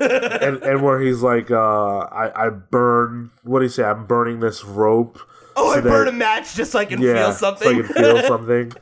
and 0.00 0.62
and 0.62 0.82
where 0.82 1.00
he's 1.00 1.22
like, 1.22 1.50
uh, 1.50 1.58
I 2.00 2.46
I 2.46 2.48
burn. 2.50 3.30
What 3.42 3.60
do 3.60 3.64
you 3.64 3.68
say? 3.70 3.84
I'm 3.84 4.06
burning 4.06 4.40
this 4.40 4.64
rope. 4.64 5.18
Oh, 5.56 5.72
so 5.72 5.78
I 5.78 5.80
burn 5.82 6.08
a 6.08 6.12
match 6.12 6.54
just 6.54 6.72
so 6.72 6.78
I 6.80 6.84
can 6.84 7.00
yeah, 7.00 7.32
feel 7.32 7.32
So 7.32 7.70
I 7.70 7.74
can 7.74 7.84
feel 7.84 8.22
something. 8.26 8.72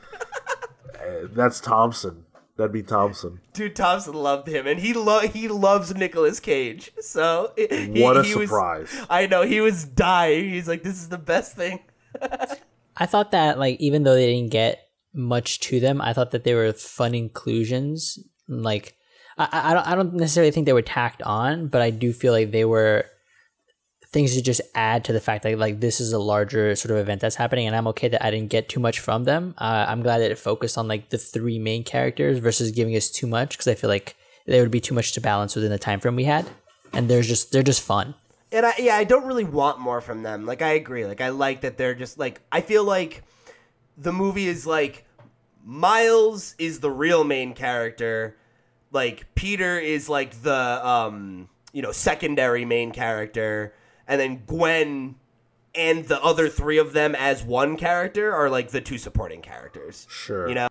Uh, 0.95 1.27
That's 1.33 1.59
Thompson. 1.59 2.25
That'd 2.55 2.71
be 2.71 2.83
Thompson. 2.83 3.39
Dude, 3.53 3.75
Thompson 3.75 4.13
loved 4.13 4.47
him, 4.47 4.67
and 4.67 4.79
he 4.79 4.93
lo- 4.93 5.21
he 5.27 5.47
loves 5.47 5.93
Nicolas 5.95 6.39
Cage. 6.39 6.91
So 6.99 7.51
he, 7.55 8.01
What 8.01 8.17
a 8.17 8.23
he 8.23 8.35
was- 8.35 8.49
surprise. 8.49 9.05
I 9.09 9.25
know 9.27 9.41
he 9.43 9.59
was 9.61 9.85
dying. 9.85 10.49
He's 10.49 10.67
like, 10.67 10.83
"This 10.83 10.95
is 10.95 11.09
the 11.09 11.17
best 11.17 11.55
thing." 11.55 11.79
I 12.97 13.05
thought 13.07 13.31
that 13.31 13.57
like 13.57 13.79
even 13.79 14.03
though 14.03 14.13
they 14.13 14.31
didn't 14.33 14.51
get 14.51 14.87
much 15.13 15.59
to 15.61 15.79
them, 15.79 15.99
I 16.01 16.13
thought 16.13 16.31
that 16.31 16.43
they 16.43 16.53
were 16.53 16.71
fun 16.73 17.15
inclusions. 17.15 18.19
Like 18.47 18.95
I, 19.37 19.71
I 19.71 19.73
don't 19.73 19.87
I 19.87 19.95
don't 19.95 20.13
necessarily 20.13 20.51
think 20.51 20.65
they 20.65 20.73
were 20.73 20.81
tacked 20.81 21.21
on, 21.23 21.67
but 21.67 21.81
I 21.81 21.89
do 21.89 22.13
feel 22.13 22.33
like 22.33 22.51
they 22.51 22.65
were 22.65 23.05
things 24.13 24.35
to 24.35 24.41
just 24.43 24.61
add 24.75 25.03
to 25.05 25.13
the 25.13 25.19
fact 25.19 25.43
that 25.43 25.57
like 25.57 25.79
this 25.79 25.99
is 25.99 26.13
a 26.13 26.19
larger 26.19 26.75
sort 26.75 26.91
of 26.91 26.97
event 26.97 27.19
that's 27.19 27.35
happening, 27.35 27.67
and 27.67 27.75
I'm 27.75 27.87
okay 27.87 28.07
that 28.09 28.23
I 28.23 28.31
didn't 28.31 28.49
get 28.49 28.69
too 28.69 28.79
much 28.79 28.99
from 28.99 29.23
them. 29.23 29.55
Uh, 29.57 29.85
I'm 29.87 30.03
glad 30.03 30.19
that 30.19 30.31
it 30.31 30.37
focused 30.37 30.77
on 30.77 30.87
like 30.87 31.09
the 31.09 31.17
three 31.17 31.59
main 31.59 31.83
characters 31.83 32.37
versus 32.37 32.71
giving 32.71 32.95
us 32.95 33.09
too 33.09 33.27
much 33.27 33.51
because 33.51 33.67
I 33.67 33.75
feel 33.75 33.89
like 33.89 34.15
there 34.45 34.61
would 34.61 34.71
be 34.71 34.81
too 34.81 34.93
much 34.93 35.13
to 35.13 35.21
balance 35.21 35.55
within 35.55 35.71
the 35.71 35.79
time 35.79 35.99
frame 35.99 36.15
we 36.15 36.25
had, 36.25 36.47
and 36.93 37.09
there's 37.09 37.27
just 37.27 37.51
they're 37.51 37.63
just 37.63 37.81
fun. 37.81 38.13
And 38.51 38.67
I 38.67 38.73
yeah, 38.77 38.95
I 38.95 39.03
don't 39.03 39.25
really 39.25 39.43
want 39.43 39.79
more 39.79 39.99
from 39.99 40.21
them. 40.21 40.45
Like 40.45 40.61
I 40.61 40.73
agree. 40.73 41.05
Like 41.05 41.21
I 41.21 41.29
like 41.29 41.61
that 41.61 41.77
they're 41.77 41.95
just 41.95 42.19
like 42.19 42.41
I 42.51 42.61
feel 42.61 42.83
like 42.83 43.23
the 43.97 44.13
movie 44.13 44.47
is 44.47 44.67
like 44.67 45.05
Miles 45.65 46.55
is 46.59 46.81
the 46.81 46.91
real 46.91 47.23
main 47.23 47.53
character. 47.53 48.37
Like 48.93 49.33
Peter 49.35 49.77
is 49.79 50.07
like 50.07 50.41
the 50.43 50.85
um 50.87 51.49
you 51.73 51.81
know 51.81 51.91
secondary 51.91 52.63
main 52.65 52.91
character, 52.91 53.73
and 54.07 54.21
then 54.21 54.43
Gwen 54.45 55.15
and 55.75 56.05
the 56.05 56.21
other 56.23 56.47
three 56.49 56.77
of 56.77 56.93
them 56.93 57.15
as 57.15 57.43
one 57.43 57.77
character 57.77 58.33
are 58.33 58.49
like 58.49 58.69
the 58.69 58.81
two 58.81 58.97
supporting 58.99 59.41
characters. 59.41 60.05
Sure. 60.09 60.47
You 60.47 60.55
know? 60.55 60.67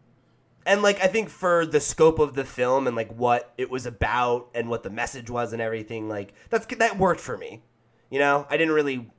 And 0.64 0.80
like 0.82 1.02
I 1.02 1.08
think 1.08 1.28
for 1.28 1.66
the 1.66 1.80
scope 1.80 2.20
of 2.20 2.34
the 2.34 2.44
film 2.44 2.86
and 2.86 2.94
like 2.94 3.12
what 3.12 3.52
it 3.58 3.68
was 3.68 3.84
about 3.84 4.48
and 4.54 4.68
what 4.70 4.84
the 4.84 4.90
message 4.90 5.28
was 5.28 5.52
and 5.52 5.60
everything, 5.60 6.08
like 6.08 6.34
that's 6.50 6.66
that 6.76 6.98
worked 6.98 7.20
for 7.20 7.36
me. 7.36 7.62
You 8.10 8.20
know, 8.20 8.46
I 8.48 8.56
didn't 8.56 8.74
really 8.74 9.10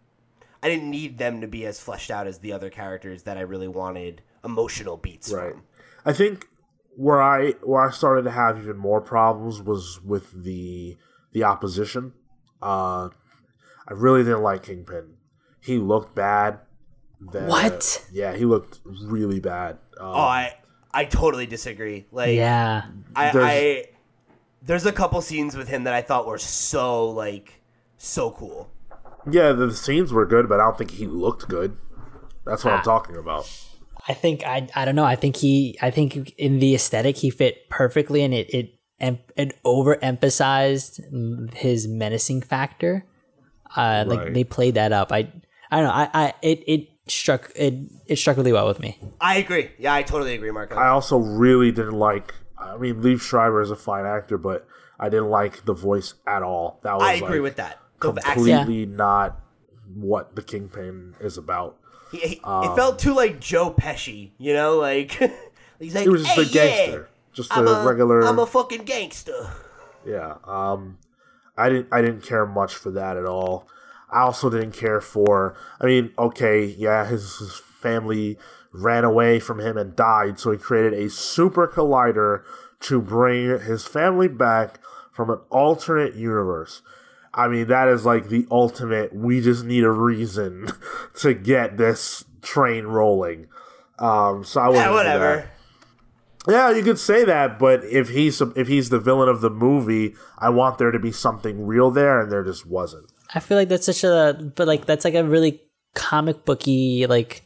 I 0.61 0.69
didn't 0.69 0.89
need 0.89 1.17
them 1.17 1.41
to 1.41 1.47
be 1.47 1.65
as 1.65 1.81
fleshed 1.81 2.09
out 2.09 2.27
as 2.27 2.37
the 2.37 2.53
other 2.53 2.69
characters 2.69 3.23
that 3.23 3.37
I 3.37 3.41
really 3.41 3.67
wanted 3.67 4.21
emotional 4.45 4.95
beats 4.95 5.29
Right. 5.33 5.51
from. 5.51 5.63
I 6.05 6.13
think 6.13 6.47
where 6.95 7.21
I 7.21 7.51
where 7.63 7.81
I 7.81 7.91
started 7.91 8.23
to 8.23 8.31
have 8.31 8.57
even 8.59 8.77
more 8.77 9.01
problems 9.01 9.61
was 9.61 9.99
with 10.03 10.43
the 10.43 10.97
the 11.31 11.43
opposition. 11.43 12.13
Uh, 12.61 13.09
I 13.87 13.93
really 13.93 14.23
didn't 14.23 14.43
like 14.43 14.63
Kingpin. 14.63 15.15
he 15.59 15.77
looked 15.77 16.13
bad. 16.15 16.59
That- 17.31 17.47
What? 17.47 18.05
Yeah, 18.11 18.35
he 18.35 18.45
looked 18.45 18.79
really 18.85 19.39
bad. 19.39 19.77
Um, 19.99 20.07
Oh, 20.07 20.13
I 20.13 20.55
I 20.93 21.05
totally 21.05 21.45
disagree. 21.47 22.05
Like, 22.11 22.35
Yeah. 22.35 22.83
I, 23.15 23.31
There's- 23.31 23.49
I 23.49 23.85
there's 24.61 24.85
a 24.85 24.91
couple 24.93 25.19
scenes 25.21 25.55
with 25.57 25.67
him 25.67 25.83
that 25.85 25.93
I 25.93 26.01
thought 26.01 26.25
were 26.27 26.37
so 26.37 27.09
like 27.09 27.61
so 27.97 28.31
cool. 28.31 28.69
yeah, 29.29 29.51
the, 29.53 29.67
the 29.67 29.75
scenes 29.75 30.11
were 30.13 30.25
good, 30.25 30.47
but 30.49 30.59
I 30.59 30.65
don't 30.65 30.77
think 30.77 30.91
he 30.91 31.07
looked 31.07 31.47
good. 31.49 31.75
That's 32.45 32.63
what 32.63 32.73
Ah. 32.73 32.77
I'm 32.77 32.83
talking 32.83 33.15
about. 33.17 33.49
I 34.07 34.13
think 34.13 34.43
I 34.45 34.67
I 34.75 34.85
don't 34.85 34.95
know. 34.95 35.05
I 35.05 35.15
think 35.15 35.37
he 35.37 35.77
I 35.81 35.91
think 35.91 36.33
in 36.37 36.59
the 36.59 36.75
aesthetic 36.75 37.17
he 37.17 37.29
fit 37.29 37.69
perfectly, 37.69 38.21
and 38.23 38.33
it 38.33 38.53
it 38.53 38.73
em- 38.99 39.19
it 39.37 39.57
overemphasized 39.65 41.53
his 41.53 41.87
menacing 41.87 42.41
factor. 42.41 43.05
Uh, 43.75 44.03
like 44.07 44.19
Right. 44.19 44.33
they 44.33 44.43
played 44.43 44.75
that 44.75 44.91
up. 44.91 45.11
I 45.11 45.31
I 45.71 45.77
don't 45.77 45.85
know. 45.85 45.91
I, 45.91 46.09
I 46.13 46.33
it 46.41 46.63
it 46.67 46.87
struck 47.07 47.51
it 47.55 47.73
it 48.07 48.17
struck 48.17 48.37
really 48.37 48.53
well 48.53 48.67
with 48.67 48.79
me. 48.79 48.99
I 49.19 49.37
agree. 49.37 49.71
Yeah, 49.79 49.93
I 49.93 50.03
totally 50.03 50.35
agree, 50.35 50.51
Marco. 50.51 50.75
I 50.75 50.89
also 50.89 51.17
really 51.17 51.71
didn't 51.71 51.97
like. 51.97 52.35
I 52.57 52.77
mean, 52.77 53.01
Liev 53.01 53.21
Schreiber 53.21 53.61
is 53.61 53.71
a 53.71 53.75
fine 53.75 54.05
actor, 54.05 54.37
but 54.37 54.67
I 54.99 55.09
didn't 55.09 55.29
like 55.29 55.65
the 55.65 55.73
voice 55.73 56.13
at 56.27 56.43
all. 56.43 56.79
That 56.83 56.95
was 56.97 57.03
I 57.03 57.13
agree 57.13 57.39
like, 57.39 57.41
with 57.41 57.55
that. 57.57 57.79
The 58.01 58.09
accent, 58.09 58.35
completely 58.35 58.85
not 58.85 59.39
what 59.93 60.35
the 60.35 60.41
Kingpin 60.41 61.15
is 61.19 61.37
about. 61.37 61.77
He, 62.13 62.27
he- 62.27 62.41
it 62.43 62.75
felt 62.75 62.99
too 62.99 63.13
like 63.13 63.39
Joe 63.39 63.71
Pesci, 63.73 64.31
you 64.37 64.53
know, 64.53 64.77
like 64.77 65.11
he's 65.79 65.95
like 65.95 66.03
He 66.03 66.09
was 66.09 66.23
just 66.23 66.35
hey, 66.35 66.41
a 66.41 66.45
gangster, 66.45 67.01
yeah, 67.01 67.33
just 67.33 67.51
a, 67.51 67.59
a 67.59 67.85
regular. 67.85 68.21
I'm 68.21 68.39
a 68.39 68.45
fucking 68.45 68.83
gangster. 68.83 69.51
Yeah. 70.05 70.35
Um, 70.45 70.97
I 71.57 71.69
didn't. 71.69 71.87
I 71.91 72.01
didn't 72.01 72.23
care 72.23 72.45
much 72.45 72.75
for 72.75 72.91
that 72.91 73.17
at 73.17 73.25
all. 73.25 73.67
I 74.11 74.21
also 74.21 74.49
didn't 74.49 74.73
care 74.73 75.01
for. 75.01 75.55
I 75.81 75.85
mean, 75.85 76.11
okay, 76.17 76.65
yeah, 76.65 77.05
his, 77.05 77.37
his 77.37 77.55
family 77.57 78.37
ran 78.71 79.03
away 79.03 79.39
from 79.39 79.59
him 79.59 79.77
and 79.77 79.95
died, 79.95 80.39
so 80.39 80.51
he 80.51 80.57
created 80.57 80.93
a 80.93 81.09
super 81.09 81.67
collider 81.67 82.43
to 82.81 83.01
bring 83.01 83.59
his 83.59 83.85
family 83.87 84.27
back 84.27 84.79
from 85.11 85.29
an 85.29 85.39
alternate 85.49 86.15
universe. 86.15 86.81
I 87.33 87.47
mean, 87.47 87.67
that 87.67 87.87
is 87.87 88.05
like 88.05 88.29
the 88.29 88.45
ultimate. 88.51 89.13
We 89.13 89.41
just 89.41 89.65
need 89.65 89.83
a 89.83 89.91
reason 89.91 90.67
to 91.21 91.33
get 91.33 91.77
this 91.77 92.23
train 92.41 92.85
rolling. 92.85 93.47
Um, 93.99 94.43
so 94.43 94.61
I 94.61 94.69
wasn't 94.69 94.85
Yeah, 94.85 94.91
whatever. 94.91 95.49
Yeah, 96.47 96.71
you 96.71 96.83
could 96.83 96.99
say 96.99 97.23
that, 97.23 97.57
but 97.57 97.83
if 97.85 98.09
he's 98.09 98.41
if 98.41 98.67
he's 98.67 98.89
the 98.89 98.99
villain 98.99 99.29
of 99.29 99.41
the 99.41 99.49
movie, 99.49 100.13
I 100.37 100.49
want 100.49 100.77
there 100.77 100.91
to 100.91 100.99
be 100.99 101.11
something 101.11 101.65
real 101.65 101.89
there, 101.89 102.21
and 102.21 102.31
there 102.31 102.43
just 102.43 102.65
wasn't. 102.65 103.11
I 103.33 103.39
feel 103.39 103.57
like 103.57 103.69
that's 103.69 103.85
such 103.85 104.03
a 104.03 104.51
but 104.55 104.67
like 104.67 104.85
that's 104.85 105.05
like 105.05 105.15
a 105.15 105.23
really 105.23 105.61
comic 105.95 106.43
booky 106.45 107.07
like 107.07 107.43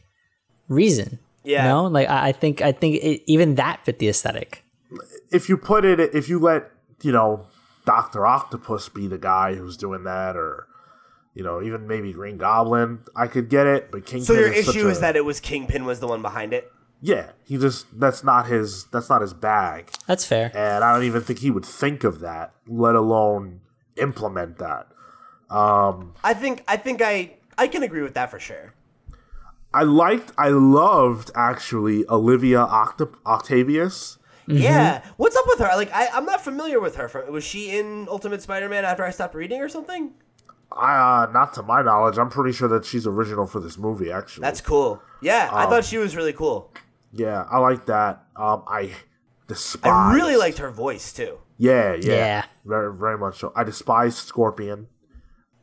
reason. 0.67 1.19
Yeah. 1.43 1.63
You 1.63 1.69
know? 1.69 1.83
Like 1.85 2.09
I, 2.09 2.29
I 2.29 2.31
think 2.31 2.61
I 2.61 2.71
think 2.71 2.95
it, 2.95 3.21
even 3.27 3.55
that 3.55 3.85
fit 3.85 3.99
the 3.99 4.09
aesthetic. 4.09 4.63
If 5.31 5.47
you 5.47 5.57
put 5.57 5.85
it, 5.85 5.99
if 5.99 6.27
you 6.27 6.39
let 6.39 6.71
you 7.03 7.11
know 7.11 7.45
Doctor 7.87 8.25
Octopus 8.27 8.89
be 8.89 9.07
the 9.07 9.17
guy 9.17 9.55
who's 9.55 9.77
doing 9.77 10.03
that, 10.03 10.35
or 10.35 10.67
you 11.33 11.43
know 11.43 11.61
even 11.63 11.87
maybe 11.87 12.13
Green 12.13 12.37
Goblin, 12.37 12.99
I 13.15 13.25
could 13.27 13.49
get 13.49 13.65
it. 13.65 13.89
But 13.91 14.05
Kingpin. 14.05 14.25
So 14.25 14.33
your 14.33 14.51
is 14.51 14.65
such 14.67 14.75
issue 14.75 14.87
a- 14.87 14.91
is 14.91 14.99
that 14.99 15.15
it 15.15 15.25
was 15.25 15.39
Kingpin 15.39 15.85
was 15.85 15.99
the 15.99 16.07
one 16.07 16.21
behind 16.21 16.53
it. 16.53 16.71
yeah, 17.01 17.31
he 17.45 17.57
just 17.57 17.85
that's 17.99 18.23
not 18.23 18.47
his 18.47 18.85
that's 18.91 19.09
not 19.09 19.21
his 19.21 19.33
bag, 19.33 19.89
That's 20.07 20.25
fair. 20.25 20.51
and 20.53 20.83
I 20.83 20.93
don't 20.93 21.03
even 21.05 21.21
think 21.21 21.39
he 21.39 21.49
would 21.51 21.65
think 21.65 22.03
of 22.03 22.19
that, 22.19 22.53
let 22.67 22.95
alone 22.95 23.61
implement 23.95 24.57
that. 24.59 24.87
Um, 25.49 26.13
I 26.23 26.33
think 26.33 26.63
I 26.67 26.75
think 26.77 27.01
I 27.01 27.37
I 27.57 27.67
can 27.67 27.83
agree 27.83 28.01
with 28.01 28.13
that 28.15 28.29
for 28.29 28.39
sure. 28.39 28.73
I 29.73 29.83
liked, 29.83 30.31
I 30.37 30.49
loved 30.49 31.29
actually 31.35 32.03
Olivia 32.09 32.59
Octa- 32.65 33.13
Octavius. 33.25 34.17
Yeah, 34.47 35.03
what's 35.17 35.35
up 35.35 35.45
with 35.47 35.59
her? 35.59 35.75
Like 35.75 35.91
I 35.93 36.07
I'm 36.13 36.25
not 36.25 36.41
familiar 36.43 36.79
with 36.79 36.95
her. 36.95 37.07
From 37.09 37.31
was 37.31 37.43
she 37.43 37.77
in 37.77 38.07
Ultimate 38.09 38.41
Spider-Man 38.41 38.85
after 38.85 39.03
I 39.03 39.11
stopped 39.11 39.35
reading 39.35 39.61
or 39.61 39.69
something? 39.69 40.11
I, 40.71 41.23
uh, 41.23 41.31
not 41.31 41.53
to 41.55 41.63
my 41.63 41.81
knowledge, 41.81 42.17
I'm 42.17 42.29
pretty 42.29 42.51
sure 42.55 42.67
that 42.67 42.83
she's 42.85 43.07
original 43.07 43.47
for 43.47 43.59
this 43.61 43.77
movie. 43.77 44.11
Actually, 44.11 44.41
That's 44.43 44.59
cool. 44.61 45.01
Yeah, 45.21 45.49
I 45.51 45.63
Um, 45.63 45.69
thought 45.69 45.85
she 45.85 45.97
was 45.97 46.15
really 46.15 46.33
cool. 46.33 46.71
yeah, 47.13 47.45
I 47.49 47.59
like 47.59 47.85
that. 47.87 48.23
Um, 48.35 48.63
I 48.67 48.91
despise. 49.47 49.91
I 49.91 50.13
really 50.13 50.35
liked 50.35 50.57
her 50.59 50.69
voice 50.69 51.13
too. 51.13 51.37
Yeah, 51.57 51.93
yeah, 51.93 52.13
Yeah. 52.13 52.45
very, 52.65 52.93
very 52.93 53.17
much 53.17 53.39
so. 53.39 53.51
I 53.55 53.63
despise 53.63 54.15
Scorpion. 54.17 54.87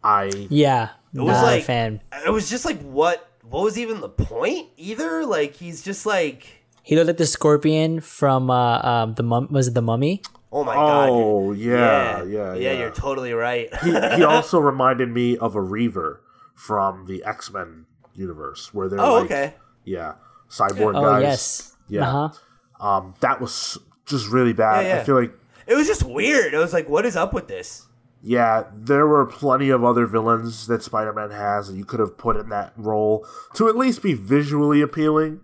I 0.02 0.24
Yeah. 0.50 0.90
It 1.14 1.20
was 1.20 1.36
not 1.36 1.42
like 1.44 1.62
a 1.62 1.64
fan. 1.64 2.00
It 2.26 2.30
was 2.30 2.50
just 2.50 2.64
like 2.64 2.80
what 2.82 3.28
what 3.42 3.62
was 3.62 3.78
even 3.78 4.00
the 4.00 4.08
point 4.08 4.68
either? 4.76 5.24
Like 5.26 5.54
he's 5.54 5.82
just 5.82 6.06
like 6.06 6.46
He 6.84 6.94
looked 6.94 7.08
like 7.08 7.16
the 7.16 7.26
scorpion 7.26 8.00
from 8.00 8.50
uh 8.50 8.78
um 8.82 9.14
the 9.14 9.22
mum 9.24 9.48
was 9.50 9.68
it 9.68 9.74
the 9.74 9.82
mummy? 9.82 10.22
oh 10.52 10.62
my 10.62 10.74
god. 10.74 11.08
oh 11.10 11.50
you're- 11.52 11.76
yeah, 11.76 12.22
yeah, 12.22 12.54
yeah. 12.54 12.54
yeah, 12.54 12.72
you're 12.78 12.90
totally 12.92 13.32
right. 13.32 13.74
he, 13.82 13.90
he 13.90 14.22
also 14.34 14.60
reminded 14.60 15.08
me 15.10 15.36
of 15.36 15.56
a 15.56 15.60
Reaver 15.60 16.22
from 16.54 17.06
the 17.06 17.24
X 17.24 17.50
Men 17.52 17.86
universe, 18.14 18.72
where 18.72 18.88
they're 18.88 19.00
oh, 19.00 19.14
like, 19.14 19.24
okay. 19.24 19.54
yeah, 19.84 20.14
cyborg 20.48 20.94
Oh 20.94 21.02
guys. 21.02 21.22
yes. 21.22 21.76
Yeah. 21.88 22.08
Uh-huh. 22.08 22.86
Um, 22.86 23.14
that 23.20 23.40
was 23.40 23.78
just 24.06 24.28
really 24.28 24.52
bad. 24.52 24.86
Yeah, 24.86 24.94
yeah. 24.94 25.00
I 25.00 25.04
feel 25.04 25.20
like 25.20 25.32
It 25.66 25.74
was 25.74 25.86
just 25.86 26.02
weird. 26.04 26.54
It 26.54 26.58
was 26.58 26.72
like, 26.72 26.88
what 26.88 27.04
is 27.04 27.16
up 27.16 27.32
with 27.32 27.48
this? 27.48 27.86
Yeah, 28.22 28.64
there 28.72 29.06
were 29.06 29.26
plenty 29.26 29.68
of 29.70 29.84
other 29.84 30.06
villains 30.06 30.66
that 30.68 30.82
Spider 30.82 31.12
Man 31.12 31.30
has 31.30 31.68
that 31.68 31.76
you 31.76 31.84
could 31.84 32.00
have 32.00 32.16
put 32.16 32.36
in 32.36 32.48
that 32.50 32.72
role 32.76 33.26
to 33.54 33.68
at 33.68 33.76
least 33.76 34.02
be 34.02 34.14
visually 34.14 34.80
appealing. 34.80 35.40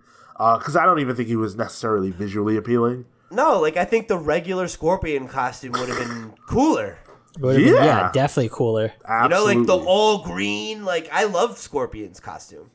Because 0.58 0.74
I 0.76 0.86
don't 0.86 1.00
even 1.00 1.14
think 1.16 1.28
he 1.28 1.36
was 1.36 1.54
necessarily 1.56 2.10
visually 2.10 2.56
appealing. 2.56 3.04
No, 3.30 3.60
like 3.60 3.76
I 3.76 3.84
think 3.84 4.08
the 4.08 4.16
regular 4.18 4.66
Scorpion 4.68 5.28
costume 5.28 5.72
would 5.72 5.88
have 5.88 5.98
been 5.98 6.32
cooler. 6.48 6.98
Would've 7.38 7.62
been- 7.62 7.74
Yeah. 7.74 7.84
yeah, 7.84 8.10
definitely 8.12 8.48
cooler. 8.52 8.92
You 9.22 9.28
know, 9.28 9.44
like 9.44 9.66
the 9.66 9.76
all 9.76 10.22
green. 10.24 10.84
Like 10.84 11.08
I 11.12 11.24
love 11.24 11.58
Scorpion's 11.58 12.20
costume. 12.20 12.70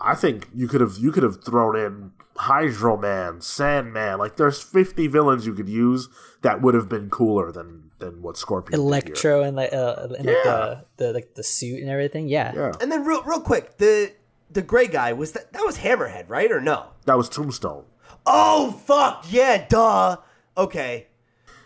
I 0.00 0.14
think 0.14 0.48
you 0.54 0.66
could 0.68 0.80
have 0.80 0.96
you 0.98 1.12
could 1.12 1.22
have 1.24 1.44
thrown 1.44 1.76
in 1.76 2.12
Hydro 2.36 2.96
Man, 2.96 3.40
Sandman. 3.40 4.18
Like 4.18 4.36
there's 4.36 4.62
50 4.62 5.06
villains 5.08 5.46
you 5.46 5.54
could 5.54 5.68
use 5.68 6.08
that 6.42 6.62
would 6.62 6.74
have 6.74 6.88
been 6.88 7.10
cooler 7.10 7.52
than 7.52 7.90
than 7.98 8.22
what 8.22 8.36
Scorpion. 8.36 8.72
did 8.80 8.82
here. 8.82 8.86
Electro 8.88 9.42
and 9.42 9.56
like 9.56 9.72
uh 9.72 10.08
and 10.16 10.26
like 10.26 10.36
Yeah. 10.44 10.44
the, 10.44 10.84
the 10.96 11.12
like 11.12 11.34
the 11.34 11.42
suit 11.42 11.80
and 11.82 11.90
everything. 11.90 12.28
Yeah. 12.28 12.52
Yeah, 12.54 12.72
And 12.80 12.90
then 12.90 13.04
real 13.04 13.22
real 13.24 13.40
quick, 13.42 13.76
the 13.78 14.12
the 14.52 14.62
gray 14.62 14.86
guy 14.86 15.12
was 15.12 15.32
that 15.32 15.52
that 15.52 15.64
was 15.64 15.78
Hammerhead, 15.78 16.28
right 16.28 16.50
or 16.50 16.60
no? 16.60 16.88
that 17.06 17.16
was 17.16 17.28
Tombstone. 17.28 17.84
Oh 18.26 18.72
fuck 18.86 19.24
yeah, 19.30 19.66
duh. 19.68 20.16
Okay. 20.56 21.08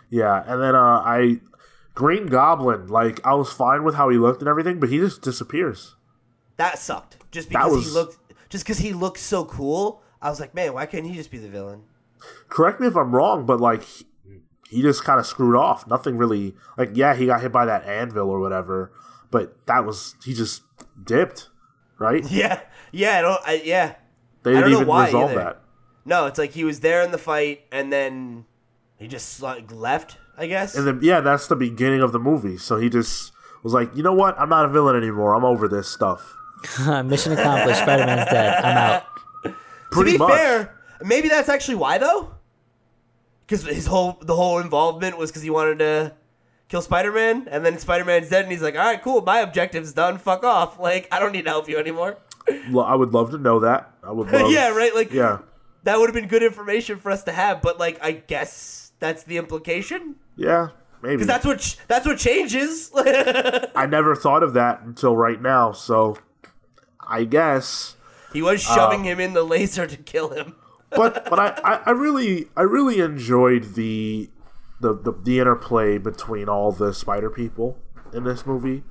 Yeah, 0.09 0.43
and 0.47 0.61
then 0.61 0.75
uh, 0.75 1.01
I 1.05 1.41
Green 1.93 2.27
Goblin. 2.27 2.87
Like 2.87 3.25
I 3.25 3.33
was 3.33 3.51
fine 3.51 3.83
with 3.83 3.95
how 3.95 4.09
he 4.09 4.17
looked 4.17 4.41
and 4.41 4.49
everything, 4.49 4.79
but 4.79 4.89
he 4.89 4.97
just 4.97 5.21
disappears. 5.21 5.95
That 6.57 6.79
sucked. 6.79 7.17
Just 7.31 7.49
because 7.49 7.71
was- 7.71 7.85
he 7.85 7.91
looked 7.91 8.17
just 8.49 8.63
because 8.63 8.77
he 8.77 8.93
looked 8.93 9.19
so 9.19 9.43
cool, 9.45 10.01
I 10.21 10.29
was 10.29 10.39
like, 10.39 10.55
man, 10.55 10.73
why 10.73 10.85
can't 10.85 11.05
he 11.05 11.13
just 11.13 11.31
be 11.31 11.37
the 11.37 11.49
villain? 11.49 11.83
correct 12.49 12.79
me 12.79 12.87
if 12.87 12.95
I'm 12.95 13.13
wrong, 13.13 13.45
but 13.45 13.59
like 13.61 13.83
he, 13.83 14.05
he 14.69 14.81
just 14.81 15.03
kind 15.03 15.19
of 15.19 15.25
screwed 15.27 15.55
off. 15.55 15.85
Nothing 15.87 16.17
really 16.17 16.55
like 16.77 16.91
yeah, 16.93 17.13
he 17.15 17.25
got 17.27 17.41
hit 17.41 17.51
by 17.51 17.65
that 17.65 17.85
anvil 17.85 18.29
or 18.29 18.39
whatever, 18.39 18.91
but 19.29 19.65
that 19.67 19.85
was 19.85 20.15
he 20.23 20.33
just 20.33 20.63
dipped, 21.03 21.49
right? 21.99 22.23
Yeah. 22.31 22.61
Yeah, 22.91 23.17
I 23.17 23.21
don't 23.21 23.41
I 23.45 23.61
yeah. 23.65 23.95
They 24.43 24.51
I 24.51 24.53
don't 24.53 24.63
didn't 24.63 24.71
know 24.71 24.77
even 24.77 24.87
why 24.87 25.05
resolve 25.07 25.31
either. 25.31 25.39
that. 25.43 25.61
No, 26.05 26.25
it's 26.25 26.39
like 26.39 26.51
he 26.51 26.63
was 26.63 26.79
there 26.79 27.01
in 27.01 27.11
the 27.11 27.17
fight 27.17 27.61
and 27.71 27.91
then 27.91 28.45
he 28.97 29.07
just 29.07 29.41
like 29.41 29.71
left, 29.71 30.17
I 30.37 30.47
guess. 30.47 30.75
And 30.75 30.87
then 30.87 30.99
yeah, 31.01 31.19
that's 31.21 31.47
the 31.47 31.55
beginning 31.55 32.01
of 32.01 32.11
the 32.13 32.19
movie. 32.19 32.57
So 32.57 32.77
he 32.77 32.89
just 32.89 33.33
was 33.63 33.73
like, 33.73 33.93
you 33.95 34.03
know 34.03 34.13
what? 34.13 34.39
I'm 34.39 34.49
not 34.49 34.65
a 34.65 34.69
villain 34.69 34.95
anymore. 34.95 35.35
I'm 35.35 35.43
over 35.43 35.67
this 35.67 35.87
stuff. 35.89 36.35
Mission 37.05 37.33
accomplished. 37.33 37.79
Spider 37.81 38.05
Man's 38.05 38.29
dead. 38.31 38.63
I'm 38.63 38.77
out. 38.77 39.03
Pretty 39.91 40.11
to 40.13 40.17
be 40.17 40.17
much. 40.19 40.31
fair, 40.33 40.79
maybe 41.03 41.27
that's 41.29 41.49
actually 41.49 41.75
why 41.75 41.97
though. 41.97 42.33
Because 43.45 43.63
his 43.65 43.85
whole 43.85 44.17
the 44.21 44.35
whole 44.35 44.59
involvement 44.59 45.17
was 45.17 45.29
because 45.29 45.41
he 45.43 45.49
wanted 45.49 45.79
to 45.79 46.13
kill 46.69 46.81
Spider 46.81 47.11
Man, 47.11 47.47
and 47.49 47.65
then 47.65 47.77
Spider 47.79 48.05
Man's 48.05 48.29
dead, 48.29 48.43
and 48.43 48.51
he's 48.51 48.61
like, 48.61 48.75
"All 48.75 48.83
right, 48.85 49.01
cool, 49.01 49.21
my 49.21 49.39
objective's 49.39 49.93
done. 49.93 50.17
Fuck 50.17 50.43
off. 50.43 50.79
Like, 50.87 51.07
I 51.11 51.19
don't 51.19 51.31
need 51.31 51.43
to 51.45 51.49
help 51.49 51.67
you 51.69 51.77
anymore." 51.77 52.17
Lo- 52.69 52.83
I 52.83 52.95
would 52.95 53.13
love 53.13 53.31
to 53.31 53.37
know 53.37 53.59
that. 53.61 53.91
I 54.03 54.11
would 54.11 54.31
love. 54.31 54.51
yeah, 54.57 54.69
right. 54.69 54.93
Like, 54.95 55.11
Yeah, 55.11 55.39
that 55.83 55.99
would 55.99 56.07
have 56.09 56.15
been 56.15 56.27
good 56.29 56.43
information 56.43 56.99
for 56.99 57.11
us 57.11 57.23
to 57.23 57.31
have. 57.31 57.61
But 57.61 57.79
like, 57.79 57.99
I 58.03 58.11
guess 58.11 58.91
that's 58.99 59.23
the 59.23 59.37
implication. 59.37 60.15
yeah, 60.35 60.69
maybe. 61.01 61.15
Because 61.17 61.27
that's 61.27 61.45
what 61.45 61.59
ch- 61.59 61.77
that's 61.87 62.05
what 62.05 62.17
changes. 62.17 62.91
I 62.95 63.85
never 63.89 64.15
thought 64.15 64.43
of 64.43 64.53
that 64.53 64.81
until 64.81 65.15
right 65.15 65.41
now. 65.41 65.71
So 65.73 66.17
I 67.05 67.23
guess. 67.25 67.95
he 68.33 68.41
was 68.41 68.61
shoving 68.61 69.01
uh, 69.01 69.03
him 69.11 69.19
in 69.19 69.33
the 69.33 69.43
laser 69.43 69.85
to 69.87 69.97
kill 69.97 70.29
him. 70.29 70.55
but 70.89 71.29
but 71.29 71.37
I, 71.39 71.47
I, 71.63 71.81
I 71.87 71.91
really 71.91 72.47
I 72.55 72.61
really 72.61 72.99
enjoyed 72.99 73.75
the, 73.75 74.29
the 74.79 74.93
the 74.93 75.11
the 75.11 75.39
interplay 75.39 75.97
between 75.97 76.47
all 76.49 76.71
the 76.71 76.93
spider 76.93 77.29
people 77.29 77.77
in 78.13 78.23
this 78.23 78.45
movie 78.45 78.83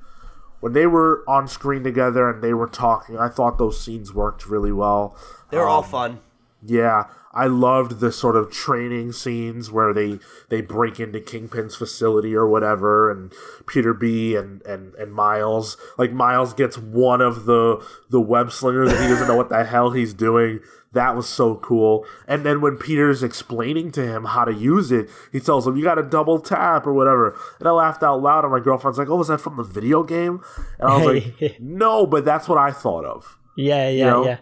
when 0.59 0.73
they 0.73 0.87
were 0.87 1.23
on 1.27 1.47
screen 1.47 1.83
together 1.83 2.29
and 2.29 2.43
they 2.43 2.53
were 2.53 2.67
talking, 2.67 3.17
I 3.17 3.29
thought 3.29 3.57
those 3.57 3.79
scenes 3.79 4.13
worked 4.13 4.47
really 4.47 4.71
well. 4.71 5.15
They 5.51 5.57
were 5.57 5.67
all 5.67 5.83
Um, 5.83 5.89
fun. 5.89 6.19
Yeah, 6.63 7.03
I 7.31 7.45
loved 7.45 7.99
the 7.99 8.11
sort 8.11 8.35
of 8.35 8.49
training 8.49 9.11
scenes 9.11 9.71
where 9.71 9.93
they 9.93 10.17
they 10.49 10.61
break 10.61 10.99
into 10.99 11.19
Kingpin's 11.19 11.75
facility 11.75 12.33
or 12.33 12.47
whatever, 12.47 13.11
and 13.11 13.31
Peter 13.67 13.93
B 13.93 14.35
and 14.35 14.63
and 14.65 14.95
and 14.95 15.13
Miles 15.13 15.77
like 15.99 16.11
Miles 16.11 16.55
gets 16.55 16.79
one 16.79 17.21
of 17.21 17.45
the 17.45 17.85
the 18.09 18.19
web 18.19 18.51
slingers 18.51 18.91
and 18.91 18.99
he 19.03 19.07
doesn't 19.07 19.27
know 19.27 19.35
what 19.35 19.49
the 19.49 19.63
hell 19.63 19.91
he's 19.91 20.15
doing. 20.15 20.59
That 20.93 21.15
was 21.15 21.27
so 21.27 21.55
cool. 21.55 22.05
And 22.27 22.45
then 22.45 22.61
when 22.61 22.77
Peter's 22.77 23.21
explaining 23.21 23.91
to 23.91 24.07
him 24.07 24.25
how 24.25 24.45
to 24.45 24.53
use 24.53 24.91
it, 24.91 25.09
he 25.31 25.39
tells 25.39 25.67
him 25.67 25.75
you 25.75 25.83
got 25.83 25.95
to 25.95 26.03
double 26.03 26.39
tap 26.39 26.87
or 26.87 26.93
whatever. 26.93 27.37
And 27.59 27.67
I 27.67 27.71
laughed 27.71 28.03
out 28.03 28.21
loud, 28.21 28.45
and 28.45 28.53
my 28.53 28.59
girlfriend's 28.59 28.97
like, 28.97 29.09
"Oh, 29.09 29.17
was 29.17 29.27
that 29.27 29.41
from 29.41 29.57
the 29.57 29.63
video 29.63 30.03
game?" 30.03 30.41
And 30.79 30.89
I 30.89 30.97
was 30.97 31.05
like, 31.05 31.57
"No, 31.59 32.05
but 32.05 32.23
that's 32.23 32.47
what 32.47 32.57
I 32.57 32.71
thought 32.71 33.03
of." 33.03 33.37
Yeah, 33.57 33.89
yeah, 33.89 34.05
know? 34.05 34.25
yeah. 34.25 34.37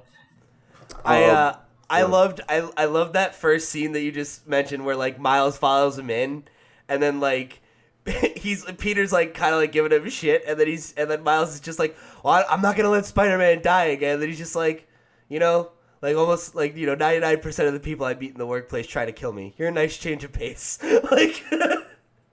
I 1.03 1.23
Um, 1.25 1.35
uh, 1.35 1.53
I 1.89 2.03
loved 2.03 2.41
I 2.47 2.69
I 2.77 2.85
loved 2.85 3.13
that 3.13 3.35
first 3.35 3.69
scene 3.69 3.93
that 3.93 4.01
you 4.01 4.11
just 4.11 4.47
mentioned 4.47 4.85
where 4.85 4.95
like 4.95 5.19
Miles 5.19 5.57
follows 5.57 5.97
him 5.97 6.09
in, 6.09 6.43
and 6.87 7.01
then 7.01 7.19
like. 7.19 7.61
He's 8.35 8.63
Peter's 8.73 9.11
like 9.11 9.33
kind 9.33 9.55
of 9.55 9.59
like 9.59 9.71
giving 9.71 9.91
him 9.91 10.07
shit, 10.11 10.43
and 10.47 10.59
then 10.59 10.67
he's 10.67 10.93
and 10.93 11.09
then 11.09 11.23
Miles 11.23 11.55
is 11.55 11.59
just 11.59 11.79
like, 11.79 11.97
"Well, 12.23 12.35
I, 12.35 12.43
I'm 12.47 12.61
not 12.61 12.75
gonna 12.75 12.91
let 12.91 13.07
Spider-Man 13.07 13.63
die 13.63 13.85
again." 13.85 14.13
And 14.13 14.21
then 14.21 14.29
he's 14.29 14.37
just 14.37 14.55
like, 14.55 14.87
you 15.27 15.39
know, 15.39 15.71
like 16.01 16.15
almost 16.15 16.55
like 16.55 16.75
you 16.75 16.85
know, 16.85 16.95
99 16.95 17.39
percent 17.39 17.67
of 17.67 17.73
the 17.73 17.79
people 17.79 18.05
I 18.05 18.13
meet 18.13 18.31
in 18.31 18.37
the 18.37 18.45
workplace 18.45 18.87
try 18.87 19.05
to 19.05 19.11
kill 19.11 19.33
me. 19.33 19.53
You're 19.57 19.69
a 19.69 19.71
nice 19.71 19.97
change 19.97 20.23
of 20.23 20.31
pace. 20.31 20.79
like, 21.11 21.43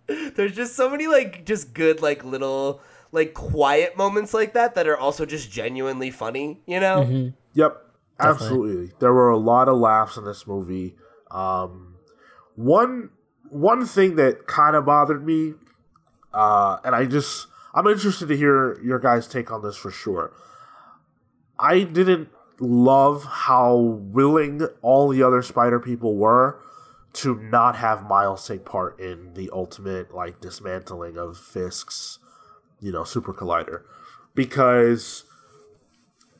there's 0.35 0.55
just 0.55 0.77
so 0.77 0.91
many 0.91 1.07
like 1.07 1.45
just 1.45 1.75
good 1.75 2.03
like 2.03 2.25
little 2.25 2.81
like 3.13 3.35
quiet 3.35 3.97
moments 3.97 4.35
like 4.35 4.55
that 4.55 4.75
that 4.75 4.87
are 4.87 4.97
also 4.97 5.27
just 5.27 5.51
genuinely 5.51 6.11
funny. 6.11 6.61
You 6.67 6.81
know? 6.81 7.33
Yep, 7.55 7.77
absolutely. 8.19 8.93
There 8.99 9.13
were 9.13 9.31
a 9.31 9.39
lot 9.39 9.69
of 9.69 9.77
laughs 9.77 10.17
in 10.17 10.25
this 10.25 10.47
movie. 10.47 10.97
Um, 11.31 11.97
one 12.57 13.11
one 13.49 13.87
thing 13.87 14.17
that 14.17 14.47
kind 14.47 14.75
of 14.75 14.87
bothered 14.87 15.25
me, 15.25 15.55
uh, 16.33 16.79
and 16.85 16.95
I 16.95 17.05
just 17.05 17.47
I'm 17.75 17.87
interested 17.87 18.29
to 18.29 18.37
hear 18.37 18.81
your 18.83 18.99
guys' 18.99 19.27
take 19.27 19.51
on 19.51 19.63
this 19.63 19.77
for 19.77 19.91
sure. 19.91 20.33
I 21.59 21.85
didn't 21.85 22.29
love 22.63 23.25
how 23.25 23.75
willing 23.75 24.63
all 24.83 25.09
the 25.09 25.23
other 25.23 25.43
Spider 25.43 25.81
people 25.81 26.17
were 26.17 26.61
to 27.13 27.35
not 27.35 27.77
have 27.77 28.09
Miles 28.09 28.47
take 28.47 28.65
part 28.65 28.99
in 29.01 29.35
the 29.35 29.51
ultimate 29.53 30.15
like 30.15 30.41
dismantling 30.41 31.19
of 31.19 31.37
Fisk's, 31.37 32.19
you 32.81 32.93
know, 32.93 33.05
super 33.05 33.35
collider, 33.35 33.83
because 34.35 35.25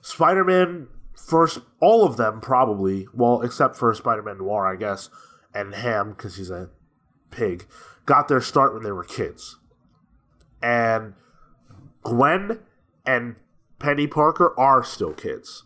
Spider-Man 0.01 0.89
first, 1.15 1.59
all 1.81 2.07
of 2.07 2.17
them 2.17 2.41
probably, 2.41 3.07
well, 3.13 3.43
except 3.43 3.77
for 3.77 3.93
Spider-Man 3.95 4.39
Noir, 4.39 4.67
I 4.67 4.77
guess, 4.77 5.11
and 5.53 5.75
Ham 5.75 6.11
because 6.11 6.37
he's 6.37 6.51
a 6.51 6.71
pig, 7.31 7.67
got 8.07 8.29
their 8.29 8.41
start 8.41 8.73
when 8.73 8.83
they 8.83 8.93
were 8.93 9.05
kids, 9.05 9.59
and 10.63 11.15
Gwen 12.03 12.61
and 13.05 13.37
Penny 13.79 14.07
Parker 14.07 14.59
are 14.59 14.85
still 14.85 15.13
kids. 15.13 15.65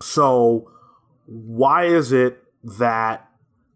So 0.00 0.70
why 1.26 1.84
is 1.84 2.12
it 2.12 2.42
that 2.62 3.28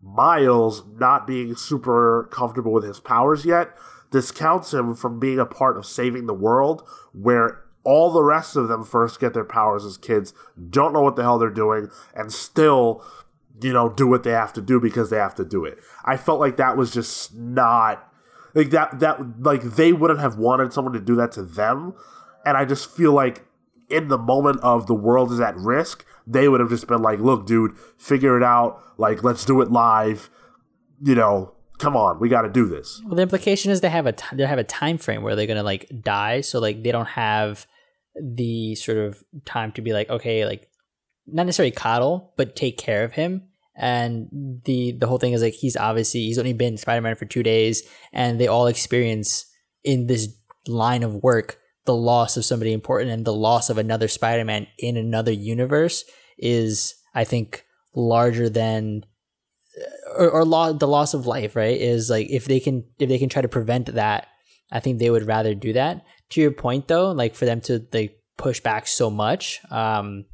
Miles 0.03 0.85
not 0.99 1.27
being 1.27 1.55
super 1.55 2.29
comfortable 2.33 2.73
with 2.73 2.85
his 2.85 2.99
powers 2.99 3.45
yet 3.45 3.77
discounts 4.11 4.75
him 4.75 4.95
from 4.95 5.18
being 5.18 5.39
a 5.39 5.47
part 5.47 5.77
of 5.77 5.87
saving 5.87 6.27
the 6.27 6.35
world 6.35 6.87
where 7.12 7.62
all 7.85 8.12
the 8.12 8.23
rest 8.23 8.57
of 8.57 8.68
them 8.68 8.85
first 8.85 9.20
get 9.20 9.35
their 9.35 9.45
powers 9.45 9.85
as 9.85 9.97
kids, 9.97 10.35
don't 10.70 10.93
know 10.93 11.03
what 11.03 11.16
the 11.16 11.23
hell 11.23 11.39
they're 11.39 11.51
doing, 11.51 11.89
and 12.14 12.33
still, 12.33 13.05
you 13.61 13.73
know, 13.73 13.89
do 13.89 14.07
what 14.07 14.23
they 14.23 14.31
have 14.31 14.53
to 14.53 14.61
do 14.61 14.79
because 14.79 15.11
they 15.11 15.16
have 15.16 15.35
to 15.35 15.45
do 15.45 15.64
it. 15.64 15.79
I 16.05 16.16
felt 16.16 16.41
like 16.41 16.57
that 16.59 16.77
was 16.77 16.93
just 16.93 17.35
not 17.35 18.09
like 18.55 18.70
that 18.70 19.01
that 19.01 19.43
like 19.43 19.62
they 19.62 19.93
wouldn't 19.93 20.20
have 20.20 20.37
wanted 20.37 20.73
someone 20.73 20.93
to 20.93 21.01
do 21.01 21.16
that 21.16 21.33
to 21.33 21.43
them. 21.43 21.95
And 22.45 22.57
I 22.57 22.64
just 22.64 22.91
feel 22.91 23.12
like 23.12 23.45
in 23.89 24.09
the 24.09 24.18
moment 24.18 24.61
of 24.62 24.87
the 24.87 24.95
world 24.95 25.33
is 25.33 25.41
at 25.41 25.57
risk, 25.57 26.05
they 26.26 26.49
would 26.49 26.61
have 26.61 26.70
just 26.70 26.87
been 26.87 27.03
like, 27.03 27.18
"Look, 27.18 27.47
dude, 27.47 27.76
figure 27.97 28.37
it 28.37 28.43
out. 28.43 28.83
Like, 28.99 29.22
let's 29.22 29.45
do 29.45 29.61
it 29.61 29.70
live. 29.70 30.30
You 31.03 31.14
know, 31.14 31.55
come 31.78 31.97
on, 31.97 32.20
we 32.20 32.28
got 32.28 32.43
to 32.43 32.49
do 32.51 32.66
this." 32.66 33.01
Well, 33.05 33.16
the 33.16 33.22
implication 33.22 33.70
is 33.70 33.80
they 33.80 33.91
have 33.91 34.07
a 34.07 34.12
t- 34.12 34.37
they 34.37 34.47
have 34.47 34.59
a 34.59 34.64
time 34.64 34.99
frame 34.99 35.22
where 35.22 35.37
they're 35.37 35.47
gonna 35.47 35.62
like 35.62 35.91
die, 36.03 36.41
so 36.41 36.59
like 36.59 36.83
they 36.83 36.93
don't 36.93 37.09
have 37.09 37.66
the 38.20 38.74
sort 38.74 38.99
of 38.99 39.22
time 39.45 39.72
to 39.72 39.83
be 39.83 39.93
like, 39.93 40.11
okay, 40.11 40.45
like 40.45 40.68
not 41.26 41.47
necessarily 41.47 41.70
coddle, 41.70 42.35
but 42.37 42.57
take 42.57 42.78
care 42.78 43.05
of 43.05 43.12
him. 43.12 43.49
And 43.74 44.61
the 44.64 44.93
the 44.93 45.07
whole 45.07 45.18
thing 45.18 45.33
is 45.33 45.43
like 45.43 45.55
he's 45.55 45.76
obviously 45.76 46.20
he's 46.20 46.39
only 46.39 46.53
been 46.53 46.76
Spider 46.76 47.01
Man 47.01 47.16
for 47.16 47.24
two 47.24 47.43
days, 47.43 47.83
and 48.12 48.39
they 48.39 48.47
all 48.47 48.66
experience 48.66 49.47
in 49.83 50.07
this 50.07 50.28
line 50.66 51.03
of 51.03 51.22
work 51.22 51.59
the 51.85 51.95
loss 51.95 52.37
of 52.37 52.45
somebody 52.45 52.72
important 52.72 53.11
and 53.11 53.24
the 53.24 53.35
loss 53.35 53.70
of 53.70 53.78
another 53.78 54.09
Spider 54.09 54.45
Man 54.45 54.66
in 54.78 54.97
another 54.97 55.33
universe 55.33 56.05
is, 56.39 56.95
I 57.14 57.24
think, 57.24 57.64
larger 57.95 58.49
than 58.49 59.05
or, 60.16 60.30
or 60.30 60.45
lo- 60.45 60.72
the 60.72 60.89
loss 60.89 61.14
of 61.14 61.26
life, 61.26 61.57
right? 61.57 61.78
Is 61.78 62.11
like 62.11 62.28
if 62.30 62.45
they 62.45 62.61
can 62.61 62.85
if 62.99 63.09
they 63.09 63.18
can 63.18 63.28
try 63.28 63.43
to 63.43 63.49
prevent 63.49 63.95
that, 63.95 64.28
I 64.70 64.80
think 64.80 64.99
they 64.99 65.11
would 65.11 65.26
rather 65.26 65.55
do 65.55 65.72
that. 65.72 66.05
To 66.30 66.41
your 66.41 66.53
point 66.53 66.89
though, 66.89 67.12
like 67.12 67.35
for 67.35 67.45
them 67.45 67.61
to 67.62 67.87
like 67.93 68.18
push 68.39 68.61
back 68.61 68.87
so 68.87 69.11
much, 69.11 69.61
um, 69.70 70.24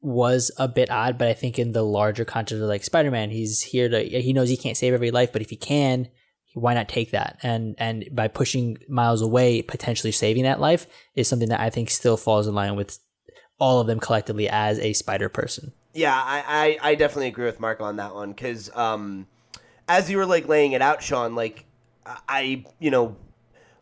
was 0.00 0.50
a 0.58 0.68
bit 0.68 0.90
odd, 0.90 1.16
but 1.16 1.28
I 1.28 1.32
think 1.32 1.58
in 1.58 1.72
the 1.72 1.84
larger 1.84 2.24
context 2.24 2.60
of 2.60 2.68
like 2.68 2.84
Spider 2.84 3.10
Man, 3.10 3.30
he's 3.30 3.62
here 3.62 3.88
to 3.88 4.02
he 4.02 4.32
knows 4.32 4.48
he 4.48 4.56
can't 4.56 4.76
save 4.76 4.94
every 4.94 5.10
life, 5.10 5.32
but 5.32 5.42
if 5.42 5.50
he 5.50 5.56
can, 5.56 6.08
why 6.54 6.74
not 6.74 6.88
take 6.88 7.10
that? 7.12 7.38
And 7.42 7.74
and 7.78 8.04
by 8.12 8.28
pushing 8.28 8.78
Miles 8.88 9.22
away, 9.22 9.62
potentially 9.62 10.12
saving 10.12 10.44
that 10.44 10.60
life 10.60 10.86
is 11.14 11.28
something 11.28 11.48
that 11.48 11.60
I 11.60 11.70
think 11.70 11.90
still 11.90 12.16
falls 12.16 12.46
in 12.46 12.54
line 12.54 12.76
with 12.76 12.98
all 13.58 13.80
of 13.80 13.86
them 13.86 14.00
collectively 14.00 14.48
as 14.48 14.78
a 14.78 14.92
spider 14.92 15.28
person. 15.28 15.72
Yeah, 15.94 16.14
I, 16.14 16.78
I, 16.82 16.90
I 16.90 16.94
definitely 16.94 17.28
agree 17.28 17.44
with 17.44 17.60
Mark 17.60 17.80
on 17.80 17.96
that 17.96 18.14
one 18.14 18.30
because 18.30 18.74
um, 18.74 19.26
as 19.88 20.10
you 20.10 20.16
were 20.16 20.26
like 20.26 20.48
laying 20.48 20.72
it 20.72 20.82
out, 20.82 21.02
Sean, 21.02 21.34
like 21.34 21.64
I, 22.06 22.64
you 22.78 22.90
know, 22.90 23.16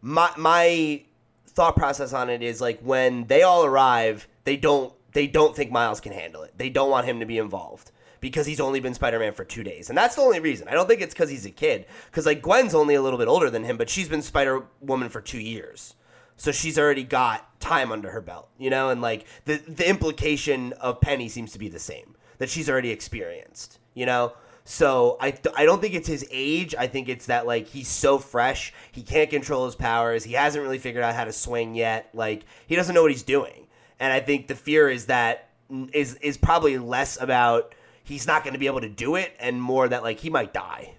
my 0.03 0.31
my 0.37 1.03
thought 1.47 1.77
process 1.77 2.13
on 2.13 2.31
it 2.31 2.43
is 2.43 2.61
like 2.61 2.81
when 2.81 3.27
they 3.27 3.43
all 3.43 3.65
arrive, 3.65 4.29
they 4.45 4.57
don't 4.57 4.93
they 5.13 5.27
don't 5.27 5.57
think 5.57 5.71
Miles 5.71 6.01
can 6.01 6.13
handle 6.13 6.43
it. 6.43 6.57
They 6.57 6.69
don't 6.69 6.91
want 6.91 7.07
him 7.07 7.21
to 7.21 7.27
be 7.27 7.39
involved 7.39 7.91
because 8.21 8.47
he's 8.47 8.61
only 8.61 8.81
been 8.81 8.95
Spider-Man 8.95 9.33
for 9.33 9.45
2 9.45 9.63
days. 9.63 9.89
And 9.89 9.99
that's 9.99 10.15
the 10.15 10.23
only 10.23 10.41
reason. 10.41 10.69
I 10.69 10.73
don't 10.73 10.89
think 10.89 11.01
it's 11.01 11.15
cuz 11.15 11.31
he's 11.31 11.47
a 11.47 11.51
kid 11.51 11.87
cuz 12.13 12.27
like 12.27 12.43
Gwen's 12.43 12.75
only 12.75 12.95
a 12.95 13.03
little 13.03 13.19
bit 13.19 13.29
older 13.29 13.51
than 13.51 13.65
him, 13.65 13.77
but 13.77 13.91
she's 13.91 14.09
been 14.09 14.23
Spider-Woman 14.23 15.09
for 15.09 15.21
2 15.21 15.39
years. 15.39 15.95
So 16.37 16.53
she's 16.53 16.79
already 16.79 17.05
got 17.05 17.61
time 17.61 17.93
under 17.93 18.11
her 18.11 18.23
belt, 18.23 18.49
you 18.59 18.71
know, 18.71 18.89
and 18.89 19.03
like 19.03 19.27
the 19.45 19.57
the 19.57 19.89
implication 19.89 20.73
of 20.75 21.01
Penny 21.01 21.29
seems 21.29 21.53
to 21.53 21.59
be 21.59 21.69
the 21.69 21.79
same 21.79 22.17
that 22.39 22.49
she's 22.49 22.71
already 22.71 22.91
experienced, 22.91 23.79
you 23.95 24.07
know. 24.07 24.33
So 24.65 25.19
I 25.21 25.35
I 25.55 25.65
don't 25.65 25.81
think 25.81 25.95
it's 25.95 26.09
his 26.09 26.27
age. 26.31 26.75
I 26.79 26.87
think 26.87 27.09
it's 27.09 27.27
that 27.27 27.47
like 27.47 27.67
he's 27.67 27.89
so 27.89 28.19
fresh, 28.19 28.73
he 28.93 29.03
can't 29.03 29.29
control 29.29 29.67
his 29.67 29.75
powers. 29.75 30.25
He 30.25 30.33
hasn't 30.33 30.63
really 30.63 30.79
figured 30.79 31.05
out 31.05 31.15
how 31.15 31.25
to 31.25 31.33
swing 31.33 31.75
yet. 31.75 32.09
Like 32.15 32.45
he 32.67 32.77
doesn't 32.77 32.95
know 32.95 33.03
what 33.03 33.11
he's 33.11 33.23
doing. 33.23 33.67
And 33.99 34.13
I 34.13 34.21
think 34.21 34.49
the 34.49 34.55
fear 34.55 34.89
is 34.89 35.07
that 35.07 35.51
is 35.93 36.15
is 36.17 36.37
probably 36.39 36.79
less 36.79 37.21
about 37.21 37.75
he's 38.11 38.27
not 38.27 38.45
going 38.45 38.53
to 38.53 38.59
be 38.61 38.67
able 38.67 38.81
to 38.83 38.89
do 38.89 39.15
it 39.17 39.33
and 39.41 39.61
more 39.63 39.89
that 39.89 40.03
like 40.03 40.21
he 40.21 40.29
might 40.31 40.53
die. 40.53 40.95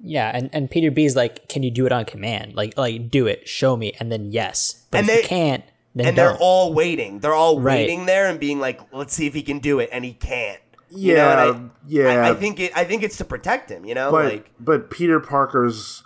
Yeah, 0.00 0.30
and, 0.34 0.50
and 0.52 0.70
Peter 0.70 0.90
B 0.90 1.04
is 1.04 1.14
like, 1.16 1.48
can 1.48 1.62
you 1.62 1.70
do 1.70 1.86
it 1.86 1.92
on 1.92 2.04
command? 2.04 2.54
Like 2.56 2.76
like 2.76 3.10
do 3.10 3.26
it, 3.26 3.48
show 3.48 3.76
me, 3.76 3.92
and 4.00 4.10
then 4.10 4.32
yes. 4.32 4.84
But 4.90 4.98
And 4.98 5.08
if 5.08 5.14
they- 5.14 5.22
you 5.22 5.28
can't, 5.28 5.64
then 5.94 6.06
and 6.08 6.16
don't. 6.16 6.30
they're 6.32 6.38
all 6.40 6.74
waiting. 6.74 7.20
They're 7.20 7.32
all 7.34 7.60
Right. 7.60 7.76
waiting 7.78 8.04
there 8.06 8.26
and 8.26 8.40
being 8.40 8.58
like, 8.58 8.80
"Let's 8.92 9.14
see 9.14 9.26
if 9.28 9.34
he 9.34 9.42
can 9.42 9.60
do 9.60 9.78
it," 9.78 9.88
and 9.92 10.04
he 10.04 10.12
can't. 10.12 10.58
Yeah, 10.90 11.08
you 11.08 11.14
know, 11.16 11.30
and 11.30 11.70
I, 11.70 11.70
yeah. 11.86 12.26
I, 12.26 12.30
I 12.30 12.34
think 12.34 12.58
it. 12.60 12.76
I 12.76 12.84
think 12.84 13.02
it's 13.04 13.16
to 13.18 13.24
protect 13.24 13.70
him. 13.70 13.84
You 13.84 13.94
know, 13.94 14.10
but 14.10 14.24
like 14.32 14.50
but 14.58 14.90
Peter 14.90 15.20
Parker's 15.20 16.02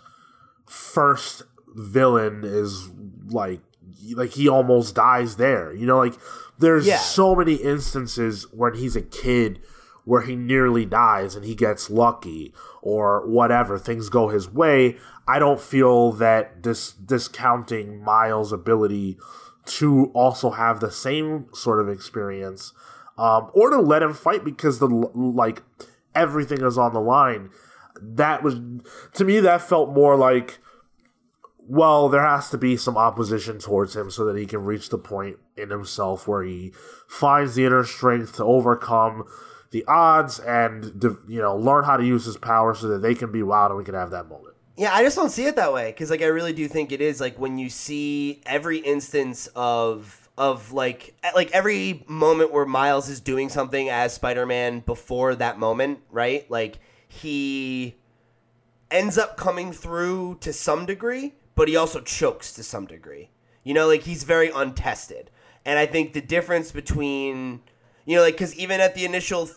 first 0.66 1.42
villain 1.74 2.42
is 2.44 2.88
like 3.28 3.60
like 4.14 4.30
he 4.30 4.48
almost 4.48 4.94
dies 4.94 5.36
there. 5.36 5.72
You 5.72 5.86
know, 5.86 5.98
like 5.98 6.14
there's 6.58 6.86
Yeah. 6.86 6.98
so 6.98 7.34
many 7.34 7.54
instances 7.54 8.46
when 8.52 8.74
he's 8.74 8.94
a 8.96 9.02
kid 9.02 9.60
where 10.08 10.22
he 10.22 10.34
nearly 10.34 10.86
dies 10.86 11.34
and 11.34 11.44
he 11.44 11.54
gets 11.54 11.90
lucky 11.90 12.52
or 12.80 13.28
whatever 13.28 13.78
things 13.78 14.08
go 14.08 14.28
his 14.28 14.48
way. 14.50 14.96
I 15.26 15.38
don't 15.38 15.60
feel 15.60 16.12
that 16.12 16.62
this 16.62 16.92
discounting 16.92 18.02
Miles' 18.02 18.50
ability 18.50 19.18
to 19.66 20.06
also 20.14 20.52
have 20.52 20.80
the 20.80 20.90
same 20.90 21.46
sort 21.52 21.78
of 21.78 21.90
experience 21.90 22.72
um, 23.18 23.50
or 23.52 23.68
to 23.68 23.78
let 23.78 24.02
him 24.02 24.14
fight 24.14 24.44
because 24.44 24.78
the 24.78 24.86
like 24.86 25.62
everything 26.14 26.62
is 26.62 26.78
on 26.78 26.94
the 26.94 27.00
line 27.00 27.50
that 28.00 28.42
was 28.42 28.54
to 29.12 29.24
me 29.24 29.40
that 29.40 29.60
felt 29.60 29.92
more 29.92 30.16
like 30.16 30.58
well, 31.70 32.08
there 32.08 32.26
has 32.26 32.48
to 32.48 32.56
be 32.56 32.78
some 32.78 32.96
opposition 32.96 33.58
towards 33.58 33.94
him 33.94 34.10
so 34.10 34.24
that 34.24 34.38
he 34.38 34.46
can 34.46 34.64
reach 34.64 34.88
the 34.88 34.96
point 34.96 35.36
in 35.54 35.68
himself 35.68 36.26
where 36.26 36.42
he 36.42 36.72
finds 37.06 37.54
the 37.54 37.66
inner 37.66 37.84
strength 37.84 38.36
to 38.36 38.44
overcome 38.44 39.24
the 39.70 39.84
odds 39.86 40.38
and 40.40 41.02
you 41.28 41.40
know 41.40 41.56
learn 41.56 41.84
how 41.84 41.96
to 41.96 42.04
use 42.04 42.24
his 42.24 42.36
power 42.36 42.74
so 42.74 42.88
that 42.88 42.98
they 42.98 43.14
can 43.14 43.30
be 43.30 43.42
wild 43.42 43.70
and 43.70 43.78
we 43.78 43.84
can 43.84 43.94
have 43.94 44.10
that 44.10 44.28
moment. 44.28 44.54
Yeah, 44.76 44.94
I 44.94 45.02
just 45.02 45.16
don't 45.16 45.30
see 45.30 45.44
it 45.44 45.56
that 45.56 45.72
way 45.72 45.90
because 45.90 46.10
like 46.10 46.22
I 46.22 46.26
really 46.26 46.52
do 46.52 46.68
think 46.68 46.92
it 46.92 47.00
is 47.00 47.20
like 47.20 47.38
when 47.38 47.58
you 47.58 47.68
see 47.68 48.40
every 48.46 48.78
instance 48.78 49.48
of 49.56 50.28
of 50.38 50.72
like 50.72 51.16
like 51.34 51.50
every 51.50 52.04
moment 52.06 52.52
where 52.52 52.64
Miles 52.64 53.08
is 53.08 53.20
doing 53.20 53.48
something 53.48 53.88
as 53.88 54.14
Spider-Man 54.14 54.80
before 54.80 55.34
that 55.34 55.58
moment, 55.58 55.98
right? 56.10 56.48
Like 56.48 56.78
he 57.08 57.96
ends 58.90 59.18
up 59.18 59.36
coming 59.36 59.72
through 59.72 60.38
to 60.42 60.52
some 60.52 60.86
degree, 60.86 61.34
but 61.56 61.68
he 61.68 61.76
also 61.76 62.00
chokes 62.00 62.52
to 62.52 62.62
some 62.62 62.86
degree. 62.86 63.30
You 63.64 63.74
know, 63.74 63.88
like 63.88 64.02
he's 64.02 64.22
very 64.22 64.50
untested. 64.50 65.30
And 65.64 65.78
I 65.78 65.86
think 65.86 66.12
the 66.12 66.20
difference 66.20 66.70
between 66.70 67.62
you 68.08 68.16
know, 68.16 68.22
like 68.22 68.36
cuz 68.36 68.54
even 68.56 68.80
at 68.80 68.94
the 68.96 69.04
initial 69.04 69.48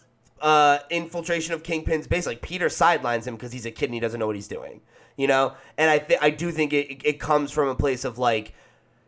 uh, 0.41 0.79
infiltration 0.89 1.53
of 1.53 1.63
Kingpin's 1.63 2.07
base, 2.07 2.25
like 2.25 2.41
Peter 2.41 2.69
sidelines 2.69 3.25
him 3.27 3.35
because 3.35 3.51
he's 3.51 3.65
a 3.65 3.71
kid 3.71 3.85
and 3.85 3.93
he 3.93 3.99
doesn't 3.99 4.19
know 4.19 4.27
what 4.27 4.35
he's 4.35 4.47
doing 4.47 4.81
you 5.17 5.27
know. 5.27 5.53
And 5.77 5.89
I 5.89 5.99
th- 5.99 6.19
I 6.21 6.29
do 6.29 6.51
think 6.51 6.73
it 6.73 7.01
it 7.05 7.19
comes 7.19 7.51
from 7.51 7.67
a 7.67 7.75
place 7.75 8.05
of 8.05 8.17
like, 8.17 8.53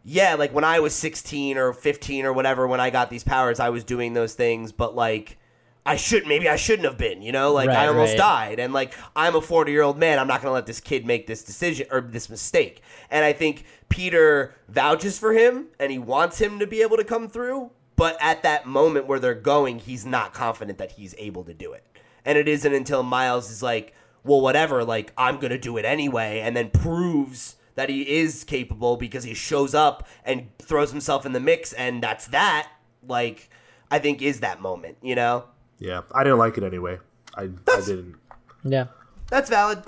yeah, 0.04 0.36
like 0.36 0.54
when 0.54 0.64
I 0.64 0.80
was 0.80 0.94
sixteen 0.94 1.58
or 1.58 1.74
fifteen 1.74 2.26
or 2.26 2.34
whatever, 2.34 2.68
when 2.68 2.80
I 2.80 2.90
got 2.90 3.10
these 3.10 3.24
powers, 3.24 3.60
I 3.60 3.70
was 3.70 3.84
doing 3.84 4.14
those 4.14 4.34
things, 4.34 4.72
but 4.72 4.96
like. 4.96 5.38
I 5.86 5.98
should 5.98 6.26
maybe 6.28 6.48
I 6.48 6.56
shouldn't 6.56 6.88
have 6.88 6.98
been, 6.98 7.22
you 7.22 7.34
know, 7.34 7.52
like 7.52 7.68
Right, 7.68 7.80
I 7.80 7.88
almost 7.88 8.12
right. 8.12 8.18
died 8.18 8.60
and 8.62 8.72
like 8.72 8.94
I'm 9.18 9.36
a 9.36 9.42
40-year-old 9.42 9.98
man, 9.98 10.18
I'm 10.18 10.28
not 10.28 10.42
going 10.42 10.50
to 10.50 10.54
let 10.54 10.66
this 10.66 10.80
kid 10.80 11.06
make 11.06 11.28
this 11.28 11.44
decision 11.44 11.88
or 11.92 12.00
this 12.00 12.30
mistake. 12.30 12.82
And 13.12 13.26
I 13.26 13.34
think 13.34 13.66
Peter 13.90 14.56
vouches 14.70 15.20
for 15.20 15.34
him 15.34 15.68
and 15.82 15.92
he 15.92 16.00
wants 16.00 16.40
him 16.40 16.60
to 16.60 16.68
be 16.68 16.82
able 16.84 16.96
to 16.96 17.04
come 17.04 17.28
through, 17.28 17.70
but 17.96 18.18
at 18.20 18.44
that 18.44 18.66
moment 18.66 19.08
where 19.08 19.20
they're 19.20 19.34
going, 19.34 19.80
he's 19.80 20.06
not 20.06 20.34
confident 20.34 20.78
that 20.78 20.92
he's 20.92 21.14
able 21.18 21.44
to 21.44 21.54
do 21.54 21.74
it. 21.74 21.86
And 22.26 22.38
it 22.38 22.48
isn't 22.48 22.74
until 22.74 23.04
Miles 23.04 23.52
is 23.52 23.62
like, 23.62 23.94
well, 24.24 24.42
whatever, 24.42 24.84
like, 24.84 25.12
I'm 25.18 25.38
going 25.38 25.52
to 25.52 25.58
do 25.58 25.78
it 25.78 25.86
anyway, 25.86 26.40
and 26.40 26.56
then 26.56 26.70
proves 26.70 27.58
that 27.76 27.90
he 27.90 28.02
is 28.20 28.44
capable 28.44 28.96
because 28.96 29.24
he 29.24 29.34
shows 29.34 29.74
up 29.74 30.08
and 30.24 30.48
throws 30.60 30.92
himself 30.92 31.26
in 31.26 31.34
the 31.34 31.40
mix, 31.40 31.74
and 31.74 32.02
that's 32.02 32.28
that, 32.28 32.70
like, 33.06 33.50
I 33.92 34.00
think 34.00 34.22
is 34.22 34.40
that 34.40 34.62
moment, 34.62 34.98
you 35.02 35.16
know? 35.16 35.46
Yeah, 35.80 36.04
I 36.14 36.24
didn't 36.24 36.40
like 36.40 36.58
it 36.58 36.64
anyway. 36.64 37.00
I, 37.36 37.44
I 37.44 37.82
didn't. 37.82 38.16
Yeah. 38.64 38.86
That's 39.30 39.50
valid. 39.50 39.84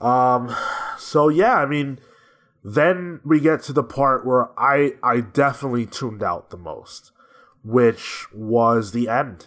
Um, 0.00 0.54
so 0.98 1.28
yeah, 1.28 1.54
I 1.56 1.66
mean, 1.66 1.98
then 2.64 3.20
we 3.24 3.40
get 3.40 3.62
to 3.64 3.72
the 3.72 3.82
part 3.82 4.26
where 4.26 4.48
I 4.58 4.92
I 5.02 5.20
definitely 5.20 5.86
tuned 5.86 6.22
out 6.22 6.50
the 6.50 6.56
most, 6.56 7.12
which 7.62 8.26
was 8.32 8.92
the 8.92 9.08
end. 9.08 9.46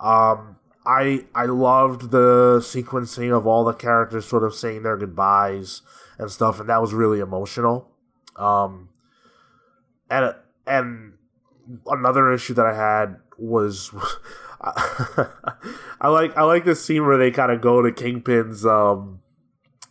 Um, 0.00 0.56
I 0.86 1.26
I 1.34 1.46
loved 1.46 2.10
the 2.10 2.58
sequencing 2.60 3.36
of 3.36 3.46
all 3.46 3.64
the 3.64 3.72
characters 3.72 4.26
sort 4.26 4.44
of 4.44 4.54
saying 4.54 4.82
their 4.82 4.96
goodbyes 4.96 5.82
and 6.18 6.30
stuff, 6.30 6.60
and 6.60 6.68
that 6.68 6.80
was 6.80 6.94
really 6.94 7.20
emotional. 7.20 7.90
Um, 8.36 8.88
and 10.10 10.34
and 10.66 11.14
another 11.86 12.32
issue 12.32 12.54
that 12.54 12.66
I 12.66 12.74
had 12.74 13.16
was. 13.38 13.90
I 16.00 16.08
like 16.08 16.36
I 16.36 16.42
like 16.42 16.64
this 16.64 16.84
scene 16.84 17.06
where 17.06 17.18
they 17.18 17.30
kind 17.30 17.52
of 17.52 17.60
go 17.60 17.82
to 17.82 17.92
Kingpin's 17.92 18.64
um 18.64 19.20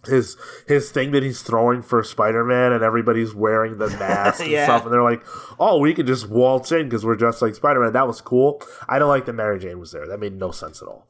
his 0.07 0.37
his 0.67 0.91
thing 0.91 1.11
that 1.11 1.23
he's 1.23 1.41
throwing 1.41 1.81
for 1.81 2.03
Spider 2.03 2.43
Man, 2.43 2.71
and 2.71 2.83
everybody's 2.83 3.33
wearing 3.33 3.77
the 3.77 3.89
mask 3.99 4.41
and 4.41 4.51
Yeah. 4.51 4.65
stuff, 4.65 4.83
and 4.83 4.93
they're 4.93 5.03
like, 5.03 5.23
"Oh, 5.59 5.79
we 5.79 5.93
could 5.93 6.07
just 6.07 6.29
waltz 6.29 6.71
in 6.71 6.83
because 6.89 7.05
we're 7.05 7.15
dressed 7.15 7.41
like 7.41 7.55
Spider 7.55 7.81
Man." 7.81 7.93
That 7.93 8.07
was 8.07 8.21
cool. 8.21 8.61
I 8.87 8.99
don't 8.99 9.09
like 9.09 9.25
that 9.25 9.33
Mary 9.33 9.59
Jane 9.59 9.79
was 9.79 9.91
there. 9.91 10.07
That 10.07 10.19
made 10.19 10.33
no 10.33 10.51
sense 10.51 10.81
at 10.81 10.87
all. 10.87 11.07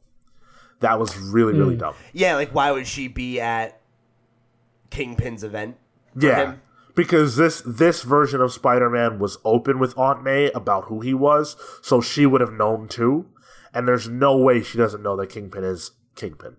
That 0.79 0.99
was 0.99 1.17
really 1.17 1.53
really 1.53 1.75
hmm. 1.75 1.81
dumb. 1.81 1.95
Yeah, 2.13 2.35
like, 2.35 2.53
why 2.53 2.71
would 2.71 2.87
she 2.87 3.07
be 3.07 3.39
at 3.39 3.79
Kingpin's 4.89 5.43
event? 5.43 5.77
for 6.13 6.25
Yeah, 6.25 6.51
him? 6.51 6.61
because 6.95 7.35
this 7.35 7.61
this 7.65 8.03
version 8.03 8.41
of 8.41 8.51
Spider 8.53 8.89
Man 8.89 9.19
was 9.19 9.37
open 9.43 9.79
with 9.79 9.97
Aunt 9.97 10.23
May 10.23 10.51
about 10.51 10.85
who 10.85 11.01
he 11.01 11.13
was, 11.13 11.55
so 11.81 12.01
she 12.01 12.25
would 12.25 12.41
have 12.41 12.53
known 12.53 12.87
too. 12.87 13.27
And 13.73 13.87
there's 13.87 14.07
no 14.07 14.37
way 14.37 14.63
she 14.63 14.77
doesn't 14.77 15.03
know 15.03 15.17
that 15.17 15.27
Kingpin 15.27 15.65
is 15.65 15.91
Kingpin. 16.15 16.55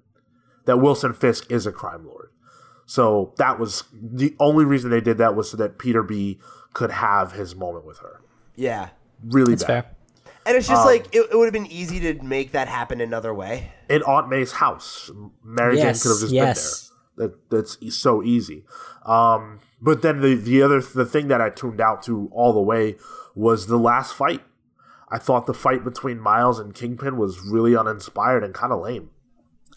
That 0.66 0.76
Wilson 0.78 1.12
Fisk 1.12 1.50
is 1.50 1.66
a 1.66 1.72
crime 1.72 2.06
lord. 2.06 2.30
So 2.84 3.34
that 3.38 3.58
was 3.58 3.84
the 3.92 4.36
only 4.38 4.64
reason 4.64 4.90
they 4.90 5.00
did 5.00 5.18
that 5.18 5.34
was 5.34 5.50
so 5.50 5.56
that 5.56 5.78
Peter 5.78 6.02
B 6.04 6.38
could 6.72 6.92
have 6.92 7.32
his 7.32 7.56
moment 7.56 7.84
with 7.84 7.98
her. 7.98 8.20
Yeah. 8.54 8.90
Really 9.24 9.52
That's 9.54 9.64
bad. 9.64 9.84
fair. 9.84 9.92
And 10.44 10.56
it's 10.56 10.68
just 10.68 10.82
Um, 10.82 10.86
like, 10.86 11.12
it, 11.12 11.26
it 11.32 11.36
would 11.36 11.46
have 11.46 11.52
been 11.52 11.66
easy 11.66 11.98
to 12.00 12.22
make 12.22 12.52
that 12.52 12.68
happen 12.68 13.00
another 13.00 13.34
way. 13.34 13.72
In 13.88 14.02
Aunt 14.04 14.28
May's 14.28 14.52
house, 14.52 15.10
Mary 15.42 15.76
Yes, 15.76 15.84
Jane 15.98 16.02
could 16.02 16.14
have 16.14 16.20
just 16.20 16.32
yes. 16.32 16.56
been 17.16 17.26
there. 17.26 17.28
That 17.28 17.50
that's 17.50 17.96
so 17.96 18.22
easy. 18.22 18.64
Um, 19.04 19.60
but 19.80 20.02
then 20.02 20.20
the 20.20 20.34
the 20.34 20.62
other 20.62 20.80
the 20.80 21.06
thing 21.06 21.28
that 21.28 21.40
I 21.40 21.48
tuned 21.48 21.80
out 21.80 22.02
to 22.04 22.28
all 22.30 22.52
the 22.52 22.60
way 22.60 22.96
was 23.34 23.66
the 23.68 23.78
last 23.78 24.14
fight. 24.14 24.42
I 25.08 25.18
thought 25.18 25.46
the 25.46 25.54
fight 25.54 25.82
between 25.82 26.20
Miles 26.20 26.58
and 26.58 26.74
Kingpin 26.74 27.16
was 27.16 27.40
really 27.40 27.74
uninspired 27.74 28.44
and 28.44 28.52
kind 28.52 28.70
of 28.72 28.82
lame. 28.82 29.10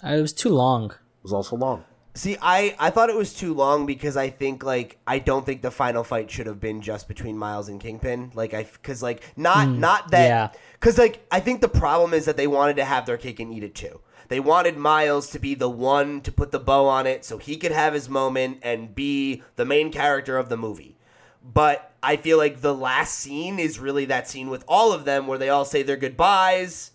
Uh, 0.04 0.10
It 0.10 0.22
was 0.22 0.34
too 0.34 0.50
long. 0.50 0.92
It 0.92 1.24
was 1.24 1.34
also 1.34 1.56
long. 1.56 1.86
See, 2.16 2.38
I, 2.42 2.76
I 2.80 2.90
thought 2.90 3.10
it 3.10 3.16
was 3.16 3.34
too 3.34 3.54
long 3.54 3.86
because 3.86 4.18
I 4.18 4.30
think 4.30 4.64
like 4.64 4.98
I 5.08 5.20
don't 5.20 5.46
think 5.46 5.62
the 5.62 5.72
final 5.72 6.04
fight 6.04 6.30
should 6.30 6.48
have 6.48 6.60
been 6.60 6.82
just 6.82 7.08
between 7.08 7.38
Miles 7.38 7.70
and 7.70 7.80
Kingpin. 7.80 8.32
Like 8.34 8.54
I 8.54 8.64
because 8.64 9.04
like 9.04 9.24
not 9.38 9.70
not 9.70 10.12
that 10.12 10.28
yeah. 10.28 10.50
because 10.74 10.98
like 10.98 11.26
I 11.32 11.40
think 11.40 11.62
the 11.62 11.70
problem 11.70 12.14
is 12.14 12.26
that 12.26 12.36
they 12.36 12.48
wanted 12.48 12.76
to 12.78 12.84
have 12.84 13.06
their 13.06 13.18
cake 13.18 13.40
and 13.40 13.54
eat 13.54 13.64
it 13.64 13.76
too. 13.76 14.02
They 14.28 14.40
wanted 14.40 14.78
Miles 14.78 15.30
to 15.32 15.40
be 15.40 15.56
the 15.56 15.70
one 15.70 16.22
to 16.22 16.32
put 16.32 16.52
the 16.52 16.60
bow 16.60 16.88
on 16.88 17.08
it 17.08 17.24
so 17.24 17.38
he 17.38 17.58
could 17.58 17.72
have 17.72 17.94
his 17.94 18.10
moment 18.10 18.60
and 18.64 18.94
be 18.94 19.44
the 19.56 19.66
main 19.66 19.92
character 19.92 20.38
of 20.38 20.50
the 20.50 20.58
movie. 20.58 20.98
But 21.44 21.94
I 22.04 22.16
feel 22.18 22.38
like 22.38 22.62
the 22.62 22.76
last 22.76 23.18
scene 23.18 23.60
is 23.60 23.80
really 23.80 24.06
that 24.06 24.28
scene 24.28 24.50
with 24.50 24.64
all 24.68 24.92
of 24.92 25.06
them 25.06 25.26
where 25.26 25.40
they 25.40 25.50
all 25.50 25.66
say 25.66 25.84
their 25.84 25.98
goodbyes 25.98 26.92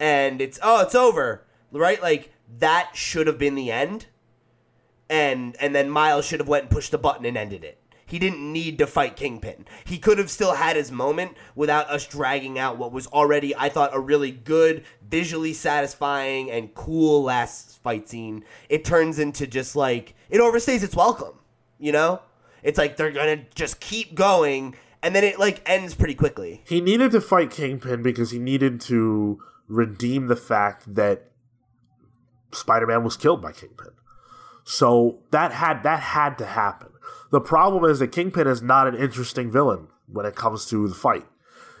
and 0.00 0.40
it's 0.40 0.58
oh 0.62 0.82
it's 0.82 0.94
over 0.94 1.44
right? 1.72 2.00
Like 2.02 2.32
that 2.58 2.90
should 2.94 3.26
have 3.26 3.38
been 3.38 3.54
the 3.54 3.70
end. 3.70 4.06
And 5.10 5.56
and 5.60 5.74
then 5.74 5.88
miles 5.88 6.26
should 6.26 6.40
have 6.40 6.48
went 6.48 6.64
and 6.64 6.70
pushed 6.70 6.90
the 6.90 6.98
button 6.98 7.24
and 7.24 7.36
ended 7.36 7.64
it. 7.64 7.78
He 8.04 8.18
didn't 8.18 8.52
need 8.52 8.78
to 8.78 8.86
fight 8.86 9.16
kingpin. 9.16 9.66
He 9.84 9.98
could 9.98 10.16
have 10.16 10.30
still 10.30 10.54
had 10.54 10.76
his 10.76 10.90
moment 10.90 11.36
without 11.54 11.90
us 11.90 12.06
dragging 12.06 12.58
out 12.58 12.78
what 12.78 12.90
was 12.90 13.06
already 13.08 13.54
i 13.54 13.68
thought 13.68 13.94
a 13.94 14.00
really 14.00 14.30
good 14.30 14.84
visually 15.06 15.52
satisfying 15.52 16.50
and 16.50 16.74
cool 16.74 17.22
last 17.24 17.82
fight 17.82 18.08
scene. 18.08 18.44
It 18.68 18.84
turns 18.84 19.18
into 19.18 19.46
just 19.46 19.76
like 19.76 20.14
it 20.30 20.38
overstays 20.38 20.82
its 20.82 20.96
welcome 20.96 21.38
you 21.78 21.92
know? 21.92 22.20
It's 22.62 22.78
like 22.78 22.96
they're 22.96 23.12
gonna 23.12 23.44
just 23.54 23.80
keep 23.80 24.14
going 24.14 24.74
and 25.02 25.14
then 25.14 25.24
it 25.24 25.38
like 25.38 25.62
ends 25.64 25.94
pretty 25.94 26.14
quickly. 26.14 26.62
He 26.66 26.80
needed 26.80 27.12
to 27.12 27.20
fight 27.20 27.50
Kingpin 27.50 28.02
because 28.02 28.32
he 28.32 28.38
needed 28.38 28.80
to 28.82 29.40
redeem 29.68 30.26
the 30.26 30.36
fact 30.36 30.94
that 30.94 31.30
Spider-Man 32.52 33.04
was 33.04 33.16
killed 33.16 33.42
by 33.42 33.52
Kingpin. 33.52 33.92
So 34.64 35.22
that 35.30 35.52
had 35.52 35.82
that 35.82 36.00
had 36.00 36.36
to 36.38 36.46
happen. 36.46 36.88
The 37.30 37.40
problem 37.40 37.90
is 37.90 37.98
that 38.00 38.08
Kingpin 38.08 38.46
is 38.46 38.62
not 38.62 38.86
an 38.86 38.94
interesting 38.94 39.50
villain 39.50 39.88
when 40.06 40.26
it 40.26 40.34
comes 40.34 40.66
to 40.66 40.88
the 40.88 40.94
fight. 40.94 41.26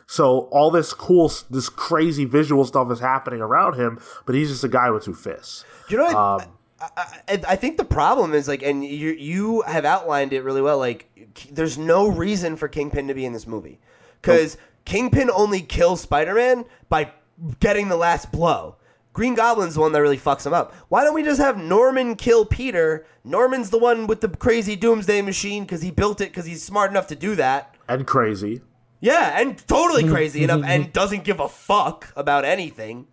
So 0.06 0.48
all 0.50 0.70
this 0.70 0.94
cool, 0.94 1.30
this 1.50 1.68
crazy 1.68 2.24
visual 2.24 2.64
stuff 2.64 2.90
is 2.90 3.00
happening 3.00 3.42
around 3.42 3.74
him, 3.74 4.00
but 4.24 4.34
he's 4.34 4.48
just 4.48 4.64
a 4.64 4.68
guy 4.68 4.90
with 4.90 5.04
two 5.04 5.14
fists. 5.14 5.66
You 5.90 5.98
know 5.98 6.04
what? 6.04 6.14
Um, 6.14 6.52
I, 6.80 6.86
I, 7.28 7.42
I 7.48 7.56
think 7.56 7.76
the 7.76 7.84
problem 7.84 8.32
is 8.32 8.48
like, 8.48 8.62
and 8.62 8.82
you 8.82 9.10
you 9.10 9.60
have 9.62 9.84
outlined 9.84 10.32
it 10.32 10.42
really 10.42 10.62
well. 10.62 10.78
Like, 10.78 11.10
there's 11.50 11.76
no 11.76 12.08
reason 12.08 12.56
for 12.56 12.68
Kingpin 12.68 13.06
to 13.08 13.14
be 13.14 13.26
in 13.26 13.34
this 13.34 13.46
movie 13.46 13.80
because 14.22 14.56
Kingpin 14.86 15.30
only 15.30 15.60
kills 15.60 16.00
Spider-Man 16.00 16.64
by 16.88 17.12
getting 17.60 17.88
the 17.88 17.96
last 17.96 18.32
blow. 18.32 18.76
Green 19.18 19.34
Goblin's 19.34 19.74
the 19.74 19.80
one 19.80 19.90
that 19.90 20.00
really 20.00 20.16
fucks 20.16 20.46
him 20.46 20.54
up. 20.54 20.72
Why 20.90 21.02
don't 21.02 21.12
we 21.12 21.24
just 21.24 21.40
have 21.40 21.58
Norman 21.58 22.14
kill 22.14 22.44
Peter? 22.44 23.04
Norman's 23.24 23.70
the 23.70 23.76
one 23.76 24.06
with 24.06 24.20
the 24.20 24.28
crazy 24.28 24.76
Doomsday 24.76 25.22
machine 25.22 25.64
because 25.64 25.82
he 25.82 25.90
built 25.90 26.20
it 26.20 26.26
because 26.26 26.46
he's 26.46 26.62
smart 26.62 26.92
enough 26.92 27.08
to 27.08 27.16
do 27.16 27.34
that. 27.34 27.74
and 27.88 28.06
crazy. 28.06 28.60
Yeah, 29.00 29.40
and 29.40 29.58
totally 29.66 30.08
crazy 30.08 30.44
enough 30.44 30.62
and 30.64 30.92
doesn't 31.00 31.24
give 31.24 31.40
a 31.40 31.48
fuck 31.48 32.12
about 32.14 32.44
anything. 32.44 33.08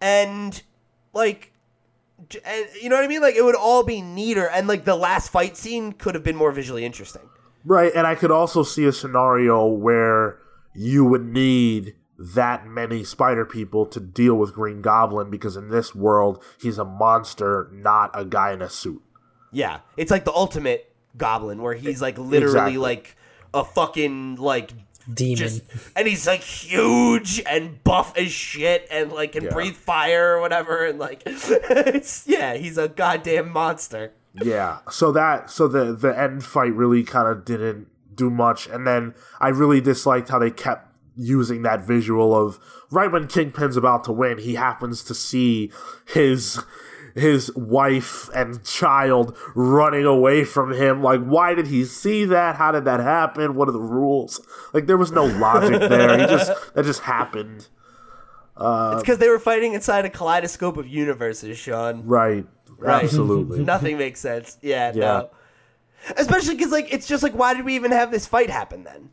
And 0.00 0.62
like 1.12 1.52
and 2.46 2.66
you 2.80 2.88
know 2.88 2.96
what 2.96 3.04
I 3.04 3.08
mean? 3.08 3.20
Like 3.20 3.34
it 3.34 3.44
would 3.44 3.54
all 3.54 3.82
be 3.82 4.00
neater 4.00 4.48
and 4.48 4.66
like 4.66 4.86
the 4.86 4.96
last 4.96 5.28
fight 5.28 5.58
scene 5.58 5.92
could 5.92 6.14
have 6.14 6.24
been 6.24 6.36
more 6.36 6.52
visually 6.52 6.86
interesting. 6.86 7.28
Right, 7.66 7.92
and 7.94 8.06
I 8.06 8.14
could 8.14 8.30
also 8.30 8.62
see 8.62 8.86
a 8.86 8.92
scenario 8.92 9.66
where 9.66 10.38
you 10.74 11.04
would 11.04 11.26
need 11.26 11.96
that 12.18 12.66
many 12.66 13.04
spider 13.04 13.44
people 13.44 13.86
to 13.86 14.00
deal 14.00 14.34
with 14.34 14.52
Green 14.52 14.82
Goblin 14.82 15.30
because 15.30 15.56
in 15.56 15.68
this 15.68 15.94
world 15.94 16.42
he's 16.60 16.78
a 16.78 16.84
monster, 16.84 17.68
not 17.72 18.10
a 18.14 18.24
guy 18.24 18.52
in 18.52 18.60
a 18.62 18.68
suit. 18.68 19.02
Yeah, 19.52 19.80
it's 19.96 20.10
like 20.10 20.24
the 20.24 20.32
ultimate 20.32 20.92
Goblin, 21.16 21.62
where 21.62 21.74
he's 21.74 22.02
like 22.02 22.18
literally 22.18 22.46
Exactly. 22.74 22.76
like 22.78 23.16
a 23.54 23.64
fucking 23.64 24.36
like 24.36 24.72
Demon. 25.12 25.36
just 25.36 25.62
and 25.96 26.06
he's 26.06 26.26
like 26.26 26.42
huge 26.42 27.40
and 27.46 27.82
buff 27.82 28.16
as 28.18 28.30
shit 28.30 28.86
and 28.90 29.10
like 29.10 29.32
can 29.32 29.44
Yeah. 29.44 29.50
breathe 29.54 29.74
fire 29.74 30.36
or 30.36 30.40
whatever 30.42 30.84
and 30.84 30.98
like 30.98 31.22
it's 31.26 32.26
yeah 32.26 32.54
he's 32.54 32.76
a 32.76 32.88
goddamn 32.88 33.50
monster 33.50 34.12
Yeah. 34.34 34.80
So 34.90 35.10
that 35.12 35.50
so 35.50 35.66
the 35.66 35.94
the 35.94 36.16
end 36.18 36.44
fight 36.44 36.74
really 36.74 37.04
kind 37.04 37.26
of 37.26 37.44
didn't 37.46 37.88
do 38.14 38.28
much, 38.30 38.66
and 38.66 38.84
then 38.86 39.14
I 39.40 39.48
really 39.48 39.80
disliked 39.80 40.28
how 40.28 40.40
they 40.40 40.50
kept 40.50 40.87
using 41.18 41.62
that 41.62 41.82
visual 41.82 42.34
of 42.34 42.58
right 42.90 43.10
when 43.10 43.26
Kingpin's 43.26 43.76
about 43.76 44.04
to 44.04 44.12
win, 44.12 44.38
he 44.38 44.54
happens 44.54 45.02
to 45.04 45.14
see 45.14 45.70
his 46.06 46.60
his 47.14 47.52
wife 47.56 48.28
and 48.34 48.62
child 48.64 49.36
running 49.54 50.04
away 50.04 50.44
from 50.44 50.72
him. 50.72 51.02
Like, 51.02 51.20
why 51.24 51.54
did 51.54 51.66
he 51.66 51.84
see 51.84 52.24
that? 52.26 52.56
How 52.56 52.70
did 52.70 52.84
that 52.84 53.00
happen? 53.00 53.54
What 53.56 53.68
are 53.68 53.72
the 53.72 53.80
rules? 53.80 54.40
Like, 54.72 54.86
there 54.86 54.96
was 54.96 55.10
no 55.10 55.24
logic 55.24 55.80
there. 55.88 56.16
He 56.18 56.26
just 56.26 56.52
that 56.74 56.84
just 56.84 57.00
happened. 57.02 57.66
Uh, 58.56 58.92
it's 58.94 59.02
because 59.02 59.18
they 59.18 59.28
were 59.28 59.38
fighting 59.38 59.74
inside 59.74 60.04
a 60.04 60.10
kaleidoscope 60.10 60.76
of 60.76 60.86
universes 60.86 61.56
sean 61.56 62.04
Right. 62.04 62.44
Right. 62.76 63.04
Absolutely. 63.04 63.60
nothing 63.64 63.98
makes 63.98 64.18
sense 64.18 64.58
yeah, 64.62 64.92
Yeah. 64.92 65.00
no 65.04 65.30
especially 66.16 66.56
because 66.56 66.72
like 66.72 66.92
it's 66.92 67.06
just 67.06 67.22
like 67.22 67.34
why 67.34 67.54
did 67.54 67.64
we 67.64 67.76
even 67.76 67.92
have 67.92 68.10
this 68.10 68.26
fight 68.26 68.50
happen 68.50 68.82
then 68.82 69.10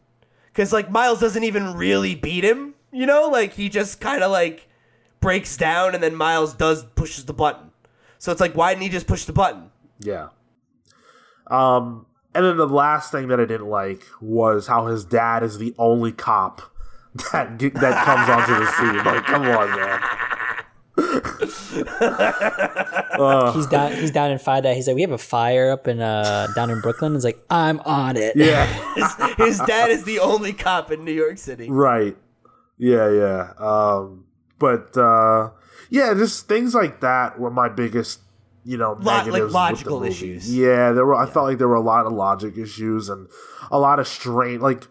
because 0.55 0.71
like 0.71 0.89
miles 0.89 1.19
doesn't 1.19 1.43
even 1.43 1.73
really 1.75 2.15
beat 2.15 2.43
him 2.43 2.73
you 2.91 3.05
know 3.05 3.27
like 3.27 3.53
he 3.53 3.67
just 3.67 3.99
kind 3.99 4.23
of 4.23 4.31
like 4.31 4.67
breaks 5.19 5.57
down 5.57 5.93
and 5.93 6.01
then 6.01 6.15
miles 6.15 6.53
does 6.53 6.83
pushes 6.95 7.25
the 7.25 7.33
button 7.33 7.71
so 8.17 8.31
it's 8.31 8.41
like 8.41 8.53
why 8.53 8.71
didn't 8.73 8.83
he 8.83 8.89
just 8.89 9.05
push 9.07 9.25
the 9.25 9.33
button 9.33 9.69
Yeah. 10.01 10.29
Um, 11.47 12.05
and 12.33 12.45
then 12.45 12.57
the 12.57 12.67
last 12.67 13.11
thing 13.11 13.27
that 13.29 13.39
I 13.39 13.45
didn't 13.45 13.69
like 13.69 14.03
was 14.19 14.67
how 14.67 14.87
his 14.87 15.05
dad 15.05 15.43
is 15.43 15.57
the 15.57 15.73
only 15.77 16.11
cop 16.11 16.61
that 17.31 17.57
that 17.59 18.05
comes 18.05 18.29
onto 18.29 18.65
the 18.65 18.71
scene. 18.71 19.03
Like, 19.05 19.25
come 19.25 19.43
on, 19.43 19.69
man. 19.69 20.01
He's 20.97 21.83
down. 23.67 23.91
He's 23.93 24.11
down 24.11 24.31
in 24.31 24.39
Fida. 24.39 24.73
He's 24.73 24.87
like, 24.87 24.95
we 24.95 25.01
have 25.01 25.11
a 25.11 25.17
fire 25.17 25.71
up 25.71 25.87
in 25.87 26.01
uh 26.01 26.47
down 26.55 26.69
in 26.69 26.81
Brooklyn. 26.81 27.13
He's 27.13 27.25
like, 27.25 27.43
I'm 27.49 27.79
on 27.81 28.17
it. 28.17 28.35
Yeah. 28.35 28.65
his 29.37 29.59
dad 29.59 29.89
is 29.89 30.03
the 30.03 30.19
only 30.19 30.53
cop 30.53 30.91
in 30.91 31.03
new 31.03 31.11
york 31.11 31.37
city 31.37 31.69
right. 31.69 32.15
Yeah, 32.77 33.09
yeah. 33.09 33.53
Um, 33.57 34.25
but 34.59 34.97
uh, 34.97 35.51
yeah, 35.89 36.13
just 36.13 36.47
things 36.47 36.75
like 36.75 37.01
that 37.01 37.39
were 37.39 37.51
my 37.51 37.69
biggest, 37.69 38.19
you 38.63 38.77
know, 38.77 38.93
like, 38.99 39.25
negatives 39.25 39.43
with 39.43 39.51
the 39.51 39.53
logical 39.53 40.03
issues. 40.03 40.53
Yeah, 40.53 40.91
there 40.91 41.05
were. 41.05 41.15
I 41.15 41.25
felt 41.25 41.45
like 41.45 41.57
there 41.57 41.67
were 41.67 41.75
a 41.75 41.81
lot 41.81 42.05
of 42.05 42.13
logic 42.13 42.57
issues 42.57 43.09
and 43.09 43.27
a 43.71 43.79
lot 43.79 43.99
of 43.99 44.07
strain. 44.07 44.59
Like, 44.59 44.87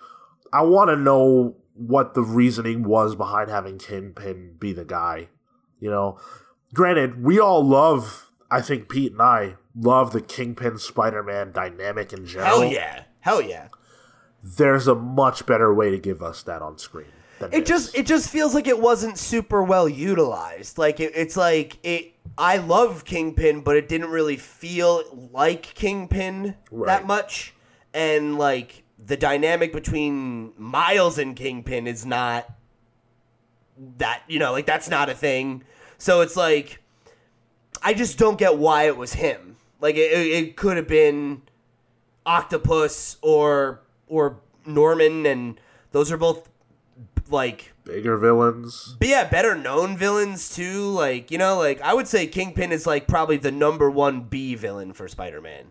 I 0.52 0.62
want 0.62 0.90
to 0.90 0.96
know 0.96 1.56
what 1.74 2.14
the 2.14 2.22
reasoning 2.22 2.84
was 2.84 3.16
behind 3.16 3.50
having 3.50 3.78
Kingpin 3.78 4.56
be 4.58 4.72
the 4.72 4.84
guy. 4.84 5.28
You 5.80 5.90
know, 5.90 6.18
granted, 6.72 7.22
we 7.22 7.38
all 7.38 7.62
love. 7.64 8.30
I 8.50 8.60
think 8.60 8.88
Pete 8.88 9.12
and 9.12 9.22
I 9.22 9.56
love 9.74 10.12
the 10.12 10.20
Kingpin 10.20 10.78
Spider-Man 10.78 11.52
dynamic 11.52 12.12
in 12.12 12.26
general. 12.26 12.60
hell 12.60 12.64
yeah 12.64 13.02
hell 13.20 13.42
yeah 13.42 13.68
There's 14.42 14.86
a 14.86 14.94
much 14.94 15.46
better 15.46 15.74
way 15.74 15.90
to 15.90 15.98
give 15.98 16.22
us 16.22 16.42
that 16.44 16.62
on 16.62 16.78
screen. 16.78 17.06
It 17.52 17.66
just 17.66 17.94
it 17.96 18.06
just 18.06 18.30
feels 18.30 18.54
like 18.54 18.66
it 18.66 18.78
wasn't 18.80 19.18
super 19.18 19.62
well 19.62 19.88
utilized. 19.88 20.78
Like 20.78 21.00
it, 21.00 21.12
it's 21.16 21.36
like 21.36 21.78
it. 21.82 22.12
I 22.38 22.58
love 22.58 23.04
Kingpin, 23.04 23.62
but 23.62 23.76
it 23.76 23.88
didn't 23.88 24.10
really 24.10 24.36
feel 24.36 25.02
like 25.32 25.62
Kingpin 25.62 26.54
that 26.86 27.06
much, 27.06 27.54
and 27.92 28.38
like 28.38 28.84
the 29.04 29.16
dynamic 29.16 29.72
between 29.72 30.52
Miles 30.56 31.18
and 31.18 31.36
Kingpin 31.36 31.86
is 31.86 32.06
not 32.06 32.48
that 33.98 34.22
you 34.28 34.38
know 34.38 34.52
like 34.52 34.66
that's 34.66 34.88
not 34.88 35.08
a 35.08 35.14
thing. 35.14 35.64
So 35.98 36.20
it's 36.20 36.36
like 36.36 36.80
I 37.82 37.94
just 37.94 38.18
don't 38.18 38.38
get 38.38 38.58
why 38.58 38.84
it 38.84 38.96
was 38.96 39.14
him. 39.14 39.56
Like 39.80 39.96
it, 39.96 40.12
it, 40.12 40.56
could 40.56 40.76
have 40.78 40.88
been 40.88 41.42
Octopus 42.24 43.18
or 43.20 43.82
or 44.06 44.40
Norman, 44.64 45.26
and 45.26 45.60
those 45.92 46.10
are 46.10 46.16
both 46.16 46.48
like 47.28 47.72
bigger 47.84 48.16
villains. 48.16 48.96
but 48.98 49.08
yeah, 49.08 49.28
better 49.28 49.54
known 49.54 49.96
villains 49.96 50.54
too. 50.54 50.88
Like 50.90 51.30
you 51.30 51.38
know, 51.38 51.58
like 51.58 51.80
I 51.82 51.92
would 51.92 52.08
say 52.08 52.26
Kingpin 52.26 52.72
is 52.72 52.86
like 52.86 53.06
probably 53.06 53.36
the 53.36 53.52
number 53.52 53.90
one 53.90 54.22
B 54.22 54.54
villain 54.54 54.92
for 54.92 55.06
Spider 55.06 55.40
Man. 55.40 55.66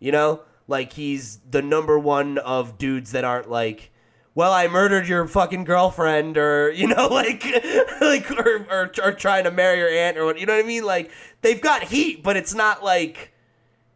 You 0.00 0.12
know, 0.12 0.40
like 0.66 0.94
he's 0.94 1.38
the 1.48 1.62
number 1.62 1.98
one 1.98 2.38
of 2.38 2.78
dudes 2.78 3.12
that 3.12 3.24
aren't 3.24 3.50
like, 3.50 3.91
well, 4.34 4.52
I 4.52 4.66
murdered 4.68 5.06
your 5.06 5.26
fucking 5.26 5.64
girlfriend, 5.64 6.38
or 6.38 6.70
you 6.70 6.88
know, 6.88 7.06
like, 7.10 7.44
like, 8.00 8.30
or, 8.30 8.66
or, 8.70 8.92
or 9.02 9.12
trying 9.12 9.44
to 9.44 9.50
marry 9.50 9.78
your 9.78 9.90
aunt, 9.90 10.16
or 10.16 10.24
what. 10.24 10.38
You 10.38 10.46
know 10.46 10.56
what 10.56 10.64
I 10.64 10.68
mean? 10.68 10.84
Like 10.84 11.10
they've 11.42 11.60
got 11.60 11.84
heat, 11.84 12.22
but 12.22 12.36
it's 12.36 12.54
not 12.54 12.82
like 12.82 13.32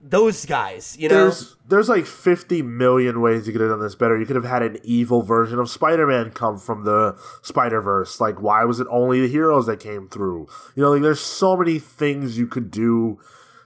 those 0.00 0.44
guys. 0.44 0.96
You 0.98 1.08
know, 1.08 1.24
There's 1.24 1.56
there's 1.66 1.88
like 1.88 2.06
50 2.06 2.62
million 2.62 3.20
ways 3.20 3.46
you 3.46 3.52
could 3.52 3.60
have 3.60 3.70
done 3.70 3.80
this 3.80 3.94
better. 3.94 4.18
You 4.18 4.26
could 4.26 4.36
have 4.36 4.44
had 4.44 4.62
an 4.62 4.78
evil 4.84 5.22
version 5.22 5.58
of 5.58 5.68
Spider-Man 5.68 6.30
come 6.30 6.58
from 6.58 6.84
the 6.84 7.16
Spider-Verse. 7.42 8.20
Like 8.20 8.40
why 8.40 8.64
was 8.64 8.78
it 8.78 8.86
only 8.90 9.20
the 9.20 9.28
heroes 9.28 9.66
that 9.66 9.80
came 9.80 10.08
through? 10.08 10.46
You 10.74 10.82
know, 10.82 10.92
like 10.92 11.02
there's 11.02 11.20
so 11.20 11.56
many 11.56 11.78
things 11.78 12.38
you 12.38 12.46
could 12.46 12.70
do 12.70 13.18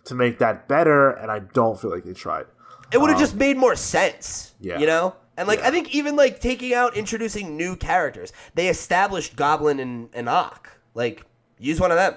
to 0.05 0.15
make 0.15 0.39
that 0.39 0.67
better 0.67 1.11
and 1.11 1.31
I 1.31 1.41
don't 1.41 1.79
feel 1.79 1.91
like 1.91 2.05
they 2.05 2.15
tried. 2.15 2.47
it 2.91 2.99
would 2.99 3.11
have 3.11 3.19
um, 3.19 3.23
just 3.23 3.35
made 3.35 3.57
more 3.57 3.77
sense. 3.77 4.55
yeah. 4.61 4.79
You 4.79 4.87
know? 4.87 5.15
And 5.41 5.49
like 5.49 5.61
Yeah. 5.61 5.69
I 5.69 5.71
think 5.71 5.95
even 5.95 6.17
like 6.17 6.39
taking 6.39 6.75
out 6.75 6.99
introducing 6.99 7.57
new 7.57 7.75
characters. 7.75 8.31
They 8.55 8.69
established 8.69 9.37
Goblin 9.37 9.81
and, 9.81 10.11
and 10.13 10.29
Ock. 10.29 10.71
Like, 10.95 11.25
use 11.59 11.81
one 11.81 11.91
of 11.91 11.97
them. 11.97 12.15